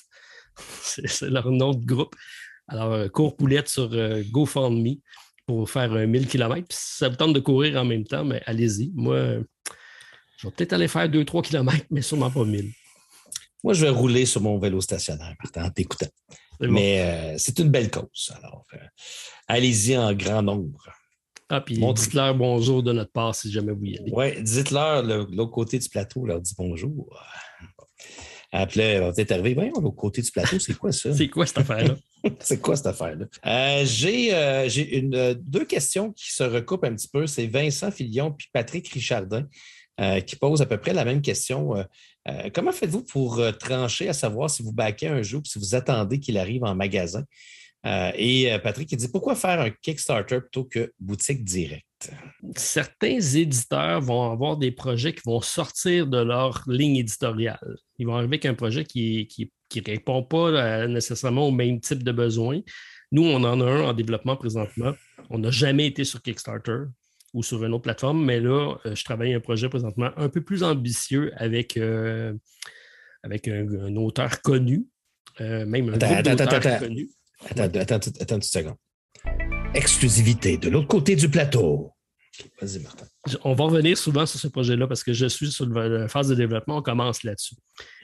[0.82, 2.16] c'est leur nom de groupe.
[2.68, 3.90] Alors, Cours Poulette sur
[4.32, 4.96] GoFundMe
[5.46, 6.66] pour faire 1000 km.
[6.70, 8.92] si ça vous tente de courir en même temps, mais allez-y.
[8.96, 9.40] Moi,
[10.38, 12.72] je vais peut-être aller faire 2-3 km, mais sûrement pas 1000.
[13.64, 16.06] Moi, je vais rouler sur mon vélo stationnaire en t'écoutant.
[16.60, 18.32] Mais euh, c'est une belle cause.
[18.38, 18.78] Alors, euh,
[19.48, 20.88] allez-y en grand nombre.
[21.50, 24.12] Ah, puis dites-leur bonjour de notre part si jamais vous y allez.
[24.12, 27.20] Oui, dites-leur l'autre côté du plateau, leur dit bonjour.
[28.52, 29.54] Après, elle va peut-être arriver.
[29.54, 31.14] Voyons, l'autre côté du plateau, c'est quoi ça?
[31.16, 31.96] c'est quoi cette affaire-là?
[32.40, 33.26] c'est quoi cette affaire-là?
[33.46, 35.02] Euh, j'ai
[35.36, 37.28] deux questions qui se recoupent un petit peu.
[37.28, 39.46] C'est Vincent Filion puis Patrick Richardin
[40.02, 41.78] euh, qui pose à peu près la même question.
[41.78, 41.84] Euh,
[42.28, 45.74] euh, comment faites-vous pour trancher à savoir si vous baquez un jeu ou si vous
[45.74, 47.24] attendez qu'il arrive en magasin?
[47.86, 52.12] Euh, et euh, Patrick, il dit pourquoi faire un Kickstarter plutôt que boutique directe?
[52.56, 57.76] Certains éditeurs vont avoir des projets qui vont sortir de leur ligne éditoriale.
[58.00, 59.30] Ils vont arriver avec un projet qui
[59.76, 62.62] ne répond pas nécessairement au même type de besoin.
[63.12, 64.94] Nous, on en a un en développement présentement.
[65.30, 66.86] On n'a jamais été sur Kickstarter
[67.34, 70.64] ou sur une autre plateforme, mais là, je travaille un projet présentement un peu plus
[70.64, 71.78] ambitieux avec,
[73.24, 74.88] avec un, auteur connu,
[75.40, 76.80] même un attends, attends,
[77.50, 77.64] attends.
[77.64, 78.76] Attends, attends, une seconde.
[79.74, 81.92] Exclusivité de l'autre côté du plateau.
[82.62, 83.06] Vas-y, Martin.
[83.44, 86.36] On va revenir souvent sur ce projet-là parce que je suis sur la phase de
[86.36, 87.56] développement, on commence là-dessus.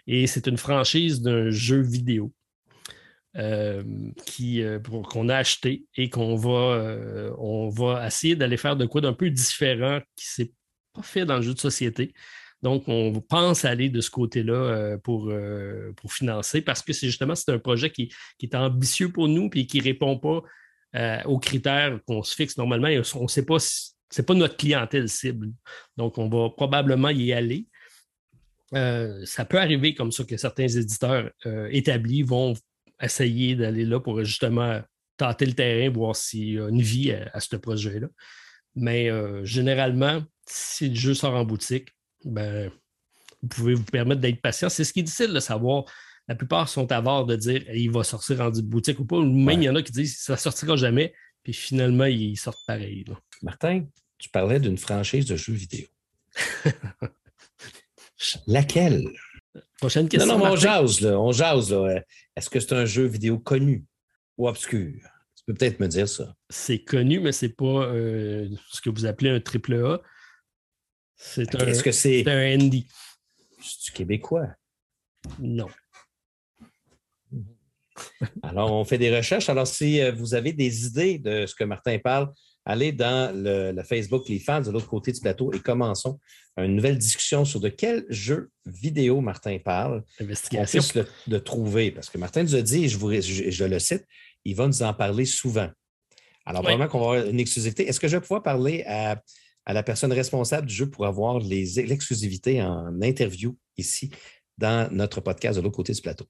[0.08, 2.32] Et c'est une franchise d'un jeu vidéo
[3.38, 3.84] euh,
[4.42, 9.14] euh, qu'on a acheté et qu'on va, euh, va essayer d'aller faire de quoi d'un
[9.14, 10.52] peu différent qui ne s'est
[10.94, 12.14] pas fait dans le jeu de société.
[12.62, 17.08] Donc, on pense aller de ce côté-là euh, pour, euh, pour financer parce que c'est
[17.08, 20.44] justement c'est un projet qui, est ambitieux pour nous et qui ne répond pas
[20.96, 22.88] euh, aux critères qu'on se fixe normalement.
[23.16, 25.50] On ne sait pas, ce n'est pas notre clientèle cible.
[25.98, 27.68] Donc, on va probablement y aller.
[28.72, 31.32] ça peut arriver comme ça que certains éditeurs
[31.72, 32.54] établis vont
[33.02, 34.82] essayer d'aller là pour justement
[35.18, 38.08] tenter le terrain, voir s'il y a une vie à ce projet-là.
[38.76, 39.10] Mais
[39.44, 41.90] généralement, si le jeu sort en boutique,
[42.26, 42.72] ben,
[43.42, 44.70] vous pouvez vous permettre d'être patient.
[44.70, 45.86] C'est ce qui est difficile de savoir.
[46.28, 49.20] La plupart sont avares de dire il va sortir en boutique ou pas.
[49.20, 51.14] Même il y en a qui disent ça ne sortira jamais.
[51.44, 53.06] Puis finalement, ils sortent pareil.
[53.42, 53.86] Martin,
[54.18, 55.88] tu parlais d'une franchise de jeux vidéo.
[58.48, 59.10] Laquelle?
[59.80, 60.38] Prochaine question.
[60.38, 61.20] Non, non, on jase, là.
[61.20, 62.04] On jase, là.
[62.36, 63.86] Est-ce que c'est un jeu vidéo connu
[64.38, 64.94] ou obscur?
[65.36, 66.36] Tu peux peut-être me dire ça.
[66.50, 70.02] C'est connu, mais ce n'est pas euh, ce que vous appelez un triple A.
[71.24, 72.88] C'est un, Est-ce que c'est un Andy.
[73.62, 74.48] C'est québécois?
[75.40, 75.68] Non.
[78.44, 79.48] Alors, on fait des recherches.
[79.48, 82.34] Alors, si euh, vous avez des idées de ce que Martin parle,
[82.66, 86.20] allez dans le, Facebook Les Fans de l'autre côté du plateau et commençons
[86.58, 90.04] une nouvelle discussion sur de quel jeu vidéo Martin parle.
[90.20, 90.82] Investigation.
[90.96, 91.92] On le, trouver.
[91.92, 94.06] Parce que Martin nous a dit, et je, vous, je, le cite,
[94.44, 95.70] il va nous en parler souvent.
[96.48, 97.88] Alors, vraiment qu'on va avoir une exclusivité.
[97.88, 99.22] Est-ce que je vais pouvoir parler à
[99.66, 104.12] à la personne responsable du jeu pour avoir l'exclusivité en interview ici
[104.58, 106.26] dans notre podcast de l'autre côté du plateau.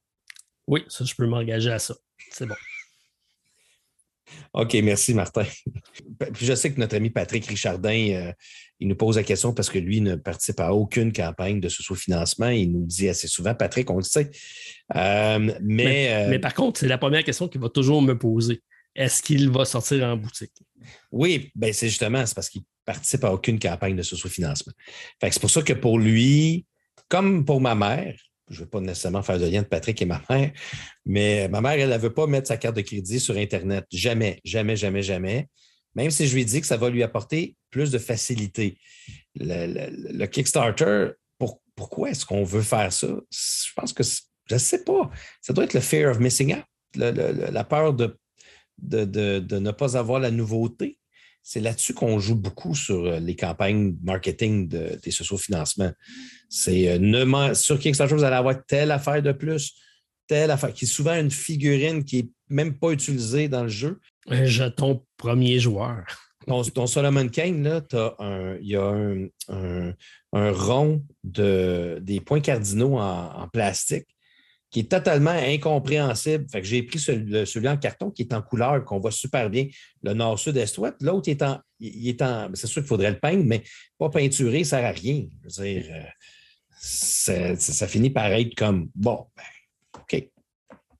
[0.68, 1.95] Oui, ça, je peux m'engager à ça.
[2.32, 2.56] C'est bon.
[4.53, 5.45] OK, merci, Martin.
[6.40, 8.34] je sais que notre ami Patrick Richardin, euh,
[8.80, 12.49] il nous pose la question parce que lui ne participe à aucune campagne de sous-financement.
[12.49, 14.30] Il nous dit assez souvent, Patrick, on le sait.
[14.95, 18.62] Euh, mais, euh, mais, par contre, c'est la première question qu'il va toujours me poser.
[18.95, 20.53] Est-ce qu'il va sortir en boutique?
[21.12, 24.74] Oui, ben c'est justement, c'est parce qu'il participe à aucune campagne de socio-financement.
[25.22, 26.66] C'est pour ça que pour lui,
[27.08, 28.16] comme pour ma mère,
[28.49, 30.52] je ne veux pas nécessairement faire de lien de Patrick et ma mère,
[31.06, 33.86] mais ma mère, elle ne veut pas mettre sa carte de crédit sur Internet.
[33.91, 35.48] Jamais, jamais, jamais, jamais.
[35.95, 38.78] Même si je lui dis que ça va lui apporter plus de facilité.
[39.36, 41.12] Le, Kickstarter,
[41.76, 43.08] pourquoi est-ce qu'on veut faire ça?
[43.08, 45.10] Je pense que je ne sais pas.
[45.41, 48.18] Ça doit être le fear of missing out, la peur de,
[48.82, 50.98] de, ne pas avoir la nouveauté
[51.44, 55.92] c'est là-dessus qu'on joue beaucoup sur euh, les campagnes marketing des socio-financements.
[56.50, 59.74] C'est euh, sur Kickstarter, vous allez avoir telle affaire de plus,
[60.28, 64.00] telle affaire, qui est souvent une figurine qui n'est même pas utilisée dans le jeu.
[64.28, 66.04] Un jeton premier joueur.
[66.48, 67.82] Ton, Solomon Kane, là,
[68.20, 68.92] un, il y a
[69.50, 69.94] un,
[70.34, 74.08] rond de, des points cardinaux en plastique
[74.72, 76.45] qui est totalement incompréhensible.
[76.49, 79.68] Fait j'ai pris celui, en carton qui est en couleur, qu'on voit super bien,
[80.02, 80.95] le nord-sud, est-ouest.
[81.02, 81.60] L'autre est en.
[81.80, 83.64] Il est en c'est sûr qu'il faudrait le peindre, mais
[83.98, 85.26] pas peinturé, ça ne sert à rien.
[85.43, 90.30] Je veux dire, euh, ça, finit par être comme bon, ben, OK.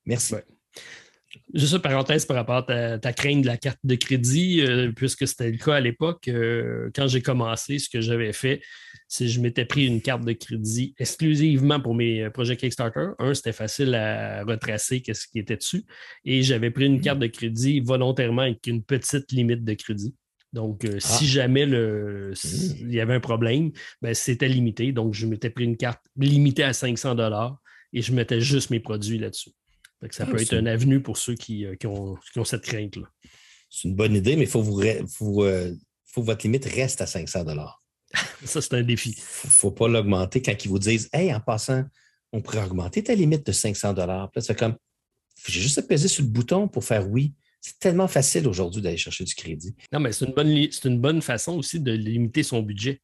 [0.06, 0.36] Merci.
[1.54, 5.28] Juste une parenthèse par rapport à ta, crainte de la carte de crédit, euh, puisque
[5.28, 8.62] c'était le cas à l'époque, euh, quand j'ai commencé, ce que j'avais fait,
[9.20, 13.10] que je m'étais pris une carte de crédit exclusivement pour mes euh, projets Kickstarter.
[13.20, 15.84] Un, c'était facile à retracer ce qui était dessus.
[16.26, 17.02] Et j'avais pris une mmh.
[17.02, 20.16] carte de crédit volontairement avec une petite limite de crédit.
[20.54, 21.28] Donc, si ah.
[21.28, 22.76] jamais le, mmh.
[22.82, 23.72] il y avait un problème,
[24.02, 24.92] ben, c'était limité.
[24.92, 27.16] Donc, je m'étais pris une carte limitée à 500
[27.94, 29.52] et je mettais juste mes produits là-dessus
[30.10, 33.08] ça ah, peut être un avenue pour ceux qui, euh, ont, cette crainte-là.
[33.70, 35.74] C'est une bonne idée, mais il faut, vous, euh,
[36.06, 37.46] faut que votre limite reste à 500
[38.46, 39.12] Ça, c'est un défi.
[39.12, 41.84] Il ne faut pas l'augmenter quand ils vous disent Hey, en passant,
[42.32, 43.96] on pourrait augmenter ta limite de 500
[44.40, 44.76] c'est comme
[45.48, 47.34] j'ai juste à peser sur le bouton pour faire oui.
[47.60, 49.76] C'est tellement facile aujourd'hui d'aller chercher du crédit.
[49.92, 53.02] Non, mais c'est une, bonne, une bonne façon aussi de limiter son budget.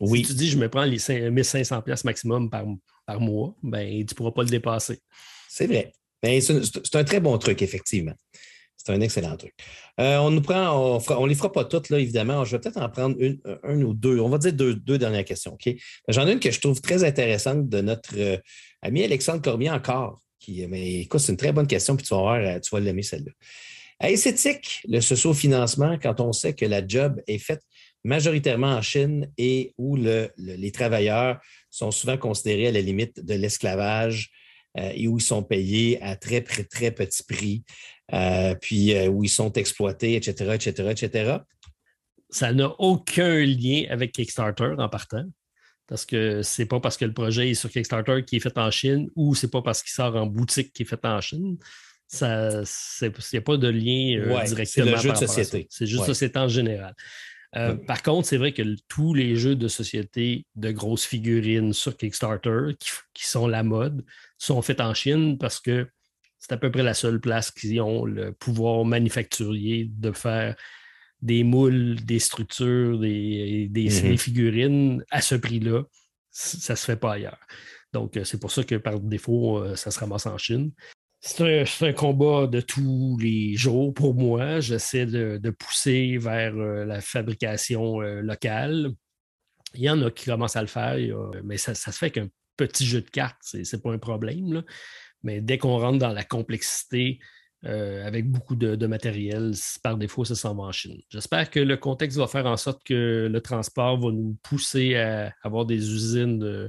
[0.00, 0.24] Oui.
[0.24, 2.64] Si tu dis je me prends les 1500 maximum par,
[3.06, 5.00] par mois, ben, tu ne pourras pas le dépasser.
[5.48, 5.92] C'est vrai.
[6.22, 8.14] Ben, c'est un très bon truc, effectivement.
[8.78, 9.54] C'est un excellent truc.
[10.00, 12.44] Euh, on nous prend, on les fera pas toutes, là, évidemment.
[12.44, 14.20] Je vais peut-être en prendre une, ou deux.
[14.20, 15.58] On va dire deux, dernières questions.
[16.06, 18.38] J'en ai une que je trouve très intéressante de notre euh,
[18.80, 20.20] ami Alexandre Cormier encore.
[20.38, 23.02] Qui, mais écoute, c'est une très bonne question, puis tu vas euh, tu vas l'aimer
[23.02, 23.32] celle-là.
[24.00, 27.62] Est-ce le socio-financement quand on sait que la job est faite
[28.04, 34.30] majoritairement en Chine et où les travailleurs sont souvent considérés à la limite de l'esclavage
[34.94, 37.64] et où ils sont payés à très, très, très petit prix?
[38.14, 41.36] Euh, puis euh, où ils sont exploités, etc., etc., etc.
[42.30, 45.24] Ça n'a aucun lien avec Kickstarter en partant.
[45.86, 48.70] Parce que c'est pas parce que le projet est sur Kickstarter qui est fait en
[48.70, 51.56] Chine ou c'est pas parce qu'il sort en boutique qui est fait en Chine.
[52.20, 52.64] Il
[53.32, 54.66] n'y a pas de lien euh, directement.
[54.66, 55.66] C'est le jeu de société.
[55.70, 56.94] C'est juste société en général.
[57.86, 62.76] Par contre, c'est vrai que tous les jeux de société de grosses figurines sur Kickstarter
[63.14, 64.04] qui sont la mode
[64.38, 65.88] sont faits en Chine parce que
[66.38, 70.56] c'est à peu près la seule place qui ont le pouvoir manufacturier de faire
[71.20, 74.16] des moules, des structures, des, mm-hmm.
[74.16, 75.82] figurines à ce prix-là.
[76.30, 77.40] Ça ne se fait pas ailleurs.
[77.92, 80.72] Donc, euh, c'est pour ça que par défaut, euh, ça se ramasse en Chine.
[81.20, 84.60] C'est un, combat de tous les jours pour moi.
[84.60, 88.92] J'essaie de, pousser vers euh, la fabrication locale.
[89.74, 90.96] Il y en a qui commencent à le faire,
[91.44, 92.28] mais ça, se fait qu'un
[92.58, 94.62] petit jeu de cartes, ce n'est pas un problème.
[95.22, 97.18] Mais dès qu'on rentre dans la complexité,
[97.64, 99.52] euh, avec beaucoup de, matériel,
[99.82, 101.00] par défaut, ça s'en va en Chine.
[101.10, 105.34] J'espère que le contexte va faire en sorte que le transport va nous pousser à
[105.42, 106.68] avoir des usines euh,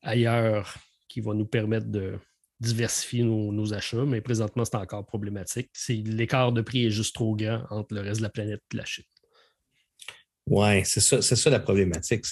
[0.00, 0.76] ailleurs
[1.08, 2.18] qui vont nous permettre de
[2.60, 5.70] diversifier nos, achats, mais présentement, c'est encore problématique.
[5.88, 8.84] L'écart de prix est juste trop grand entre le reste de la planète et la
[8.86, 9.04] Chine.
[10.46, 12.24] Oui, c'est ça, ça la problématique.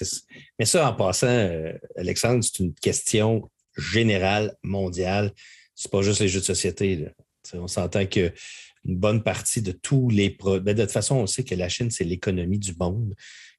[0.59, 5.33] Mais ça, en passant, euh, Alexandre, c'est une question général, mondial.
[5.75, 7.09] C'est pas juste les jeux de société.
[7.55, 8.33] On s'entend que
[8.85, 10.65] une bonne partie de tous les produits.
[10.65, 13.15] Ben, de toute façon, on sait que la Chine, c'est l'économie du monde.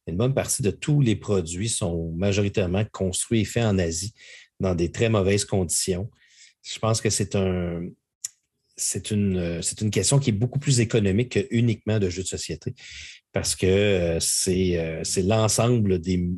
[0.06, 4.14] Une bonne partie de tous les produits sont majoritairement construits et faits en Asie
[4.60, 6.12] dans des très mauvaises conditions.
[6.62, 7.88] Je pense que c'est un,
[8.76, 12.28] c'est une, c'est une question qui est beaucoup plus économique que uniquement de jeux de
[12.28, 12.76] société
[13.34, 16.30] parce que euh, c'est, euh, c'est l'ensemble des,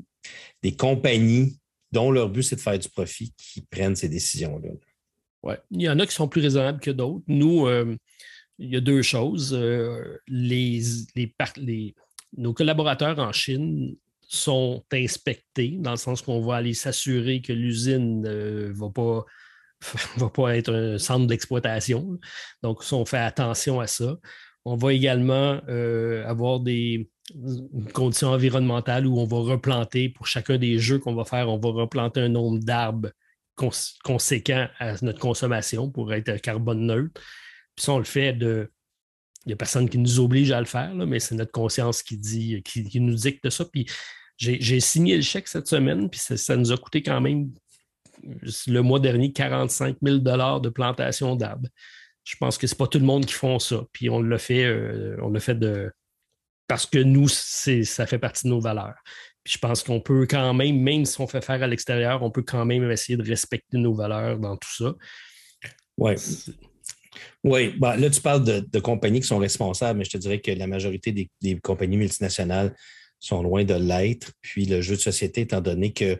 [0.79, 1.59] compagnies
[1.91, 4.69] dont leur but, c'est de faire du profit, qui prennent ces décisions-là.
[5.43, 5.59] Ouais.
[5.69, 7.23] Il y en a qui sont plus raisonnables que d'autres.
[7.27, 7.95] Nous, euh,
[8.57, 9.53] il y a deux choses.
[10.27, 10.81] Les,
[12.37, 13.95] nos collaborateurs en Chine
[14.27, 19.23] sont inspectés, dans le sens qu'on va aller s'assurer que l'usine ne va pas
[20.17, 22.17] va pas être un centre d'exploitation.
[22.63, 24.17] Donc, on fait attention à ça.
[24.65, 27.09] On va également euh, avoir des,
[27.93, 31.69] conditions environnementales où on va replanter pour chacun des jeux qu'on va faire, on va
[31.69, 33.09] replanter un nombre d'arbres
[34.03, 37.21] conséquent à notre consommation pour être carbone neutre.
[37.75, 38.71] Puis ça, on le fait de.
[39.45, 42.17] Il n'y a personne qui nous oblige à le faire, mais c'est notre conscience qui,
[42.17, 43.63] dit, qui, nous dicte ça.
[43.65, 43.85] Puis
[44.37, 47.51] j'ai signé le chèque cette semaine, puis ça, nous a coûté quand même
[48.23, 51.69] le mois dernier 45 000 de plantation d'arbres.
[52.25, 53.85] Je pense que ce n'est pas tout le monde qui font ça.
[53.93, 55.91] Puis on l'a fait, euh, on l'a fait de,
[56.67, 58.95] parce que nous, ça fait partie de nos valeurs.
[59.43, 62.31] Puis je pense qu'on peut quand même, même si on fait faire à l'extérieur, on
[62.31, 64.93] peut quand même essayer de respecter nos valeurs dans tout ça.
[65.97, 66.13] Oui.
[67.43, 70.51] Oui, ben, là, tu parles de, compagnies qui sont responsables, mais je te dirais que
[70.51, 71.11] la majorité
[71.41, 72.75] des, compagnies multinationales
[73.19, 74.31] sont loin de l'être.
[74.41, 76.19] Puis le jeu de société, étant donné que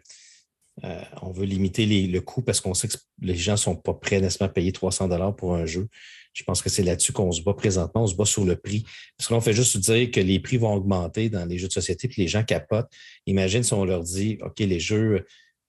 [0.84, 3.94] euh, on veut limiter le coût parce qu'on sait que les gens ne sont pas
[3.94, 5.88] prêts nécessairement à payer 300 pour un jeu.
[6.34, 8.04] Je pense que c'est là-dessus qu'on se bat présentement.
[8.04, 8.86] On se bat sur le prix.
[9.18, 12.10] Parce qu'on fait juste dire que les prix vont augmenter dans les jeux de société,
[12.10, 12.92] puis les gens capotent.
[13.26, 15.26] Imagine si on leur dit OK, les jeux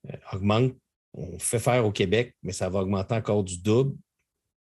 [0.08, 0.74] euh, augmentent,
[1.14, 3.96] on fait faire au Québec, mais ça va augmenter encore du double.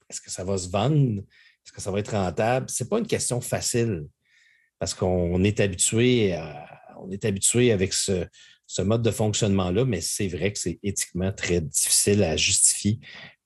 [0.09, 1.19] Est-ce que ça va se vendre?
[1.19, 2.69] Est-ce que ça va être rentable?
[2.69, 4.07] Ce n'est pas une question facile
[4.79, 6.35] parce qu'on est habitué
[7.01, 8.25] on est habitué avec ce,
[8.79, 12.99] mode de fonctionnement-là, mais c'est vrai que c'est éthiquement très difficile à justifier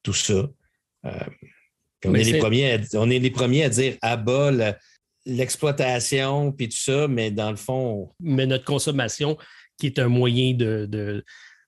[0.03, 0.47] tout ça.
[1.05, 1.11] Euh,
[2.05, 4.51] on est, les premiers à, on est les premiers à dire à bas
[5.25, 8.11] l'exploitation puis tout ça, mais dans le fond.
[8.19, 9.37] Mais notre consommation,
[9.79, 11.23] qui est un moyen de,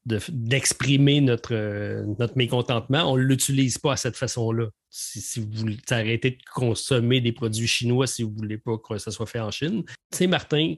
[0.06, 4.68] d'exprimer notre, notre mécontentement, on ne l'utilise pas à cette façon-là.
[4.90, 9.12] Si, vous arrêtez de consommer des produits chinois si vous ne voulez pas que ça
[9.12, 9.84] soit fait en Chine.
[9.86, 10.76] Tu sais, Martin,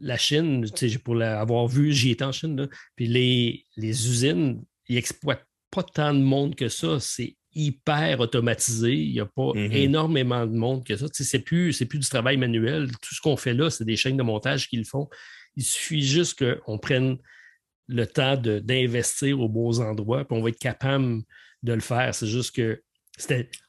[0.00, 0.66] la Chine,
[1.04, 6.14] pour l'avoir vu, j'y étais en Chine, puis les, les usines, ils n'exploitent pas tant
[6.14, 6.98] de monde que ça.
[7.00, 8.94] C'est hyper automatisé.
[8.94, 9.72] Il n'y a pas mm-hmm.
[9.72, 11.06] énormément de monde que ça.
[11.12, 12.90] Ce n'est plus, plus du travail manuel.
[13.02, 15.08] Tout ce qu'on fait là, c'est des chaînes de montage qui le font.
[15.56, 17.18] Il suffit juste qu'on prenne
[17.88, 21.22] le temps d'investir aux beaux endroits, puis on va être capable
[21.64, 22.14] de le faire.
[22.14, 22.80] C'est juste que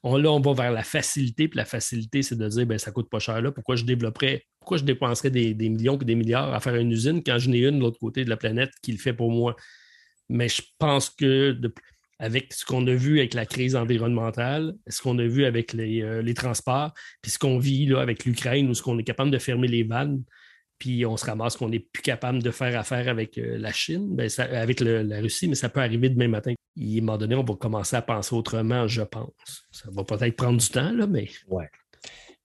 [0.03, 2.91] on, là, on va vers la facilité, puis la facilité, c'est de dire ben, ça
[2.91, 6.53] coûte pas cher là, pourquoi je développerais, pourquoi je dépenserais des, millions et des milliards
[6.53, 8.91] à faire une usine quand je n'ai une de l'autre côté de la planète qui
[8.91, 9.55] le fait pour moi?
[10.29, 11.59] Mais je pense que
[12.19, 16.03] avec ce qu'on a vu avec la crise environnementale, ce qu'on a vu avec les,
[16.03, 19.67] euh, transports, puis ce qu'on vit avec l'Ukraine, où ce qu'on est capable de fermer
[19.67, 20.23] les vannes,
[20.81, 24.15] puis on se ramasse qu'on n'est plus capable de faire affaire avec euh, la Chine,
[24.15, 27.43] ben, avec la Russie, mais ça peut arriver demain matin à un moment donné, on
[27.43, 29.67] va commencer à penser autrement, je pense.
[29.71, 31.29] Ça va peut-être prendre du temps, là, mais.
[31.47, 31.65] Oui.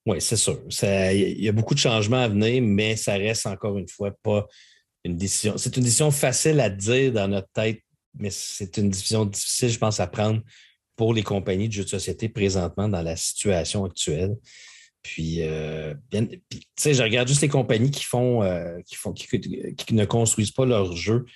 [0.05, 0.61] Oui, c'est sûr.
[0.83, 4.47] Il y a beaucoup de changements à venir, mais ça reste encore une fois pas
[5.05, 5.57] une décision.
[5.57, 7.81] C'est une décision facile à dire dans notre tête,
[8.19, 10.43] mais c'est une décision difficile, je pense, à prendre
[10.95, 14.37] pour les compagnies de jeux de société présentement dans la situation actuelle.
[15.07, 19.29] Puis, euh, tu sais, je regarde juste les compagnies qui font, euh, qui, font qui,
[19.93, 21.27] ne construisent pas leurs jeux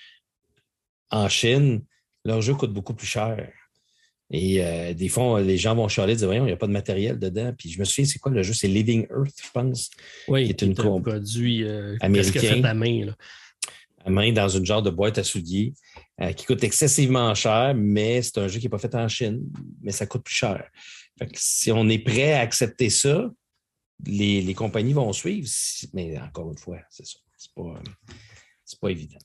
[1.11, 1.83] en Chine
[2.25, 3.51] leur jeu coûte beaucoup plus cher.
[4.31, 6.67] Et euh, des fois, les gens vont chialer et dire Voyons, il n'y a pas
[6.67, 7.55] de matériel dedans.
[7.57, 8.53] Puis je me souviens, c'est quoi le jeu?
[8.53, 9.89] C'est Living Earth, je pense.
[10.27, 11.65] Oui, qui est, une un produit
[12.01, 12.41] américain.
[12.41, 13.07] Fait à main.
[13.07, 13.17] Là.
[14.05, 15.73] À main dans une genre de boîte à souliers
[16.37, 19.41] qui coûte excessivement cher, mais c'est un jeu qui n'est pas fait en Chine,
[19.81, 20.69] mais ça coûte plus cher.
[21.35, 23.31] si on est prêt à accepter ça,
[24.07, 25.49] les, compagnies vont suivre.
[25.93, 27.19] Mais encore une fois, c'est ça.
[27.37, 27.81] C'est pas,
[28.81, 29.19] pas évident.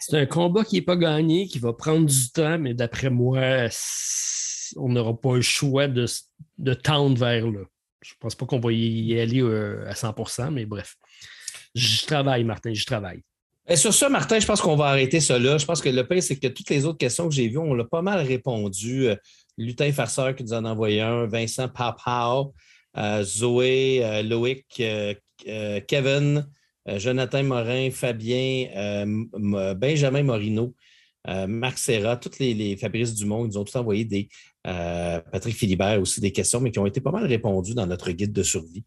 [0.00, 3.68] C'est un combat qui n'est pas gagné, qui va prendre du temps, mais d'après moi,
[4.76, 6.06] on n'aura pas le choix de,
[6.74, 7.60] tendre vers là.
[8.02, 10.96] Je ne pense pas qu'on va y aller euh, à 100% mais bref.
[11.74, 13.22] Je travaille, Martin, je travaille.
[13.66, 15.56] Et sur ça, Martin, je pense qu'on va arrêter cela.
[15.56, 17.72] Je pense que le pire, c'est que toutes les autres questions que j'ai vues, on
[17.72, 19.08] l'a pas mal répondu.
[19.08, 19.16] Euh,
[19.56, 22.52] Lutin Farceur qui nous en a envoyé un, Vincent Papao, euh,
[23.22, 24.82] Zoé, Loïc,
[25.86, 26.46] Kevin,
[26.88, 30.74] euh, Jonathan Morin, Fabien, euh, Benjamin Morino,
[31.28, 34.28] euh, Marc Serra, tous les, Fabrice Dumont, ils ont tous envoyé des.
[34.66, 38.32] Patrick Philibert aussi des questions, mais qui ont été pas mal répondues dans notre guide
[38.32, 38.82] de survie.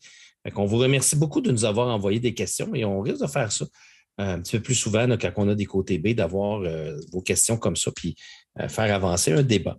[0.56, 3.52] On vous remercie beaucoup de nous avoir envoyé des questions et on risque de faire
[3.52, 3.68] ça
[4.18, 6.64] un petit peu plus souvent quand on a des côtés B, d'avoir
[7.12, 8.16] vos questions comme ça, puis
[8.70, 9.78] faire avancer un débat.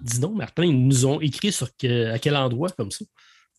[0.00, 3.04] Dis donc, Martin, ils nous ont écrit sur à quel endroit comme ça?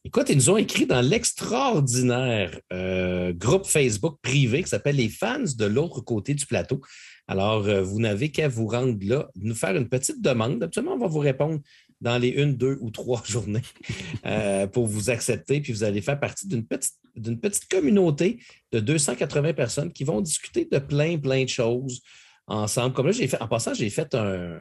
[0.06, 5.40] Écoute, ils nous ont écrit dans l'extraordinaire euh, groupe Facebook privé qui s'appelle Les fans
[5.58, 6.82] de l'autre côté du plateau.
[7.26, 10.62] Alors, euh, vous n'avez qu'à vous rendre là, nous faire une petite demande.
[10.62, 11.62] Absolument, on va vous répondre
[12.02, 13.62] dans les une, deux ou trois journées
[14.26, 15.62] euh, pour vous accepter.
[15.62, 18.44] Puis vous allez faire partie d'une petite, d'une petite communauté
[18.74, 22.02] de 280 personnes qui vont discuter de plein, plein de choses
[22.48, 22.94] ensemble.
[22.94, 24.60] Comme là, j'ai fait, en passant, j'ai fait un,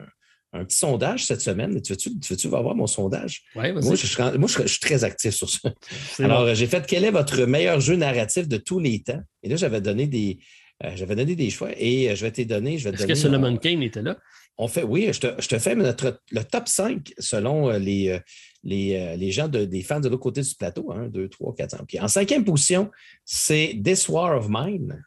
[0.53, 1.81] un petit sondage cette semaine.
[1.81, 3.43] Tu veux-tu, tu veux voir mon sondage?
[3.55, 5.73] Oui, moi, je, moi je, suis très actif sur ça.
[6.19, 9.21] Alors, j'ai fait quel est votre meilleur jeu narratif de tous les temps?
[9.41, 10.39] Et là, j'avais donné des,
[10.83, 12.77] euh, j'avais donné des choix et euh, je vais te donner.
[12.77, 14.17] Je vais Est-ce que Solomon Kane était là?
[14.57, 18.19] On fait, oui, je te, je te fais notre, le top 5 selon euh, les,
[18.63, 20.91] les, les gens de, des fans de l'autre côté du plateau.
[20.91, 21.97] 1, 2, 3, 4, 5.
[22.01, 22.91] En cinquième position,
[23.25, 25.03] c'est This War of Mine.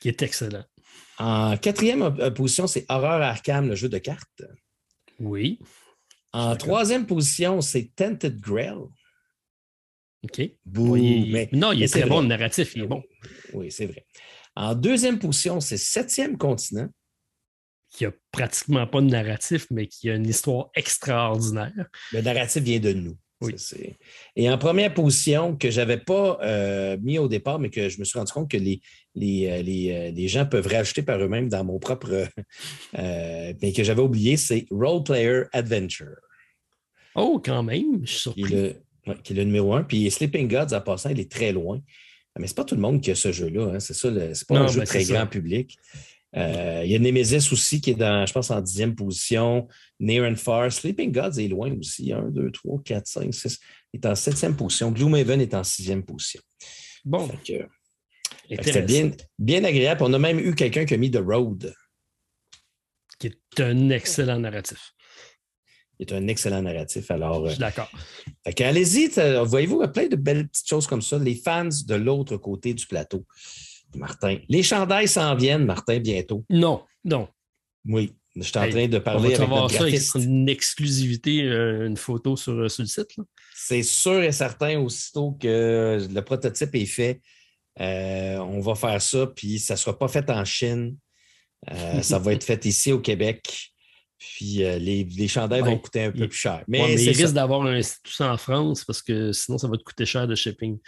[0.00, 0.64] Qui est excellent.
[1.20, 4.42] En quatrième euh, position, c'est Horror Arkham, le jeu de cartes.
[5.18, 5.60] Oui.
[6.32, 8.78] En troisième position, c'est Tented Grail.
[10.22, 10.38] OK.
[10.66, 10.96] non,
[11.72, 13.02] il est, très bon, le narratif, il est bon.
[13.52, 14.06] Oui, c'est vrai.
[14.56, 16.88] En deuxième position, c'est Septième continent.
[17.90, 21.88] Qui n'a pratiquement pas de narratif, mais qui a une histoire extraordinaire.
[22.12, 23.18] Le narratif vient de nous.
[23.40, 23.54] Oui.
[24.36, 27.98] Et en première position, que je n'avais pas euh, mis au départ, mais que je
[27.98, 28.82] me suis rendu compte que les,
[29.14, 32.28] les, euh, euh, les, gens peuvent rajouter par eux-mêmes dans mon propre.
[32.92, 36.18] mais que j'avais oublié, c'est Role Player Adventure.
[37.14, 38.42] Oh, quand même, je suis surpris.
[38.42, 38.76] Qui est
[39.06, 39.84] le, qui est le numéro un.
[39.84, 41.80] Puis Sleeping Gods, en passant, il est très loin.
[42.38, 43.72] Mais ce n'est pas tout le monde qui a ce jeu-là.
[43.74, 43.80] Hein.
[43.80, 45.78] C'est ça, c'est pas un jeu ben, très grand public.
[46.36, 49.66] Euh, il y a Nemesis aussi qui est dans, je pense, en dixième position.
[49.98, 50.70] Near and Far.
[50.70, 52.12] Sleeping Gods est loin aussi.
[52.12, 53.58] 1, 2, 3, 4, 5, 6.
[53.92, 54.92] Il est en septième position.
[54.92, 56.40] Gloomhaven est en sixième position.
[57.04, 57.28] Bon.
[58.48, 60.02] C'était bien, bien agréable.
[60.04, 61.74] On a même eu quelqu'un qui a mis The Road.
[63.18, 64.92] Qui est un excellent narratif.
[65.98, 67.10] Est un excellent narratif.
[67.10, 67.90] Alors, je suis d'accord.
[68.58, 69.10] Allez-y,
[69.44, 71.18] voyez-vous, plein de belles petites choses comme ça.
[71.18, 73.26] Les fans de l'autre côté du plateau.
[73.94, 74.38] Martin.
[74.48, 76.44] Les chandails s'en viennent, Martin, bientôt.
[76.50, 77.28] Non, non.
[77.86, 78.12] Oui.
[78.36, 80.14] Je suis en train de parler avec notre graphiste.
[80.14, 83.16] une exclusivité, euh, une photo sur, euh, sur le site.
[83.54, 87.20] C'est sûr et certain, aussitôt que le prototype est fait,
[87.80, 90.96] euh, on va faire ça, puis ça ne sera pas fait en Chine.
[92.02, 93.42] ça va être fait ici au Québec.
[94.16, 96.62] Puis les, les, chandails vont coûter un peu plus cher.
[96.68, 100.06] Mais, il risque d'avoir un institut en France parce que sinon, ça va te coûter
[100.06, 100.78] cher de shipping.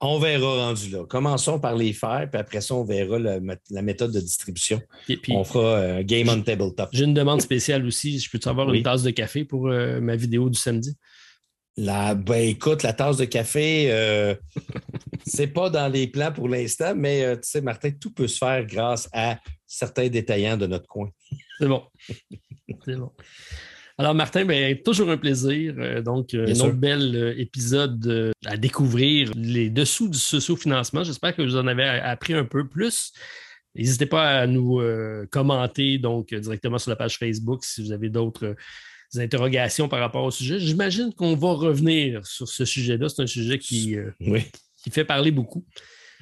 [0.00, 1.04] On verra rendu là.
[1.08, 4.80] Commençons par les faire, puis après ça, on verra la, méthode de distribution.
[5.08, 6.88] Et puis, on fera un game on tabletop.
[6.92, 8.20] J'ai une demande spéciale aussi.
[8.20, 10.96] Je peux-tu avoir une tasse de café pour euh, ma vidéo du samedi?
[11.76, 14.34] La, ben écoute, la tasse de café, euh,
[15.26, 18.38] c'est pas dans les plans pour l'instant, mais euh, tu sais, Martin, tout peut se
[18.38, 21.10] faire grâce à certains détaillants de notre coin.
[21.58, 21.84] C'est bon.
[22.84, 23.12] c'est bon.
[24.00, 25.74] Alors, Martin, ben, toujours un plaisir.
[25.76, 31.02] Euh, donc, un autre bel euh, épisode euh, à découvrir les dessous du socio-financement.
[31.02, 33.12] J'espère que vous en avez appris un peu plus.
[33.74, 34.80] N'hésitez pas à nous
[35.30, 38.56] commenter donc directement sur la page Facebook si vous avez d'autres
[39.14, 40.58] interrogations par rapport au sujet.
[40.58, 43.08] J'imagine qu'on va revenir sur ce sujet-là.
[43.08, 43.94] C'est un sujet qui,
[44.82, 45.64] qui fait parler beaucoup.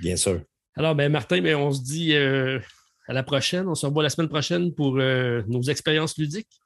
[0.00, 0.42] Bien sûr.
[0.74, 3.68] Alors, ben, Martin, ben, on se dit à la prochaine.
[3.68, 6.60] On se revoit la semaine prochaine pour nos expériences ludiques.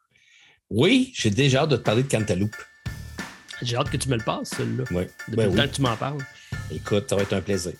[0.70, 2.56] Oui, j'ai déjà hâte de te parler de Cantaloupe.
[3.60, 4.84] J'ai hâte que tu me le passes, celui-là.
[4.92, 5.04] Oui.
[5.28, 6.24] Depuis ben le temps que tu m'en parles.
[6.72, 7.72] Écoute, ça va être un plaisir.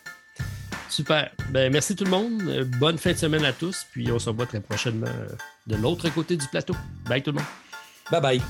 [0.89, 1.31] Super.
[1.51, 2.43] Ben, merci tout le monde.
[2.49, 3.87] Euh, bonne fin de semaine à tous.
[3.93, 5.29] Puis on se revoit très prochainement euh,
[5.69, 6.75] de l'autre côté du plateau.
[7.09, 7.47] Bye tout le monde.
[8.11, 8.43] Bye bye.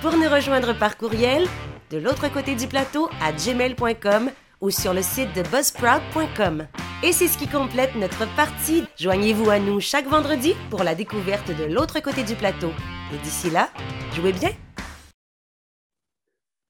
[0.00, 1.46] Pour nous rejoindre par courriel,
[1.90, 4.30] de l'autre côté du plateau à gmail.com
[4.62, 6.66] ou sur le site de buzzsprout.com.
[7.02, 8.84] Et c'est ce qui complète notre partie.
[8.98, 12.72] Joignez-vous à nous chaque vendredi pour la découverte de l'autre côté du plateau.
[13.12, 13.70] Et d'ici là,
[14.14, 14.50] jouez bien.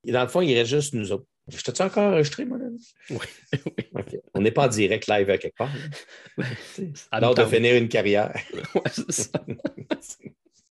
[0.04, 1.26] Et dans le fond, il reste juste nous autres.
[1.46, 2.58] Je t'ai encore enregistré, moi?
[3.10, 3.18] Oui.
[4.34, 5.70] On n'est pas en direct live à quelque part.
[7.12, 8.34] Alors de finir une carrière.
[8.74, 9.30] Oui, c'est ça.